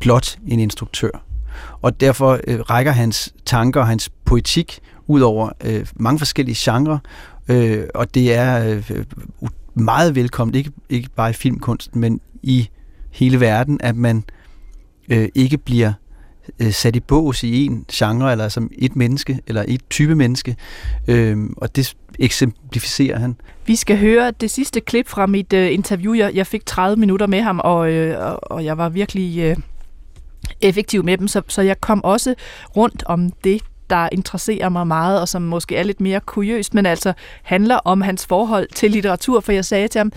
blot 0.00 0.38
en 0.48 0.60
instruktør 0.60 1.31
og 1.82 2.00
derfor 2.00 2.40
øh, 2.46 2.60
rækker 2.60 2.92
hans 2.92 3.34
tanker 3.46 3.80
og 3.80 3.86
hans 3.86 4.10
poetik 4.24 4.80
ud 5.06 5.20
over 5.20 5.50
øh, 5.64 5.86
mange 5.96 6.18
forskellige 6.18 6.56
genrer, 6.58 6.98
øh, 7.48 7.84
og 7.94 8.14
det 8.14 8.34
er 8.34 8.68
øh, 8.68 8.90
øh 8.90 9.04
meget 9.74 10.14
velkomment, 10.14 10.56
ikke, 10.56 10.70
ikke 10.88 11.08
bare 11.16 11.30
i 11.30 11.32
filmkunsten, 11.32 12.00
men 12.00 12.20
i 12.42 12.68
hele 13.10 13.40
verden, 13.40 13.80
at 13.82 13.96
man 13.96 14.24
øh, 15.08 15.28
ikke 15.34 15.58
bliver 15.58 15.92
øh, 16.58 16.72
sat 16.72 16.96
i 16.96 17.00
bås 17.00 17.42
i 17.42 17.66
en 17.66 17.84
genre, 17.92 18.32
eller 18.32 18.48
som 18.48 18.70
et 18.78 18.96
menneske, 18.96 19.38
eller 19.46 19.64
et 19.68 19.80
type 19.90 20.14
menneske, 20.14 20.56
øh, 21.08 21.36
og 21.56 21.76
det 21.76 21.96
eksemplificerer 22.18 23.18
han. 23.18 23.36
Vi 23.66 23.76
skal 23.76 23.98
høre 23.98 24.30
det 24.30 24.50
sidste 24.50 24.80
klip 24.80 25.08
fra 25.08 25.26
mit 25.26 25.52
øh, 25.52 25.72
interview. 25.72 26.14
Jeg, 26.14 26.34
jeg 26.34 26.46
fik 26.46 26.66
30 26.66 26.96
minutter 26.96 27.26
med 27.26 27.42
ham, 27.42 27.60
og, 27.64 27.92
øh, 27.92 28.36
og 28.42 28.64
jeg 28.64 28.78
var 28.78 28.88
virkelig... 28.88 29.38
Øh 29.38 29.56
effektiv 30.60 31.04
med 31.04 31.18
dem, 31.18 31.28
så, 31.28 31.42
så 31.48 31.62
jeg 31.62 31.80
kom 31.80 32.04
også 32.04 32.34
rundt 32.76 33.02
om 33.06 33.30
det, 33.44 33.62
der 33.92 34.08
interesserer 34.12 34.68
mig 34.68 34.86
meget, 34.86 35.20
og 35.20 35.28
som 35.28 35.42
måske 35.42 35.76
er 35.76 35.82
lidt 35.82 36.00
mere 36.00 36.20
kuriøst, 36.20 36.74
men 36.74 36.86
altså 36.86 37.12
handler 37.42 37.76
om 37.76 38.00
hans 38.00 38.26
forhold 38.26 38.68
til 38.74 38.90
litteratur, 38.90 39.40
for 39.40 39.52
jeg 39.52 39.64
sagde 39.64 39.88
til 39.88 39.98
ham, 39.98 40.12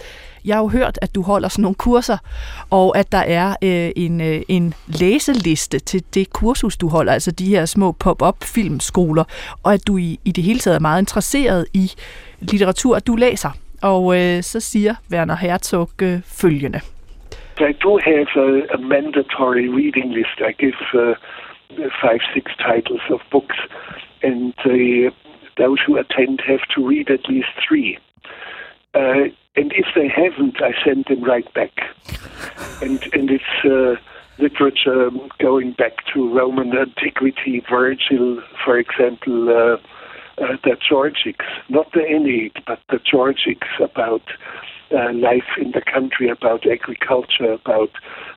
jeg 0.46 0.56
har 0.56 0.62
jo 0.62 0.68
hørt, 0.68 1.00
at 1.02 1.16
du 1.16 1.22
holder 1.22 1.50
sådan 1.50 1.62
nogle 1.62 1.76
kurser, 1.76 2.18
og 2.70 2.98
at 2.98 3.12
der 3.12 3.18
er 3.18 3.56
øh, 3.62 3.92
en, 3.96 4.22
øh, 4.22 4.42
en 4.48 4.74
læseliste 4.88 5.80
til 5.80 6.04
det 6.14 6.30
kursus, 6.30 6.78
du 6.78 6.88
holder, 6.88 7.14
altså 7.14 7.32
de 7.32 7.46
her 7.46 7.66
små 7.66 7.92
pop-up 7.92 8.44
filmskoler, 8.44 9.24
og 9.64 9.74
at 9.74 9.88
du 9.88 9.98
i, 9.98 10.20
i 10.26 10.32
det 10.32 10.44
hele 10.44 10.60
taget 10.60 10.76
er 10.76 10.80
meget 10.80 11.02
interesseret 11.02 11.66
i 11.74 11.92
litteratur, 12.40 13.00
du 13.00 13.16
læser. 13.16 13.50
Og 13.82 14.22
øh, 14.22 14.44
så 14.44 14.60
siger 14.60 14.96
Werner 15.12 15.36
Herzog 15.36 15.90
øh, 16.02 16.20
følgende. 16.26 16.82
I 17.58 17.72
do 17.72 17.98
have 17.98 18.28
a, 18.36 18.68
a 18.74 18.78
mandatory 18.78 19.70
reading 19.70 20.12
list. 20.12 20.42
I 20.46 20.52
give 20.52 20.74
uh, 20.94 21.14
five, 22.02 22.20
six 22.34 22.52
titles 22.58 23.02
of 23.10 23.22
books, 23.32 23.56
and 24.22 24.54
uh, 24.60 25.12
those 25.58 25.80
who 25.86 25.98
attend 25.98 26.42
have 26.46 26.68
to 26.76 26.86
read 26.86 27.10
at 27.10 27.30
least 27.30 27.48
three. 27.66 27.98
Uh, 28.94 29.30
and 29.56 29.72
if 29.74 29.88
they 29.96 30.08
haven't, 30.10 30.62
I 30.62 30.74
send 30.84 31.06
them 31.06 31.24
right 31.24 31.52
back. 31.54 31.72
And 32.82 33.02
and 33.14 33.30
it's 33.32 33.44
uh, 33.64 33.96
literature 34.38 35.10
going 35.40 35.72
back 35.74 36.06
to 36.14 36.34
Roman 36.34 36.78
antiquity, 36.78 37.64
Virgil, 37.70 38.42
for 38.64 38.78
example. 38.78 39.50
Uh, 39.50 39.78
uh, 40.38 40.58
the 40.66 40.76
Georgics, 40.92 41.46
not 41.70 41.90
the 41.94 42.02
Aeneid, 42.02 42.52
but 42.68 42.80
the 42.90 42.98
Georgics 42.98 43.70
about 43.80 44.24
uh, 44.92 45.14
life 45.14 45.58
in 45.60 45.72
the 45.72 45.82
country, 45.82 46.30
about 46.30 46.66
agriculture, 46.68 47.52
about 47.52 47.92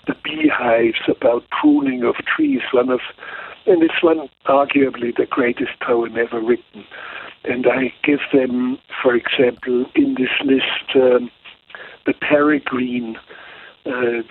the 0.06 0.14
beehives, 0.24 1.00
about 1.08 1.44
pruning 1.50 2.04
of 2.04 2.16
trees. 2.16 2.60
One 2.72 2.90
of, 2.90 3.00
and 3.66 3.82
it's 3.82 4.02
one 4.02 4.28
arguably 4.46 5.14
the 5.16 5.26
greatest 5.28 5.78
poem 5.80 6.16
ever 6.16 6.40
written. 6.40 6.84
And 7.44 7.66
I 7.66 7.92
give 8.02 8.20
them, 8.32 8.78
for 9.02 9.14
example, 9.14 9.86
in 9.94 10.14
this 10.14 10.30
list, 10.44 10.96
um, 10.96 11.30
the 12.06 12.14
Peregrine 12.14 13.16
uh, 13.86 14.22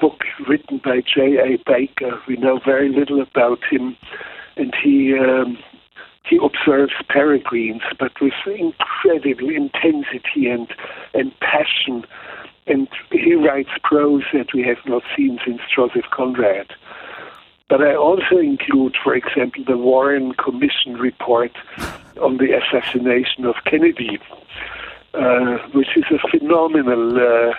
book 0.00 0.22
written 0.48 0.80
by 0.84 1.00
J.A. 1.00 1.58
Baker. 1.64 2.20
We 2.26 2.36
know 2.36 2.58
very 2.64 2.88
little 2.88 3.20
about 3.20 3.60
him, 3.70 3.96
and 4.56 4.72
he 4.82 5.14
um, 5.16 5.58
he 6.24 6.38
observes 6.42 6.92
peregrines, 7.08 7.82
but 7.98 8.12
with 8.20 8.32
incredible 8.46 9.50
intensity 9.50 10.48
and, 10.48 10.68
and 11.14 11.32
passion. 11.40 12.04
And 12.66 12.88
he 13.10 13.34
writes 13.34 13.70
prose 13.82 14.22
that 14.32 14.54
we 14.54 14.62
have 14.62 14.78
not 14.86 15.02
seen 15.16 15.40
since 15.44 15.60
Joseph 15.74 16.06
Conrad. 16.10 16.72
But 17.68 17.82
I 17.82 17.94
also 17.94 18.38
include, 18.38 18.96
for 19.02 19.14
example, 19.14 19.64
the 19.66 19.78
Warren 19.78 20.34
Commission 20.34 20.94
report 20.94 21.52
on 22.20 22.36
the 22.36 22.52
assassination 22.52 23.44
of 23.44 23.56
Kennedy, 23.64 24.18
uh, 25.14 25.58
which 25.72 25.96
is 25.96 26.04
a 26.10 26.28
phenomenal, 26.28 27.16
uh, 27.18 27.54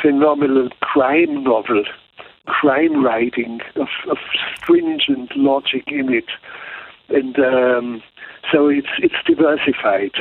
phenomenal 0.00 0.70
crime 0.80 1.42
novel, 1.42 1.84
crime 2.46 3.04
writing 3.04 3.60
of, 3.76 3.88
of 4.08 4.18
stringent 4.56 5.36
logic 5.36 5.84
in 5.88 6.12
it 6.14 6.28
and 7.08 7.38
um, 7.38 8.02
so 8.52 8.68
it's 8.68 8.88
it's 8.98 9.14
diversified. 9.26 10.12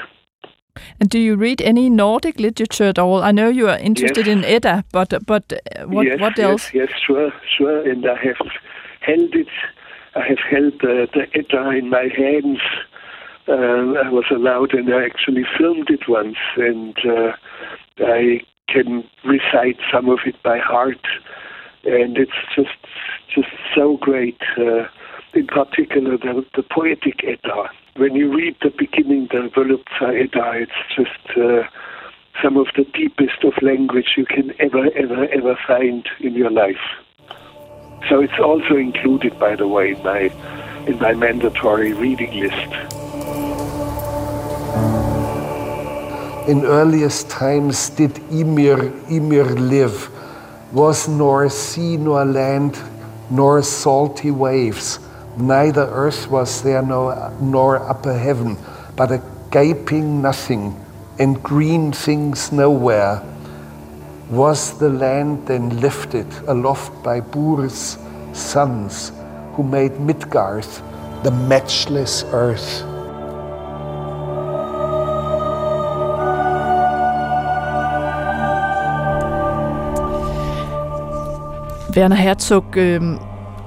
And 0.99 1.09
do 1.09 1.19
you 1.19 1.35
read 1.35 1.61
any 1.61 1.89
Nordic 1.89 2.39
literature 2.39 2.85
at 2.85 2.99
all? 2.99 3.23
I 3.23 3.31
know 3.31 3.49
you 3.49 3.67
are 3.67 3.79
interested 3.79 4.27
yes. 4.27 4.38
in 4.38 4.45
Edda, 4.45 4.85
but 4.91 5.13
but 5.25 5.53
what 5.85 6.05
yes, 6.05 6.19
what 6.19 6.39
else? 6.39 6.73
Yes, 6.73 6.89
yes, 6.89 6.99
sure, 7.05 7.31
sure. 7.57 7.89
And 7.89 8.05
I 8.05 8.15
have 8.23 8.38
held 9.01 9.35
it. 9.35 9.47
I 10.15 10.27
have 10.27 10.39
held 10.49 10.73
uh, 10.83 11.07
the 11.13 11.27
Edda 11.33 11.69
in 11.71 11.89
my 11.89 12.09
hands. 12.15 12.59
Uh, 13.47 14.03
I 14.05 14.09
was 14.09 14.25
allowed, 14.29 14.73
and 14.73 14.93
I 14.93 15.05
actually 15.05 15.45
filmed 15.57 15.89
it 15.89 16.07
once, 16.09 16.38
and 16.57 16.97
uh, 17.05 17.31
I 17.99 18.41
can 18.67 19.03
recite 19.23 19.79
some 19.91 20.09
of 20.09 20.19
it 20.25 20.35
by 20.43 20.59
heart, 20.59 21.05
and 21.85 22.17
it's 22.17 22.31
just 22.55 22.77
just 23.33 23.49
so 23.75 23.97
great. 23.97 24.41
Uh, 24.57 24.85
in 25.38 25.47
particular 25.47 26.17
the, 26.17 26.45
the 26.55 26.63
poetic 26.63 27.23
Edda. 27.23 27.69
When 27.95 28.15
you 28.15 28.35
read 28.35 28.55
the 28.61 28.71
beginning, 28.77 29.27
the 29.31 29.49
Volupta 29.53 30.07
Edda, 30.07 30.65
it's 30.65 30.71
just 30.95 31.38
uh, 31.38 31.63
some 32.41 32.57
of 32.57 32.67
the 32.75 32.85
deepest 32.93 33.43
of 33.43 33.53
language 33.61 34.13
you 34.17 34.25
can 34.25 34.53
ever, 34.59 34.89
ever, 34.95 35.27
ever 35.29 35.57
find 35.67 36.07
in 36.19 36.33
your 36.33 36.51
life. 36.51 36.85
So 38.09 38.21
it's 38.21 38.39
also 38.39 38.75
included, 38.75 39.39
by 39.39 39.55
the 39.55 39.67
way, 39.67 39.91
in 39.91 40.03
my, 40.03 40.19
in 40.88 40.99
my 40.99 41.13
mandatory 41.13 41.93
reading 41.93 42.39
list. 42.39 42.97
in 46.47 46.63
earliest 46.63 47.29
times 47.29 47.89
did 47.89 48.17
Ymir, 48.31 48.93
Ymir 49.09 49.43
live, 49.43 50.09
was 50.71 51.09
nor 51.09 51.49
sea 51.49 51.97
nor 51.97 52.23
land, 52.23 52.79
nor 53.29 53.61
salty 53.61 54.31
waves. 54.31 54.99
Neither 55.38 55.83
earth 55.83 56.29
was 56.31 56.63
there 56.63 56.81
nor, 56.81 57.31
nor 57.39 57.77
upper 57.88 58.17
heaven, 58.17 58.57
but 58.95 59.11
a 59.11 59.21
gaping 59.51 60.21
nothing, 60.21 60.75
and 61.19 61.41
green 61.43 61.91
things 61.91 62.51
nowhere. 62.51 63.21
Was 64.29 64.77
the 64.79 64.89
land 64.89 65.47
then 65.47 65.79
lifted 65.79 66.27
aloft 66.47 67.03
by 67.03 67.19
Bur's 67.21 67.97
sons, 68.33 69.11
who 69.53 69.63
made 69.63 69.93
Midgarth, 69.93 70.81
the 71.23 71.31
matchless 71.31 72.23
earth? 72.31 72.83
Werner 81.95 82.15
Herzog 82.15 82.77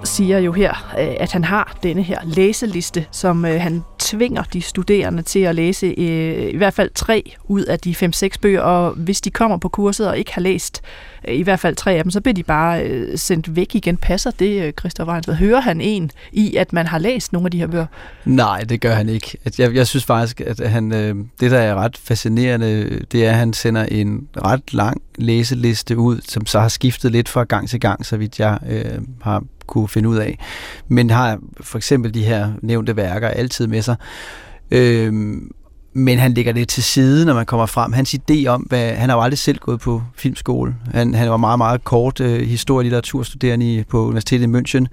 siger 0.04 0.38
jo 0.38 0.52
her, 0.52 0.94
øh, 0.98 1.16
at 1.20 1.32
han 1.32 1.44
har 1.44 1.76
denne 1.82 2.02
her 2.02 2.18
læseliste, 2.24 3.06
som 3.10 3.44
øh, 3.44 3.60
han 3.60 3.84
tvinger 3.98 4.42
de 4.42 4.62
studerende 4.62 5.22
til 5.22 5.40
at 5.40 5.54
læse 5.54 5.86
øh, 5.86 6.54
i 6.54 6.56
hvert 6.56 6.74
fald 6.74 6.90
tre 6.94 7.32
ud 7.44 7.62
af 7.62 7.78
de 7.78 7.94
fem-seks 7.94 8.38
bøger, 8.38 8.60
og 8.60 8.92
hvis 8.92 9.20
de 9.20 9.30
kommer 9.30 9.56
på 9.56 9.68
kurset 9.68 10.08
og 10.08 10.18
ikke 10.18 10.34
har 10.34 10.40
læst 10.40 10.82
Øh, 11.28 11.34
i 11.34 11.42
hvert 11.42 11.60
fald 11.60 11.76
tre 11.76 11.92
af 11.92 12.02
dem, 12.04 12.10
så 12.10 12.20
bliver 12.20 12.34
de 12.34 12.42
bare 12.42 12.84
øh, 12.84 13.18
sendt 13.18 13.56
væk 13.56 13.74
igen. 13.74 13.96
Passer 13.96 14.30
det, 14.30 14.62
øh, 14.62 14.72
Christoffer 14.80 15.12
Reinsved? 15.12 15.34
Hører 15.34 15.60
han 15.60 15.80
en 15.80 16.10
i, 16.32 16.56
at 16.56 16.72
man 16.72 16.86
har 16.86 16.98
læst 16.98 17.32
nogle 17.32 17.46
af 17.46 17.50
de 17.50 17.58
her 17.58 17.66
bøger? 17.66 17.86
Nej, 18.24 18.60
det 18.60 18.80
gør 18.80 18.94
han 18.94 19.08
ikke. 19.08 19.38
Jeg, 19.58 19.74
jeg 19.74 19.86
synes 19.86 20.04
faktisk, 20.04 20.40
at 20.40 20.68
han, 20.70 20.92
øh, 20.92 21.14
det, 21.40 21.50
der 21.50 21.58
er 21.58 21.74
ret 21.74 21.96
fascinerende, 21.96 23.00
det 23.12 23.26
er, 23.26 23.30
at 23.30 23.36
han 23.36 23.52
sender 23.52 23.84
en 23.84 24.28
ret 24.36 24.74
lang 24.74 25.02
læseliste 25.18 25.96
ud, 25.98 26.20
som 26.28 26.46
så 26.46 26.60
har 26.60 26.68
skiftet 26.68 27.12
lidt 27.12 27.28
fra 27.28 27.44
gang 27.44 27.68
til 27.68 27.80
gang, 27.80 28.06
så 28.06 28.16
vidt 28.16 28.40
jeg 28.40 28.58
øh, 28.68 28.98
har 29.22 29.42
kunne 29.66 29.88
finde 29.88 30.08
ud 30.08 30.16
af. 30.16 30.38
Men 30.88 31.10
har 31.10 31.38
for 31.60 31.78
eksempel 31.78 32.14
de 32.14 32.24
her 32.24 32.52
nævnte 32.62 32.96
værker 32.96 33.28
altid 33.28 33.66
med 33.66 33.82
sig. 33.82 33.96
Øhm, 34.70 35.50
men 35.92 36.18
han 36.18 36.32
lægger 36.32 36.52
det 36.52 36.68
til 36.68 36.82
side, 36.82 37.26
når 37.26 37.34
man 37.34 37.46
kommer 37.46 37.66
frem. 37.66 37.92
Hans 37.92 38.14
idé 38.14 38.46
om, 38.46 38.60
hvad, 38.60 38.94
han 38.94 39.08
har 39.08 39.16
jo 39.16 39.22
aldrig 39.22 39.38
selv 39.38 39.58
gået 39.58 39.80
på 39.80 40.02
filmskole. 40.16 40.74
Han, 40.92 41.14
han 41.14 41.30
var 41.30 41.36
meget, 41.36 41.58
meget 41.58 41.84
kort 41.84 42.20
øh, 42.20 42.40
historie- 42.40 42.78
og 42.78 42.84
litteraturstuderende 42.84 43.84
på 43.88 44.06
Universitetet 44.06 44.44
i 44.44 44.48
München, 44.48 44.86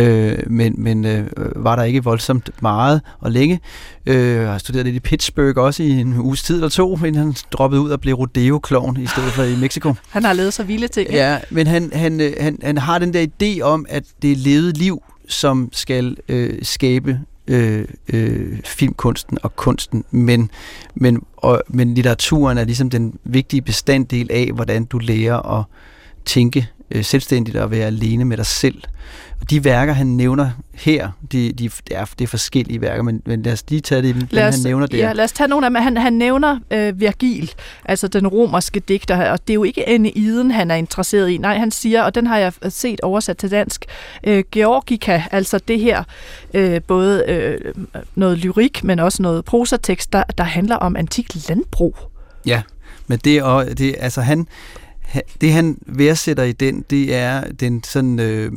øh, 0.00 0.38
men, 0.46 0.74
men 0.78 1.04
øh, 1.04 1.26
var 1.56 1.76
der 1.76 1.82
ikke 1.82 2.04
voldsomt 2.04 2.50
meget 2.62 3.00
og 3.20 3.32
længe. 3.32 3.60
Øh, 4.06 4.46
har 4.46 4.58
studeret 4.58 4.86
lidt 4.86 4.96
i 4.96 5.00
Pittsburgh 5.00 5.58
også 5.58 5.82
i 5.82 5.90
en 5.90 6.18
uges 6.18 6.42
tid 6.42 6.54
eller 6.54 6.68
to, 6.68 6.96
inden 6.96 7.14
han 7.14 7.34
droppede 7.52 7.80
ud 7.80 7.90
og 7.90 8.00
blev 8.00 8.14
rodeo-klovn 8.14 9.00
i 9.00 9.06
stedet 9.06 9.32
for 9.32 9.42
i 9.42 9.56
Mexico. 9.56 9.94
Han 10.10 10.24
har 10.24 10.32
lavet 10.32 10.54
så 10.54 10.62
vilde 10.62 10.88
ting. 10.88 11.08
ikke? 11.08 11.18
Ja, 11.18 11.38
men 11.50 11.66
han, 11.66 11.90
han, 11.92 12.20
øh, 12.20 12.32
han, 12.40 12.58
han 12.62 12.78
har 12.78 12.98
den 12.98 13.14
der 13.14 13.26
idé 13.26 13.60
om, 13.62 13.86
at 13.88 14.04
det 14.22 14.32
er 14.32 14.36
levet 14.36 14.76
liv, 14.76 15.02
som 15.28 15.68
skal 15.72 16.16
øh, 16.28 16.58
skabe 16.62 17.20
øh, 17.48 17.84
øh, 18.12 18.58
filmkunsten 18.64 19.38
og 19.42 19.56
kunsten, 19.56 20.04
men, 20.10 20.50
men, 20.94 21.22
og, 21.36 21.62
men 21.68 21.94
litteraturen 21.94 22.58
er 22.58 22.64
ligesom 22.64 22.90
den 22.90 23.18
vigtige 23.24 23.62
bestanddel 23.62 24.30
af, 24.30 24.50
hvordan 24.54 24.84
du 24.84 24.98
lærer 24.98 25.58
at 25.58 25.64
tænke 26.24 26.68
øh, 26.90 27.04
selvstændigt 27.04 27.56
og 27.56 27.70
være 27.70 27.86
alene 27.86 28.24
med 28.24 28.36
dig 28.36 28.46
selv. 28.46 28.82
Og 29.40 29.50
de 29.50 29.64
værker, 29.64 29.92
han 29.92 30.06
nævner 30.06 30.50
her, 30.74 31.10
de, 31.32 31.52
de, 31.52 31.52
det, 31.52 31.72
er, 31.90 32.04
det 32.18 32.24
er 32.24 32.28
forskellige 32.28 32.80
værker, 32.80 33.02
men, 33.02 33.22
men 33.26 33.42
lad 33.42 33.52
os 33.52 33.64
lige 33.68 33.80
tage 33.80 34.02
det, 34.02 34.14
dem, 34.14 34.28
Lad 34.30 34.48
os, 34.48 34.54
han 34.54 34.64
nævner 34.64 34.86
der. 34.86 34.98
Ja, 34.98 35.12
lad 35.12 35.24
os 35.24 35.32
tage 35.32 35.48
nogle 35.48 35.66
af 35.66 35.70
dem. 35.70 35.82
Han, 35.82 35.96
han 35.96 36.12
nævner 36.12 36.58
øh, 36.70 37.00
Virgil, 37.00 37.52
altså 37.84 38.08
den 38.08 38.26
romerske 38.26 38.80
digter, 38.80 39.30
og 39.30 39.38
det 39.46 39.52
er 39.52 39.54
jo 39.54 39.64
ikke 39.64 39.88
Eneiden, 39.88 40.50
han 40.50 40.70
er 40.70 40.74
interesseret 40.74 41.30
i. 41.30 41.38
Nej, 41.38 41.58
han 41.58 41.70
siger, 41.70 42.02
og 42.02 42.14
den 42.14 42.26
har 42.26 42.38
jeg 42.38 42.52
set 42.68 43.00
oversat 43.00 43.36
til 43.36 43.50
dansk, 43.50 43.84
øh, 44.24 44.44
Georgica, 44.52 45.22
altså 45.30 45.58
det 45.68 45.80
her, 45.80 46.02
øh, 46.54 46.80
både 46.82 47.24
øh, 47.28 47.74
noget 48.14 48.38
lyrik, 48.38 48.84
men 48.84 48.98
også 48.98 49.22
noget 49.22 49.44
prosatekst, 49.44 50.12
der, 50.12 50.22
der 50.38 50.44
handler 50.44 50.76
om 50.76 50.96
antik 50.96 51.48
landbrug. 51.48 51.96
Ja, 52.46 52.62
men 53.06 53.18
det, 53.24 53.42
og 53.42 53.78
det 53.78 53.94
altså 53.98 54.20
han- 54.20 54.46
det 55.40 55.52
han 55.52 55.78
værdsætter 55.86 56.42
i 56.42 56.52
den, 56.52 56.84
det 56.90 57.14
er 57.14 57.50
den 57.60 57.84
sådan, 57.84 58.20
øh, 58.20 58.52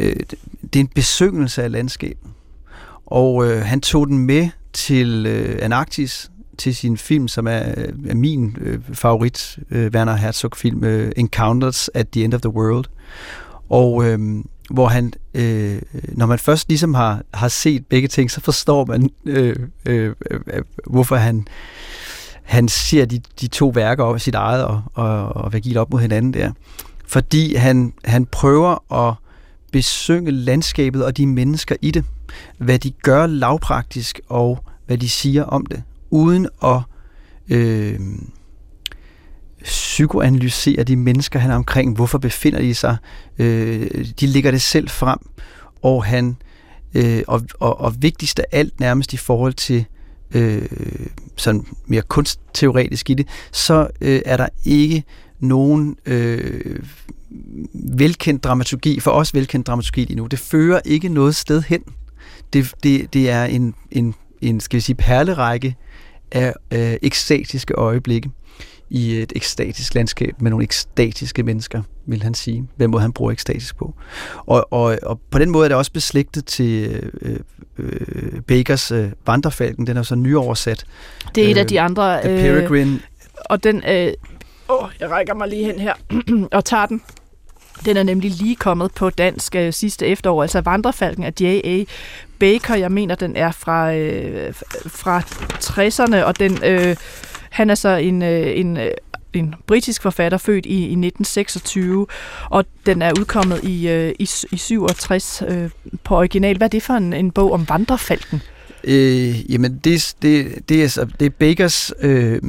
øh, 0.00 0.16
det 0.62 0.76
er 0.76 0.80
en 0.80 0.90
besøgelse 0.94 1.62
af 1.62 1.70
landskabet. 1.70 2.30
Og 3.06 3.46
øh, 3.46 3.64
han 3.64 3.80
tog 3.80 4.08
den 4.08 4.18
med 4.18 4.48
til 4.72 5.26
øh, 5.26 5.58
Antarktis, 5.62 6.30
til 6.58 6.74
sin 6.74 6.96
film, 6.96 7.28
som 7.28 7.46
er, 7.46 7.74
øh, 7.76 7.88
er 8.08 8.14
min 8.14 8.56
øh, 8.60 8.80
favorit, 8.92 9.58
øh, 9.70 9.90
Werner 9.94 10.16
Herzog-film, 10.16 10.84
øh, 10.84 11.12
Encounters 11.16 11.90
at 11.94 12.08
the 12.08 12.24
End 12.24 12.34
of 12.34 12.40
the 12.40 12.50
World. 12.50 12.84
Og 13.68 14.04
øh, 14.04 14.44
hvor 14.70 14.86
han, 14.88 15.12
øh, 15.34 15.82
når 16.08 16.26
man 16.26 16.38
først 16.38 16.68
ligesom 16.68 16.94
har, 16.94 17.22
har 17.34 17.48
set 17.48 17.86
begge 17.86 18.08
ting, 18.08 18.30
så 18.30 18.40
forstår 18.40 18.84
man, 18.84 19.10
øh, 19.24 19.56
øh, 19.86 20.14
øh, 20.30 20.62
hvorfor 20.86 21.16
han, 21.16 21.46
han 22.42 22.68
ser 22.68 23.04
de, 23.04 23.20
de 23.40 23.46
to 23.46 23.68
værker 23.68 24.04
op 24.04 24.20
sit 24.20 24.34
eget 24.34 24.64
og, 24.64 24.82
og, 24.94 25.28
og 25.28 25.52
Vergil 25.52 25.76
op 25.76 25.90
mod 25.90 26.00
hinanden 26.00 26.34
der. 26.34 26.52
Fordi 27.06 27.54
han, 27.54 27.92
han 28.04 28.26
prøver 28.26 28.92
at 29.08 29.14
besynge 29.72 30.30
landskabet 30.30 31.04
og 31.04 31.16
de 31.16 31.26
mennesker 31.26 31.76
i 31.82 31.90
det. 31.90 32.04
Hvad 32.58 32.78
de 32.78 32.90
gør 32.90 33.26
lavpraktisk 33.26 34.20
og 34.28 34.64
hvad 34.86 34.98
de 34.98 35.08
siger 35.08 35.44
om 35.44 35.66
det. 35.66 35.82
Uden 36.10 36.48
at 36.64 36.80
øh, 37.48 38.00
psykoanalysere 39.62 40.84
de 40.84 40.96
mennesker, 40.96 41.38
han 41.38 41.50
er 41.50 41.54
omkring. 41.54 41.96
Hvorfor 41.96 42.18
befinder 42.18 42.60
de 42.60 42.74
sig? 42.74 42.96
Øh, 43.38 44.06
de 44.20 44.26
ligger 44.26 44.50
det 44.50 44.62
selv 44.62 44.88
frem. 44.88 45.18
Og 45.82 46.04
han 46.04 46.36
øh, 46.94 47.22
og, 47.26 47.42
og, 47.60 47.80
og 47.80 47.94
vigtigst 48.02 48.38
af 48.38 48.44
alt 48.52 48.80
nærmest 48.80 49.12
i 49.12 49.16
forhold 49.16 49.54
til 49.54 49.76
øh, 49.78 49.84
øh, 50.34 50.68
sådan 51.36 51.66
mere 51.86 52.02
kunstteoretisk 52.02 53.10
i 53.10 53.14
det, 53.14 53.26
så 53.52 53.88
øh, 54.00 54.22
er 54.24 54.36
der 54.36 54.48
ikke 54.64 55.04
nogen 55.40 55.96
øh, 56.06 56.78
velkendt 57.74 58.44
dramaturgi, 58.44 59.00
for 59.00 59.10
os 59.10 59.34
velkendt 59.34 59.66
dramaturgi 59.66 60.04
lige 60.04 60.16
nu. 60.16 60.26
Det 60.26 60.38
fører 60.38 60.80
ikke 60.84 61.08
noget 61.08 61.34
sted 61.34 61.62
hen. 61.62 61.82
Det, 62.52 62.74
det, 62.82 63.14
det 63.14 63.30
er 63.30 63.44
en, 63.44 63.74
en, 63.90 64.14
en, 64.40 64.60
skal 64.60 64.76
vi 64.76 64.80
sige, 64.80 64.96
perlerække 64.96 65.76
af 66.32 66.54
øh, 66.70 66.96
ekstatiske 67.02 67.74
øjeblikke 67.74 68.30
i 68.92 69.22
et 69.22 69.32
ekstatisk 69.36 69.94
landskab 69.94 70.34
med 70.40 70.50
nogle 70.50 70.62
ekstatiske 70.62 71.42
mennesker, 71.42 71.82
vil 72.06 72.22
han 72.22 72.34
sige. 72.34 72.68
Hvem 72.76 72.90
måde 72.90 73.02
han 73.02 73.12
bruger 73.12 73.32
ekstatisk 73.32 73.76
på. 73.76 73.94
Og, 74.46 74.72
og, 74.72 74.98
og 75.02 75.20
på 75.30 75.38
den 75.38 75.50
måde 75.50 75.64
er 75.64 75.68
det 75.68 75.76
også 75.76 75.92
beslægtet 75.92 76.46
til 76.46 77.02
øh, 77.22 77.36
øh, 77.78 78.40
Bakers 78.40 78.90
øh, 78.90 79.10
Vandrefalken. 79.26 79.86
Den 79.86 79.96
er 79.96 80.02
så 80.02 80.14
nyoversat. 80.14 80.84
Det 81.34 81.46
er 81.46 81.50
et 81.50 81.58
af 81.58 81.62
Øh, 81.62 81.68
de 81.68 81.80
andre... 81.80 82.22
The 82.22 82.36
Peregrine. 82.36 83.00
og 83.44 83.64
den... 83.64 83.82
Øh, 83.88 84.12
åh, 84.68 84.88
jeg 85.00 85.10
rækker 85.10 85.34
mig 85.34 85.48
lige 85.48 85.64
hen 85.64 85.78
her 85.78 85.94
og 86.58 86.64
tager 86.64 86.86
den. 86.86 87.02
Den 87.84 87.96
er 87.96 88.02
nemlig 88.02 88.30
lige 88.30 88.56
kommet 88.56 88.94
på 88.94 89.10
dansk 89.10 89.54
øh, 89.54 89.72
sidste 89.72 90.06
efterår, 90.06 90.42
altså 90.42 90.60
Vandrefalken 90.60 91.24
af 91.24 91.32
J.A. 91.40 91.84
Baker. 92.38 92.74
Jeg 92.74 92.92
mener, 92.92 93.14
den 93.14 93.36
er 93.36 93.50
fra, 93.50 93.94
øh, 93.94 94.54
fra 94.86 95.20
60'erne, 95.54 96.24
og 96.24 96.38
den, 96.38 96.58
øh, 96.64 96.96
han 97.52 97.70
er 97.70 97.74
så 97.74 97.88
en, 97.96 98.22
øh, 98.22 98.58
en, 98.58 98.76
øh, 98.76 98.90
en 99.32 99.54
britisk 99.66 100.02
forfatter, 100.02 100.38
født 100.38 100.66
i, 100.66 100.74
i 100.78 100.82
1926, 100.82 102.06
og 102.50 102.64
den 102.86 103.02
er 103.02 103.12
udkommet 103.18 103.64
i, 103.64 103.88
øh, 103.88 104.14
i, 104.18 104.28
i 104.52 104.56
67 104.56 105.42
øh, 105.48 105.70
på 106.04 106.16
original. 106.16 106.56
Hvad 106.56 106.66
er 106.66 106.70
det 106.70 106.82
for 106.82 106.94
en, 106.94 107.12
en 107.12 107.30
bog 107.30 107.52
om 107.52 107.68
Vandrefalken? 107.68 108.42
Øh, 108.84 109.52
jamen, 109.52 109.78
det, 109.84 110.14
det, 110.22 110.68
det, 110.68 110.84
er, 110.84 110.88
så- 110.88 111.04
det 111.20 111.26
er 111.26 111.30
Bakers 111.30 111.92
øh, 112.00 112.40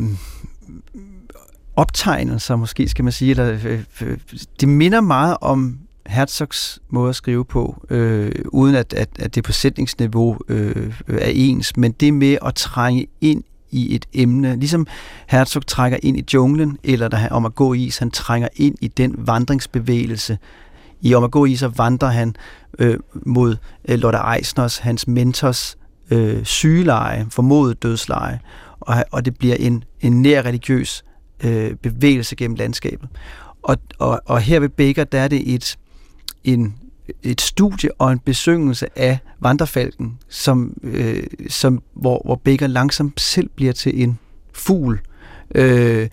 optegnelser, 1.76 2.56
måske 2.56 2.90
skal 2.90 3.04
man 3.04 3.12
sige. 3.12 3.32
Eller, 3.32 3.58
øh, 3.66 3.80
øh, 4.02 4.18
det 4.60 4.70
minder 4.70 5.02
meget 5.02 5.38
om 5.42 5.78
Herzogs 6.08 6.80
måde 6.90 7.10
at 7.10 7.16
skrive 7.16 7.46
på, 7.46 7.86
øh, 7.90 8.32
uden 8.48 8.76
at, 8.76 8.94
at, 8.94 9.10
at 9.20 9.36
det 9.36 9.44
på 9.44 9.52
sætningsniveau 9.52 10.38
øh, 10.48 10.94
er 11.08 11.32
ens, 11.34 11.78
men 11.78 11.92
det 11.92 12.14
med 12.14 12.38
at 12.46 12.56
trænge 12.56 13.08
ind 13.22 13.44
i 13.74 13.96
et 13.96 14.06
emne, 14.14 14.56
ligesom 14.56 14.88
Herzog 15.28 15.68
trækker 15.68 15.98
ind 16.04 16.18
i 16.18 16.24
junglen, 16.34 16.78
eller 16.84 17.08
der 17.08 17.30
om 17.30 17.46
at 17.46 17.56
gå 17.56 17.74
i 17.74 17.84
is, 17.84 17.98
han 17.98 18.12
trænger 18.12 18.48
ind 18.56 18.76
i 18.82 18.88
den 18.88 19.16
vandringsbevægelse. 19.18 20.38
I 21.02 21.14
om 21.14 21.24
at 21.24 21.32
gå 21.32 21.46
i, 21.46 21.56
så 21.56 21.68
vandrer 21.68 22.10
han 22.10 22.36
øh, 22.80 23.00
mod 23.26 23.56
øh, 23.88 24.00
Lotte 24.00 24.20
Eisners, 24.38 24.78
hans 24.78 25.08
mentors 25.08 25.78
øh, 26.12 26.46
sygeleje, 26.46 27.28
formodet 27.30 27.84
dødsleje, 27.84 28.40
og, 28.80 29.04
og 29.12 29.26
det 29.26 29.38
bliver 29.38 29.56
en, 29.56 29.84
en 30.02 30.22
nær 30.22 30.42
religiøs 30.42 31.04
øh, 31.44 31.76
bevægelse 31.76 32.36
gennem 32.36 32.56
landskabet. 32.56 33.10
Og, 33.64 33.78
og, 34.00 34.22
og 34.26 34.42
her 34.42 34.60
ved 34.60 34.70
Baker, 34.70 35.04
der 35.04 35.20
er 35.20 35.28
det 35.28 35.54
et, 35.54 35.78
en, 36.44 36.76
et 37.24 37.42
studie 37.42 37.90
og 38.00 38.12
en 38.12 38.20
besøgelse 38.20 39.00
af 39.00 39.18
vandrefalken, 39.40 40.18
som, 40.30 40.78
øh, 40.84 41.24
som, 41.50 41.84
hvor, 41.94 42.22
hvor 42.26 42.36
Baker 42.36 42.68
langsomt 42.68 43.22
selv 43.22 43.50
bliver 43.56 43.74
til 43.74 44.04
en 44.04 44.20
fugl, 44.54 45.02
Øh, 45.56 46.10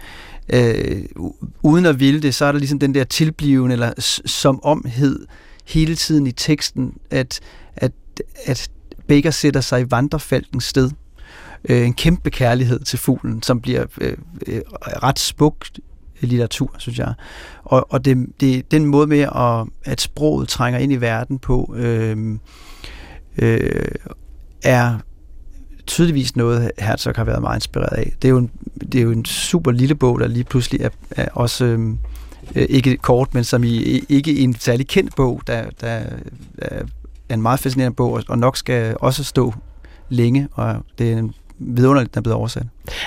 øh, 0.52 1.04
uden 1.62 1.86
at 1.86 2.00
ville 2.00 2.22
det, 2.22 2.34
så 2.34 2.44
er 2.44 2.52
der 2.52 2.58
ligesom 2.58 2.78
den 2.78 2.94
der 2.94 3.04
tilblivende 3.04 3.72
eller 3.72 4.20
som 4.26 4.64
omhed 4.64 5.26
hele 5.66 5.94
tiden 5.94 6.26
i 6.26 6.32
teksten, 6.32 6.94
at, 7.10 7.40
at, 7.76 7.92
at 8.46 8.70
Baker 9.08 9.30
sætter 9.30 9.60
sig 9.60 9.80
i 9.80 9.84
vandrefalkens 9.90 10.64
sted. 10.64 10.90
Øh, 11.68 11.86
en 11.86 11.94
kæmpe 11.94 12.30
kærlighed 12.30 12.80
til 12.80 12.98
fuglen, 12.98 13.42
som 13.42 13.60
bliver 13.60 13.86
øh, 14.00 14.16
øh, 14.46 14.60
ret 15.02 15.18
smukt 15.18 15.80
litteratur, 16.26 16.74
synes 16.78 16.98
jeg. 16.98 17.14
Og, 17.64 17.86
og 17.92 18.04
det, 18.04 18.26
det, 18.40 18.70
den 18.70 18.86
måde 18.86 19.06
med, 19.06 19.20
at, 19.20 19.66
at 19.92 20.00
sproget 20.00 20.48
trænger 20.48 20.80
ind 20.80 20.92
i 20.92 20.96
verden 20.96 21.38
på, 21.38 21.74
øh, 21.76 22.38
øh, 23.38 23.92
er 24.62 24.98
tydeligvis 25.86 26.36
noget, 26.36 26.70
Herzog 26.78 27.12
har 27.16 27.24
været 27.24 27.42
meget 27.42 27.56
inspireret 27.56 27.96
af. 27.96 28.12
Det 28.22 28.28
er 28.28 28.32
jo 28.32 28.38
en, 28.38 28.50
det 28.92 28.94
er 28.94 29.02
jo 29.02 29.10
en 29.10 29.24
super 29.24 29.70
lille 29.70 29.94
bog, 29.94 30.20
der 30.20 30.28
lige 30.28 30.44
pludselig 30.44 30.80
er, 30.80 30.88
er 31.10 31.28
også 31.32 31.64
øhm, 31.64 31.98
øh, 32.54 32.66
ikke 32.68 32.96
kort, 32.96 33.34
men 33.34 33.44
som 33.44 33.64
i 33.64 34.04
ikke 34.08 34.38
en 34.38 34.54
særlig 34.54 34.88
kendt 34.88 35.16
bog, 35.16 35.42
der, 35.46 35.64
der 35.80 36.02
er 36.58 36.82
en 37.34 37.42
meget 37.42 37.60
fascinerende 37.60 37.96
bog, 37.96 38.22
og 38.28 38.38
nok 38.38 38.56
skal 38.56 38.96
også 39.00 39.24
stå 39.24 39.54
længe, 40.08 40.48
og 40.52 40.76
det 40.98 41.12
er 41.12 41.18
en 41.18 41.34
vidunderligt, 41.60 42.14
den 42.14 42.18
er 42.18 42.22
blevet 42.22 42.36
oversat. 42.36 42.66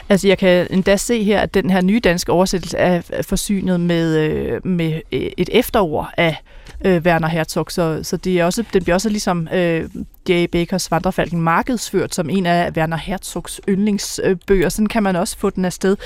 Altså, 0.09 0.27
jeg 0.27 0.37
kan 0.37 0.67
endda 0.69 0.97
se 0.97 1.23
her, 1.23 1.41
at 1.41 1.53
den 1.53 1.69
her 1.69 1.81
nye 1.81 1.99
danske 1.99 2.31
oversættelse 2.31 2.77
er 2.77 3.01
forsynet 3.21 3.79
med, 3.79 4.17
øh, 4.17 4.67
med 4.67 5.01
øh, 5.11 5.31
et 5.37 5.49
efterord 5.51 6.09
af 6.17 6.37
øh, 6.85 7.01
Werner 7.01 7.27
Herzog, 7.27 7.65
så, 7.69 7.99
så 8.03 8.17
det 8.17 8.39
er 8.39 8.45
også, 8.45 8.63
den 8.73 8.83
bliver 8.83 8.95
også 8.95 9.09
ligesom 9.09 9.47
øh, 9.53 9.89
J. 10.29 10.45
Bakers 10.51 10.91
Vandrefalken 10.91 11.41
markedsført 11.41 12.15
som 12.15 12.29
en 12.29 12.45
af 12.45 12.71
Werner 12.71 12.97
Herzogs 12.97 13.61
yndlingsbøger. 13.69 14.69
Sådan 14.69 14.87
kan 14.87 15.03
man 15.03 15.15
også 15.15 15.37
få 15.37 15.49
den 15.49 15.65
afsted. 15.65 15.97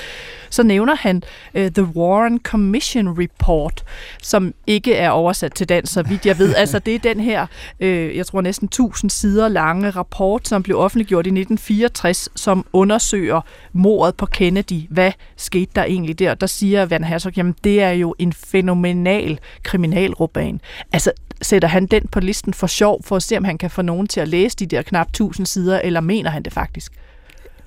Så 0.50 0.64
nævner 0.64 0.96
han 0.96 1.24
uh, 1.54 1.62
The 1.62 1.84
Warren 1.84 2.40
Commission 2.40 3.22
Report, 3.22 3.84
som 4.22 4.54
ikke 4.68 4.96
er 4.96 5.10
oversat 5.10 5.54
til 5.54 5.70
dansk, 5.70 5.94
så 5.94 6.04
vidt 6.04 6.26
jeg 6.26 6.38
ved. 6.38 6.56
Altså 6.68 6.80
det 6.80 6.96
er 6.96 7.00
den 7.00 7.20
her, 7.20 7.48
uh, 7.80 8.16
jeg 8.18 8.26
tror 8.26 8.42
næsten 8.42 8.66
1000 8.66 9.12
sider 9.12 9.48
lange 9.48 9.90
rapport, 9.90 10.48
som 10.48 10.64
blev 10.64 10.80
offentliggjort 10.80 11.26
i 11.26 11.30
1964, 11.30 12.30
som 12.36 12.66
undersøger 12.74 13.42
mordet 13.74 14.16
på 14.16 14.26
Kennedy. 14.26 14.88
Hvad 14.90 15.12
skete 15.38 15.72
der 15.76 15.84
egentlig 15.84 16.20
der? 16.20 16.36
Der 16.36 16.48
siger 16.48 16.86
Werner 16.86 17.08
Herzog, 17.08 17.34
jamen 17.38 17.56
det 17.64 17.82
er 17.82 17.92
jo 17.92 18.16
en 18.20 18.34
fænomenal 18.34 19.40
kriminalroman. 19.64 20.62
Altså 20.94 21.12
sætter 21.42 21.68
han 21.68 21.86
den 21.86 22.08
på 22.08 22.20
listen 22.20 22.54
for 22.54 22.68
sjov, 22.68 23.04
for 23.04 23.16
at 23.16 23.24
se, 23.24 23.38
om 23.38 23.44
han 23.44 23.58
kan 23.58 23.70
få 23.70 23.82
nogen 23.82 24.07
til 24.08 24.20
at 24.20 24.28
læse 24.28 24.56
de 24.58 24.66
der 24.66 24.82
knap 24.82 25.08
1000 25.08 25.46
sider, 25.46 25.80
eller 25.80 26.02
mener 26.02 26.30
han 26.30 26.44
det 26.44 26.54
faktisk? 26.54 26.92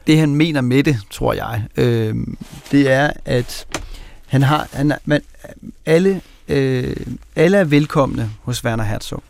Det 0.07 0.19
han 0.19 0.35
mener 0.35 0.61
med 0.61 0.83
det, 0.83 0.99
tror 1.11 1.33
jeg, 1.33 1.65
øh, 1.77 2.15
det 2.71 2.91
er, 2.91 3.11
at 3.25 3.67
han 4.27 4.43
har, 4.43 4.69
han, 4.73 4.93
man, 5.05 5.23
alle, 5.87 6.21
øh, 6.49 6.97
alle 7.37 7.57
er 7.57 7.65
velkomne 7.65 8.31
hos 8.43 8.65
Werner 8.65 8.85
Herzog. 8.85 9.23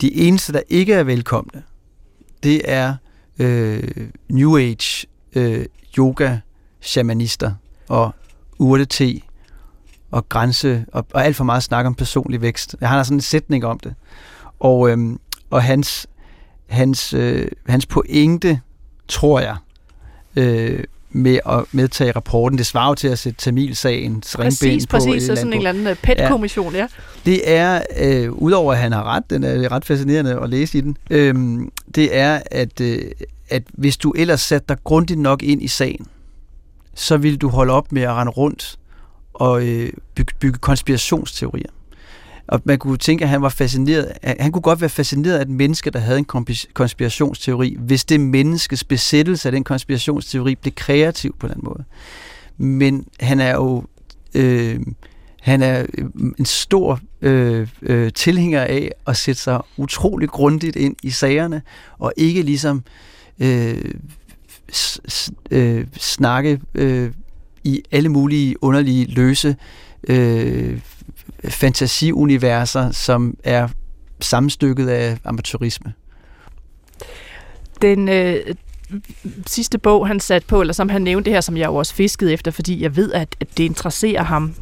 De 0.00 0.14
eneste, 0.14 0.52
der 0.52 0.60
ikke 0.68 0.94
er 0.94 1.02
velkomne, 1.02 1.62
det 2.42 2.60
er 2.64 2.94
øh, 3.38 4.08
New 4.28 4.58
Age 4.58 5.06
øh, 5.34 5.66
yoga 5.98 6.38
shamanister 6.80 7.52
og 7.88 8.14
urte 8.58 8.86
og 10.10 10.28
grænse, 10.28 10.84
og, 10.92 11.06
og 11.12 11.24
alt 11.24 11.36
for 11.36 11.44
meget 11.44 11.62
snak 11.62 11.86
om 11.86 11.94
personlig 11.94 12.40
vækst. 12.40 12.76
Jeg 12.80 12.88
har 12.88 13.02
sådan 13.02 13.16
en 13.16 13.20
sætning 13.20 13.64
om 13.64 13.78
det. 13.78 13.94
Og, 14.60 14.90
øhm, 14.90 15.20
og 15.50 15.62
hans, 15.62 16.06
hans, 16.66 17.14
øh, 17.14 17.48
hans 17.68 17.86
pointe, 17.86 18.60
tror 19.08 19.40
jeg, 19.40 19.56
øh, 20.36 20.84
med 21.10 21.38
at 21.46 21.64
medtage 21.72 22.12
rapporten. 22.12 22.58
Det 22.58 22.66
svarer 22.66 22.88
jo 22.88 22.94
til 22.94 23.08
at 23.08 23.18
sætte 23.18 23.38
Tamilsagen 23.40 24.22
præcis, 24.36 24.86
på. 24.86 24.96
Præcis, 24.96 25.22
så 25.22 25.36
sådan 25.36 25.52
en 25.52 25.56
eller 25.56 25.70
anden 25.70 25.86
øh, 25.86 25.96
PET-kommission, 26.02 26.72
ja. 26.72 26.78
ja. 26.78 26.86
Det 27.24 27.50
er, 27.50 27.82
øh, 27.98 28.32
udover 28.32 28.72
at 28.72 28.78
han 28.78 28.92
har 28.92 29.04
ret, 29.04 29.30
den 29.30 29.44
er 29.44 29.72
ret 29.72 29.84
fascinerende 29.84 30.40
at 30.40 30.50
læse 30.50 30.78
i 30.78 30.80
den, 30.80 30.96
øh, 31.10 31.60
det 31.94 32.16
er, 32.16 32.40
at, 32.50 32.80
øh, 32.80 33.10
at 33.48 33.62
hvis 33.72 33.96
du 33.96 34.10
ellers 34.10 34.40
satte 34.40 34.66
dig 34.68 34.76
grundigt 34.84 35.20
nok 35.20 35.42
ind 35.42 35.62
i 35.62 35.68
sagen, 35.68 36.06
så 36.94 37.16
vil 37.16 37.36
du 37.36 37.48
holde 37.48 37.72
op 37.72 37.92
med 37.92 38.02
at 38.02 38.10
rende 38.10 38.32
rundt 38.32 38.78
og 39.34 39.66
øh, 39.66 39.92
bygge, 40.14 40.34
bygge 40.40 40.58
konspirationsteorier. 40.58 41.70
Og 42.46 42.60
man 42.64 42.78
kunne 42.78 42.96
tænke, 42.96 43.24
at 43.24 43.28
han 43.28 43.42
var 43.42 43.48
fascineret. 43.48 44.12
Han 44.22 44.52
kunne 44.52 44.62
godt 44.62 44.80
være 44.80 44.90
fascineret 44.90 45.38
af 45.38 45.42
et 45.42 45.48
menneske, 45.48 45.90
der 45.90 45.98
havde 45.98 46.18
en 46.18 46.26
konspirationsteori, 46.74 47.76
hvis 47.78 48.04
det 48.04 48.20
menneskes 48.20 48.84
besættelse 48.84 49.48
af 49.48 49.52
den 49.52 49.64
konspirationsteori 49.64 50.54
blev 50.54 50.72
kreativ 50.76 51.36
på 51.38 51.48
den 51.48 51.60
måde. 51.62 51.84
Men 52.58 53.06
han 53.20 53.40
er 53.40 53.54
jo 53.54 53.84
øh, 54.34 54.80
han 55.44 55.62
er 55.62 55.86
øh, 55.98 56.04
en 56.38 56.44
stor 56.44 57.00
øh, 57.22 57.68
øh, 57.82 58.12
tilhænger 58.12 58.60
af 58.60 58.92
at 59.06 59.16
sætte 59.16 59.42
sig 59.42 59.60
utrolig 59.76 60.28
grundigt 60.28 60.76
ind 60.76 60.96
i 61.02 61.10
sagerne, 61.10 61.62
og 61.98 62.12
ikke 62.16 62.42
ligesom 62.42 62.82
øh, 63.38 63.94
s, 64.72 65.00
s, 65.08 65.30
øh, 65.50 65.86
snakke 65.96 66.60
øh, 66.74 67.10
i 67.64 67.82
alle 67.92 68.08
mulige 68.08 68.62
underlige, 68.62 69.06
løse 69.06 69.56
øh, 70.08 70.80
fantasiuniverser, 71.48 72.90
som 72.90 73.36
er 73.44 73.68
sammenstykket 74.20 74.88
af 74.88 75.18
amatørisme. 75.24 75.92
Den 77.82 78.08
øh, 78.08 78.54
sidste 79.46 79.78
bog, 79.78 80.06
han 80.06 80.20
satte 80.20 80.48
på, 80.48 80.60
eller 80.60 80.74
som 80.74 80.88
han 80.88 81.02
nævnte 81.02 81.24
det 81.24 81.32
her, 81.32 81.40
som 81.40 81.56
jeg 81.56 81.66
jo 81.66 81.74
også 81.74 81.94
fiskede 81.94 82.32
efter, 82.32 82.50
fordi 82.50 82.82
jeg 82.82 82.96
ved, 82.96 83.12
at, 83.12 83.36
at 83.40 83.48
det 83.58 83.64
interesserer 83.64 84.22
ham, 84.22 84.54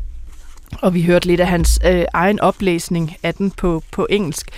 og 0.80 0.94
vi 0.94 1.02
hørte 1.02 1.26
lidt 1.26 1.40
af 1.40 1.46
hans 1.46 1.80
øh, 1.86 2.04
egen 2.12 2.40
oplæsning 2.40 3.16
af 3.22 3.34
den 3.34 3.50
på, 3.50 3.82
på 3.90 4.06
engelsk. 4.10 4.48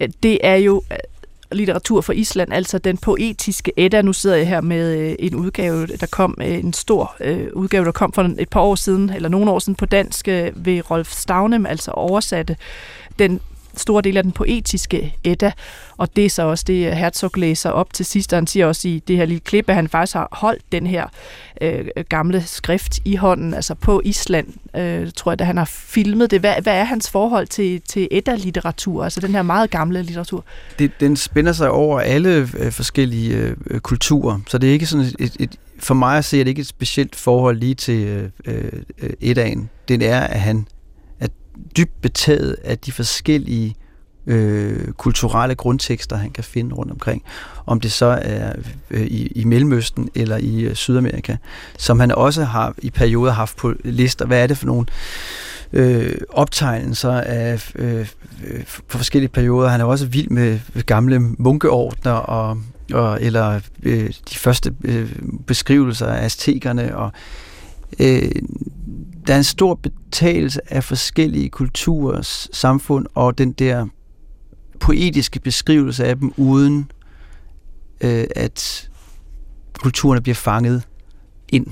Øh, 0.00 0.08
det 0.22 0.38
er 0.42 0.56
jo 0.56 0.82
litteratur 1.54 2.00
for 2.00 2.12
Island, 2.12 2.52
altså 2.52 2.78
den 2.78 2.96
poetiske 2.96 3.72
Edda. 3.76 4.02
Nu 4.02 4.12
sidder 4.12 4.36
jeg 4.36 4.48
her 4.48 4.60
med 4.60 4.98
øh, 4.98 5.14
en 5.18 5.34
udgave, 5.34 5.86
der 5.86 6.06
kom, 6.06 6.38
øh, 6.40 6.54
en 6.54 6.72
stor 6.72 7.16
øh, 7.20 7.46
udgave, 7.52 7.84
der 7.84 7.92
kom 7.92 8.12
for 8.12 8.30
et 8.38 8.48
par 8.48 8.60
år 8.60 8.74
siden, 8.74 9.10
eller 9.10 9.28
nogle 9.28 9.50
år 9.50 9.58
siden 9.58 9.74
på 9.74 9.86
dansk 9.86 10.28
ved 10.54 10.90
Rolf 10.90 11.10
Stavnem, 11.10 11.66
altså 11.66 11.90
oversatte 11.90 12.56
den 13.18 13.40
store 13.76 14.02
del 14.02 14.16
af 14.16 14.22
den 14.22 14.32
poetiske 14.32 15.16
Edda, 15.24 15.52
og 15.96 16.16
det 16.16 16.24
er 16.24 16.30
så 16.30 16.42
også 16.42 16.64
det, 16.66 16.86
øh, 16.86 16.92
Herzog 16.92 17.30
læser 17.36 17.70
op 17.70 17.92
til 17.92 18.06
sidst, 18.06 18.32
og 18.32 18.36
han 18.36 18.46
siger 18.46 18.66
også 18.66 18.88
i 18.88 19.02
det 19.08 19.16
her 19.16 19.24
lille 19.24 19.40
klip, 19.40 19.68
at 19.68 19.74
han 19.74 19.88
faktisk 19.88 20.14
har 20.14 20.28
holdt 20.32 20.62
den 20.72 20.86
her 20.86 21.06
øh, 21.60 21.84
gamle 22.08 22.42
skrift 22.46 22.98
i 23.04 23.16
hånden, 23.16 23.54
altså 23.54 23.74
på 23.74 24.02
Island, 24.04 24.46
øh, 24.76 25.10
tror 25.16 25.32
jeg, 25.32 25.38
da 25.38 25.44
han 25.44 25.56
har 25.56 25.64
filmet 25.64 26.30
det. 26.30 26.40
Hvad, 26.40 26.54
hvad 26.62 26.74
er 26.74 26.84
hans 26.84 27.10
forhold 27.10 27.46
til, 27.46 27.80
til 27.80 28.08
Edda-litteratur, 28.10 29.04
altså 29.04 29.20
den 29.20 29.30
her 29.30 29.42
meget 29.42 29.70
gamle 29.70 30.02
litteratur? 30.02 30.44
Det, 30.78 31.00
den 31.00 31.16
spænder 31.16 31.52
sig 31.52 31.70
over 31.70 32.00
alle 32.00 32.48
øh, 32.58 32.72
forskellige 32.72 33.36
øh, 33.36 33.56
øh 33.70 33.80
kulturer, 33.80 34.40
så 34.46 34.58
det 34.58 34.68
er 34.68 34.72
ikke 34.72 34.86
sådan 34.86 35.06
et, 35.06 35.16
et, 35.18 35.36
et 35.40 35.58
for 35.78 35.94
mig 35.94 36.18
at 36.18 36.24
se, 36.24 36.40
er 36.40 36.44
det 36.44 36.48
ikke 36.48 36.60
et 36.60 36.66
specielt 36.66 37.16
forhold 37.16 37.58
lige 37.58 37.74
til 37.74 38.06
øh, 38.06 38.30
øh, 38.44 38.72
øh 39.02 39.10
Eddaen. 39.20 39.70
Det 39.88 40.08
er, 40.08 40.20
at 40.20 40.40
han 40.40 40.66
dybt 41.76 42.00
betaget 42.02 42.56
af 42.64 42.78
de 42.78 42.92
forskellige 42.92 43.76
øh, 44.26 44.92
kulturelle 44.92 45.54
grundtekster, 45.54 46.16
han 46.16 46.30
kan 46.30 46.44
finde 46.44 46.74
rundt 46.74 46.92
omkring. 46.92 47.22
Om 47.66 47.80
det 47.80 47.92
så 47.92 48.18
er 48.22 48.52
øh, 48.90 49.06
i, 49.06 49.26
i 49.26 49.44
Mellemøsten 49.44 50.08
eller 50.14 50.36
i 50.36 50.60
øh, 50.60 50.74
Sydamerika, 50.74 51.36
som 51.78 52.00
han 52.00 52.10
også 52.10 52.44
har 52.44 52.74
i 52.78 52.90
perioder 52.90 53.32
haft 53.32 53.56
på 53.56 53.72
lister. 53.84 54.26
Hvad 54.26 54.42
er 54.42 54.46
det 54.46 54.58
for 54.58 54.66
nogle 54.66 54.86
øh, 55.72 56.14
optegnelser 56.28 57.12
af 57.12 57.72
øh, 57.74 58.00
øh 58.00 58.64
for 58.66 58.98
forskellige 58.98 59.30
perioder? 59.30 59.68
Han 59.68 59.80
er 59.80 59.84
også 59.84 60.06
vild 60.06 60.28
med 60.28 60.58
gamle 60.86 61.18
munkeordner 61.18 62.12
og, 62.12 62.58
og 62.92 63.18
eller 63.22 63.60
øh, 63.82 64.06
de 64.30 64.36
første 64.36 64.74
øh, 64.84 65.12
beskrivelser 65.46 66.06
af 66.06 66.24
aztekerne 66.24 66.96
og 66.96 67.12
øh, 68.00 68.30
der 69.26 69.34
er 69.34 69.38
en 69.38 69.44
stor 69.44 69.74
betagelse 69.74 70.60
af 70.72 70.84
forskellige 70.84 71.48
kulturers 71.48 72.48
samfund, 72.52 73.06
og 73.14 73.38
den 73.38 73.52
der 73.52 73.86
poetiske 74.80 75.40
beskrivelse 75.40 76.04
af 76.04 76.16
dem, 76.16 76.32
uden 76.36 76.90
øh, 78.00 78.24
at 78.36 78.90
kulturerne 79.78 80.20
bliver 80.20 80.34
fanget 80.34 80.82
ind. 81.48 81.66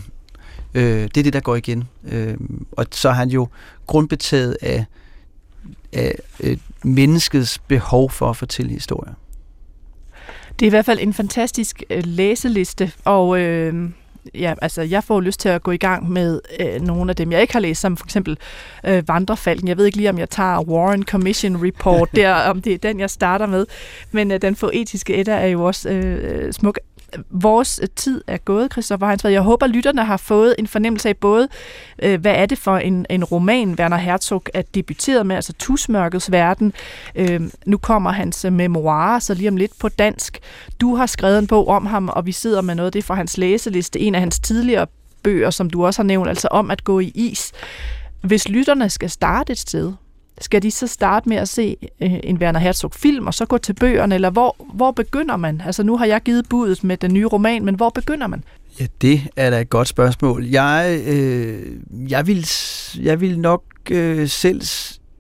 Øh, 0.75 1.03
det 1.03 1.17
er 1.17 1.23
det, 1.23 1.33
der 1.33 1.41
går 1.41 1.57
igen. 1.57 1.85
Øh, 2.05 2.37
og 2.73 2.87
så 2.91 3.09
er 3.09 3.13
han 3.13 3.29
jo 3.29 3.49
grundbetaget 3.87 4.57
af, 4.63 4.85
af 5.93 6.15
øh, 6.41 6.57
menneskets 6.85 7.59
behov 7.59 8.11
for 8.11 8.31
at 8.31 8.37
fortælle 8.37 8.73
historier. 8.73 9.15
Det 10.59 10.67
er 10.67 10.69
i 10.69 10.71
hvert 10.71 10.85
fald 10.85 10.99
en 11.03 11.13
fantastisk 11.13 11.83
øh, 11.91 12.03
læseliste, 12.07 12.93
og 13.05 13.41
øh, 13.41 13.91
ja, 14.35 14.55
altså, 14.63 14.83
jeg 14.83 15.05
får 15.05 15.21
lyst 15.21 15.41
til 15.41 15.49
at 15.49 15.63
gå 15.63 15.71
i 15.71 15.77
gang 15.77 16.11
med 16.11 16.41
øh, 16.61 16.81
nogle 16.81 17.11
af 17.11 17.17
dem, 17.17 17.33
jeg 17.33 17.41
ikke 17.41 17.53
har 17.53 17.61
læst, 17.61 17.81
som 17.81 17.97
for 17.97 18.07
eksempel 18.07 18.39
øh, 18.87 19.09
Vandrefalken. 19.09 19.69
Jeg 19.69 19.77
ved 19.77 19.87
ikke 19.87 19.99
lige, 19.99 20.11
om 20.11 20.19
jeg 20.19 20.31
tager 20.31 20.61
Warren 20.61 21.03
Commission 21.03 21.67
Report 21.67 22.09
der, 22.17 22.35
om 22.35 22.63
det 22.63 22.75
er 22.75 22.79
den, 22.79 23.01
jeg 23.01 23.11
starter 23.11 23.47
med. 23.47 23.67
Men 24.13 24.31
øh, 24.31 24.43
den 24.43 24.57
foetiske 24.57 25.15
etter 25.15 25.35
er 25.35 25.47
jo 25.47 25.65
også 25.65 25.91
øh, 25.91 26.53
smuk 26.53 26.79
vores 27.31 27.81
øh, 27.83 27.89
tid 27.97 28.21
er 28.27 28.37
gået, 28.37 28.73
Christoffer 28.73 29.07
Heinsberg. 29.07 29.33
Jeg 29.33 29.41
håber, 29.41 29.67
lytterne 29.67 30.05
har 30.05 30.17
fået 30.17 30.55
en 30.59 30.67
fornemmelse 30.67 31.09
af 31.09 31.17
både, 31.17 31.49
øh, 32.03 32.21
hvad 32.21 32.35
er 32.35 32.47
det 32.47 32.59
for 32.59 32.77
en, 32.77 33.07
en 33.11 33.25
roman, 33.25 33.75
Werner 33.75 33.97
Herzog 33.97 34.43
er 34.55 34.63
debuteret 34.75 35.27
med, 35.27 35.37
altså 35.37 35.53
Tusmørkets 35.53 36.33
Verden. 36.33 36.73
Øh, 37.15 37.41
nu 37.67 37.79
kommer 37.79 38.13
hans 38.13 38.45
øh, 38.45 38.53
memoirer, 38.53 39.19
så 39.19 39.35
lige 39.35 39.49
om 39.49 39.57
lidt 39.57 39.73
på 39.81 39.89
dansk. 39.89 40.39
Du 40.81 40.97
har 40.97 41.07
skrevet 41.07 41.39
en 41.39 41.47
bog 41.47 41.69
om 41.69 41.87
ham, 41.87 42.09
og 42.09 42.27
vi 42.27 42.33
sidder 42.33 42.61
med 42.61 42.75
noget, 42.75 42.93
det 42.93 43.05
fra 43.05 43.15
hans 43.15 43.39
læseliste, 43.39 44.01
en 44.01 44.15
af 44.15 44.21
hans 44.21 44.41
tidligere 44.41 44.87
bøger, 45.23 45.51
som 45.51 45.71
du 45.71 45.87
også 45.87 46.03
har 46.03 46.07
nævnt, 46.07 46.29
altså 46.29 46.49
om 46.51 46.71
at 46.71 46.85
gå 46.85 47.01
i 47.01 47.13
is. 47.15 47.53
Hvis 48.23 48.49
lytterne 48.49 48.91
skal 48.91 49.11
starte 49.11 49.53
et 49.53 49.59
sted, 49.59 49.93
skal 50.41 50.63
de 50.63 50.71
så 50.71 50.87
starte 50.87 51.29
med 51.29 51.37
at 51.37 51.49
se 51.49 51.77
øh, 52.03 52.13
en 52.25 52.37
Werner 52.37 52.61
Herzog-film, 52.61 53.27
og 53.27 53.35
så 53.35 53.47
gå 53.47 53.59
til 53.59 53.73
bøgerne, 53.73 54.15
eller 54.15 54.31
hvor, 54.31 54.57
hvor 54.75 54.91
begynder 54.91 55.37
man? 55.37 55.63
Altså 55.67 55.83
nu 55.83 55.97
har 55.97 56.07
jeg 56.07 56.21
givet 56.21 56.49
budet 56.49 56.85
med 56.85 56.97
den 56.97 57.15
nye 57.15 57.27
roman, 57.27 57.65
men 57.65 57.75
hvor 57.75 57.91
begynder 57.91 58.27
man? 58.27 58.45
Ja, 58.81 58.87
det 59.03 59.21
er 59.37 59.51
da 59.51 59.61
et 59.61 59.71
godt 59.71 59.89
spørgsmål. 59.89 60.45
Jeg, 60.45 61.01
øh, 61.07 61.63
jeg, 62.11 62.27
vil, 62.27 62.47
jeg 63.01 63.21
vil 63.21 63.39
nok 63.39 63.63
øh, 63.91 64.29
selv... 64.29 64.63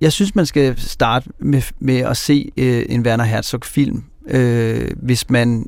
Jeg 0.00 0.12
synes, 0.12 0.34
man 0.34 0.46
skal 0.46 0.80
starte 0.80 1.28
med, 1.38 1.62
med 1.78 1.98
at 1.98 2.16
se 2.16 2.52
øh, 2.56 2.86
en 2.88 3.00
Werner 3.00 3.24
Herzog-film, 3.24 4.04
øh, 4.28 4.90
hvis 4.96 5.30
man 5.30 5.66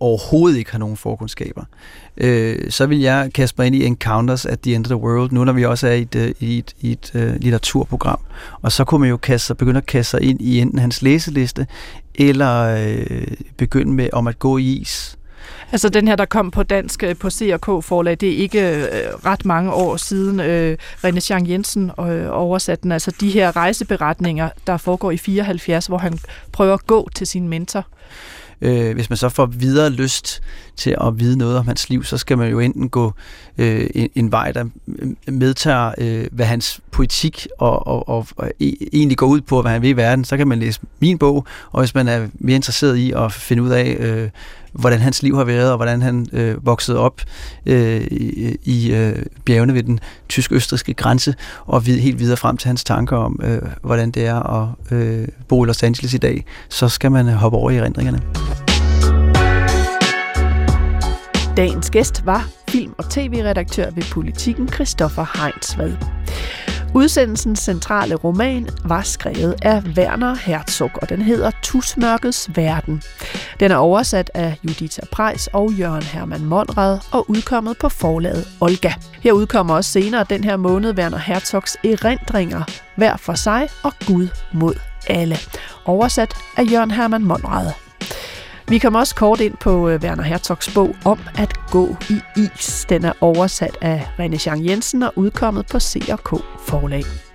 overhovedet 0.00 0.58
ikke 0.58 0.70
har 0.70 0.78
nogen 0.78 0.96
forkundskaber 0.96 1.64
øh, 2.16 2.70
så 2.70 2.86
vil 2.86 3.00
jeg 3.00 3.30
kaste 3.34 3.54
mig 3.58 3.66
ind 3.66 3.76
i 3.76 3.84
Encounters 3.84 4.46
at 4.46 4.60
the 4.60 4.74
End 4.74 4.86
of 4.86 4.88
the 4.88 4.96
World, 4.96 5.32
nu 5.32 5.44
når 5.44 5.52
vi 5.52 5.64
også 5.64 5.88
er 5.88 5.92
i 5.92 6.02
et, 6.02 6.16
øh, 6.16 6.34
i 6.40 6.58
et, 6.58 6.74
i 6.80 6.92
et 6.92 7.12
uh, 7.14 7.20
litteraturprogram. 7.20 8.18
Og 8.62 8.72
så 8.72 8.84
kunne 8.84 9.00
man 9.00 9.10
jo 9.10 9.16
kaste 9.16 9.46
sig, 9.46 9.56
begynde 9.56 9.78
at 9.78 9.86
kaste 9.86 10.10
sig 10.10 10.22
ind 10.22 10.40
i 10.40 10.60
enten 10.60 10.78
hans 10.78 11.02
læseliste, 11.02 11.66
eller 12.14 12.62
øh, 12.62 13.26
begynde 13.56 13.92
med 13.92 14.08
om 14.12 14.26
at 14.26 14.38
gå 14.38 14.58
i 14.58 14.64
is. 14.64 15.18
Altså 15.72 15.88
den 15.88 16.08
her, 16.08 16.16
der 16.16 16.24
kom 16.24 16.50
på 16.50 16.62
dansk 16.62 17.02
øh, 17.02 17.16
på 17.16 17.30
C&K 17.30 17.66
forlag, 17.84 18.16
det 18.20 18.32
er 18.32 18.36
ikke 18.36 18.68
øh, 18.68 18.84
ret 19.24 19.44
mange 19.44 19.72
år 19.72 19.96
siden 19.96 20.40
øh, 20.40 20.76
René 21.04 21.26
Jean 21.30 21.50
Jensen 21.50 21.90
øh, 22.00 22.26
oversatte 22.30 22.82
den. 22.82 22.92
Altså 22.92 23.12
de 23.20 23.30
her 23.30 23.56
rejseberetninger, 23.56 24.48
der 24.66 24.76
foregår 24.76 25.10
i 25.10 25.16
74, 25.16 25.86
hvor 25.86 25.98
han 25.98 26.18
prøver 26.52 26.74
at 26.74 26.86
gå 26.86 27.08
til 27.14 27.26
sin 27.26 27.48
mentor. 27.48 27.86
Øh, 28.60 28.94
hvis 28.94 29.10
man 29.10 29.16
så 29.16 29.28
får 29.28 29.46
videre 29.46 29.90
lyst 29.90 30.42
til 30.76 30.96
at 31.00 31.18
vide 31.18 31.38
noget 31.38 31.58
om 31.58 31.66
hans 31.66 31.88
liv, 31.88 32.04
så 32.04 32.18
skal 32.18 32.38
man 32.38 32.50
jo 32.50 32.60
enten 32.60 32.88
gå 32.88 33.12
øh, 33.58 33.86
en, 33.94 34.08
en 34.14 34.32
vej, 34.32 34.52
der 34.52 34.64
medtager, 35.26 35.92
øh, 35.98 36.26
hvad 36.32 36.46
hans 36.46 36.80
politik 36.90 37.46
og, 37.58 37.86
og, 37.86 38.08
og, 38.08 38.26
og 38.36 38.50
e, 38.60 38.74
egentlig 38.92 39.18
går 39.18 39.26
ud 39.26 39.40
på, 39.40 39.62
hvad 39.62 39.72
han 39.72 39.82
vil 39.82 39.90
i 39.90 39.96
verden. 39.96 40.24
Så 40.24 40.36
kan 40.36 40.48
man 40.48 40.58
læse 40.58 40.80
min 41.00 41.18
bog, 41.18 41.46
og 41.72 41.80
hvis 41.80 41.94
man 41.94 42.08
er 42.08 42.28
mere 42.34 42.56
interesseret 42.56 42.96
i 42.96 43.12
at 43.16 43.32
finde 43.32 43.62
ud 43.62 43.70
af, 43.70 43.96
øh, 43.98 44.28
hvordan 44.78 45.00
hans 45.00 45.22
liv 45.22 45.36
har 45.36 45.44
været, 45.44 45.70
og 45.70 45.76
hvordan 45.76 46.02
han 46.02 46.26
øh, 46.32 46.66
voksede 46.66 46.98
op 46.98 47.20
øh, 47.66 48.00
i, 48.00 48.56
i 48.64 48.92
øh, 48.92 49.16
bjergene 49.44 49.74
ved 49.74 49.82
den 49.82 50.00
tysk-østriske 50.28 50.94
grænse, 50.94 51.34
og 51.66 51.86
vid, 51.86 51.98
helt 51.98 52.18
videre 52.18 52.36
frem 52.36 52.56
til 52.56 52.66
hans 52.66 52.84
tanker 52.84 53.16
om, 53.16 53.40
øh, 53.42 53.58
hvordan 53.82 54.10
det 54.10 54.26
er 54.26 54.62
at 54.62 54.68
øh, 54.90 55.28
bo 55.48 55.64
i 55.64 55.66
Los 55.66 55.82
Angeles 55.82 56.14
i 56.14 56.18
dag, 56.18 56.44
så 56.68 56.88
skal 56.88 57.12
man 57.12 57.28
øh, 57.28 57.34
hoppe 57.34 57.58
over 57.58 57.70
i 57.70 57.76
erindringerne. 57.76 58.22
Dagens 61.56 61.90
gæst 61.90 62.26
var 62.26 62.48
film- 62.68 62.94
og 62.98 63.10
tv-redaktør 63.10 63.90
ved 63.90 64.02
Politiken, 64.12 64.68
Christoffer 64.68 65.42
Heinsvad. 65.42 65.92
Udsendelsens 66.94 67.58
centrale 67.58 68.14
roman 68.14 68.68
var 68.84 69.02
skrevet 69.02 69.54
af 69.62 69.82
Werner 69.96 70.34
Herzog, 70.34 70.90
og 70.94 71.08
den 71.08 71.22
hedder 71.22 71.50
Tusmørkets 71.62 72.50
Verden. 72.54 73.02
Den 73.60 73.70
er 73.70 73.76
oversat 73.76 74.30
af 74.34 74.58
Judita 74.64 75.00
Preis 75.12 75.48
og 75.52 75.72
Jørgen 75.72 76.02
Hermann 76.02 76.44
Monrad 76.44 76.98
og 77.12 77.30
udkommet 77.30 77.78
på 77.78 77.88
forlaget 77.88 78.48
Olga. 78.60 78.92
Her 79.20 79.32
udkommer 79.32 79.74
også 79.74 79.90
senere 79.90 80.24
den 80.30 80.44
her 80.44 80.56
måned 80.56 80.98
Werner 80.98 81.18
Herzogs 81.18 81.76
erindringer, 81.84 82.62
hver 82.96 83.16
for 83.16 83.34
sig 83.34 83.68
og 83.82 83.92
Gud 84.06 84.28
mod 84.52 84.74
alle. 85.08 85.36
Oversat 85.84 86.34
af 86.56 86.62
Jørgen 86.72 86.90
Hermann 86.90 87.24
Monrad. 87.24 87.72
Vi 88.68 88.78
kommer 88.78 88.98
også 88.98 89.14
kort 89.14 89.40
ind 89.40 89.56
på 89.56 89.88
øh, 89.88 90.00
Werner 90.02 90.22
Herzogs 90.22 90.74
bog 90.74 90.96
om 91.04 91.18
at 91.38 91.54
gå 91.70 91.96
i 92.10 92.20
is. 92.36 92.86
Den 92.88 93.04
er 93.04 93.12
oversat 93.20 93.78
af 93.80 94.06
René 94.18 94.46
Jean 94.46 94.64
Jensen 94.64 95.02
og 95.02 95.12
udkommet 95.16 95.66
på 95.66 95.80
C&K 95.80 96.28
forlag. 96.68 97.25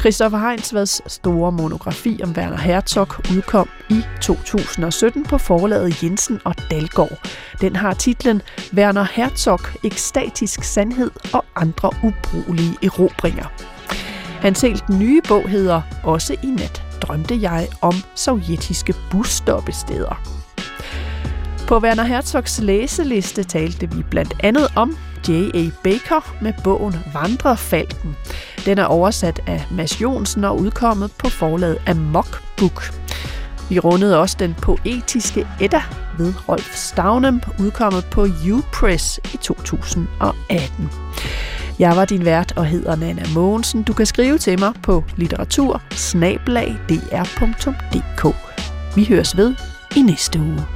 Christoffer 0.00 0.38
Heinsvads 0.38 1.12
store 1.12 1.52
monografi 1.52 2.20
om 2.22 2.30
Werner 2.30 2.56
Herzog 2.56 3.08
udkom 3.36 3.68
i 3.90 4.02
2017 4.22 5.24
på 5.24 5.38
forlaget 5.38 6.02
Jensen 6.02 6.40
og 6.44 6.54
Dalgaard. 6.70 7.28
Den 7.60 7.76
har 7.76 7.94
titlen 7.94 8.42
Werner 8.74 9.06
Herzog, 9.12 9.60
ekstatisk 9.84 10.62
sandhed 10.62 11.10
og 11.32 11.44
andre 11.56 11.90
ubrugelige 12.02 12.76
erobringer. 12.82 13.46
Hans 14.40 14.60
helt 14.60 14.88
nye 14.88 15.20
bog 15.28 15.48
hedder 15.48 15.82
Også 16.04 16.36
i 16.42 16.46
nat 16.46 16.82
drømte 17.02 17.38
jeg 17.40 17.68
om 17.80 17.94
sovjetiske 18.14 18.94
busstoppesteder. 19.10 20.36
På 21.68 21.78
Werner 21.78 22.04
Herzogs 22.04 22.60
læseliste 22.62 23.44
talte 23.44 23.90
vi 23.90 24.02
blandt 24.10 24.34
andet 24.40 24.66
om 24.76 24.96
J.A. 25.28 25.70
Baker 25.84 26.36
med 26.42 26.52
bogen 26.64 26.94
Vandrefalken. 27.12 28.16
Den 28.64 28.78
er 28.78 28.84
oversat 28.84 29.40
af 29.46 29.66
Mads 29.70 30.00
Jonsen 30.02 30.44
og 30.44 30.60
udkommet 30.60 31.12
på 31.18 31.28
forlaget 31.28 31.78
Amok 31.86 32.42
Book. 32.56 32.92
Vi 33.68 33.78
rundede 33.78 34.20
også 34.20 34.36
den 34.38 34.54
poetiske 34.54 35.46
Edda 35.60 35.82
ved 36.18 36.34
Rolf 36.48 36.74
Stavnem, 36.74 37.40
udkommet 37.60 38.04
på 38.04 38.24
U-Press 38.24 39.18
i 39.34 39.36
2018. 39.36 40.90
Jeg 41.78 41.96
var 41.96 42.04
din 42.04 42.24
vært 42.24 42.52
og 42.56 42.66
hedder 42.66 42.96
Nana 42.96 43.22
Mogensen. 43.34 43.82
Du 43.82 43.92
kan 43.92 44.06
skrive 44.06 44.38
til 44.38 44.58
mig 44.58 44.72
på 44.82 45.04
litteratur 45.16 45.82
Vi 48.96 49.04
høres 49.04 49.36
ved 49.36 49.54
i 49.96 50.02
næste 50.02 50.40
uge. 50.40 50.75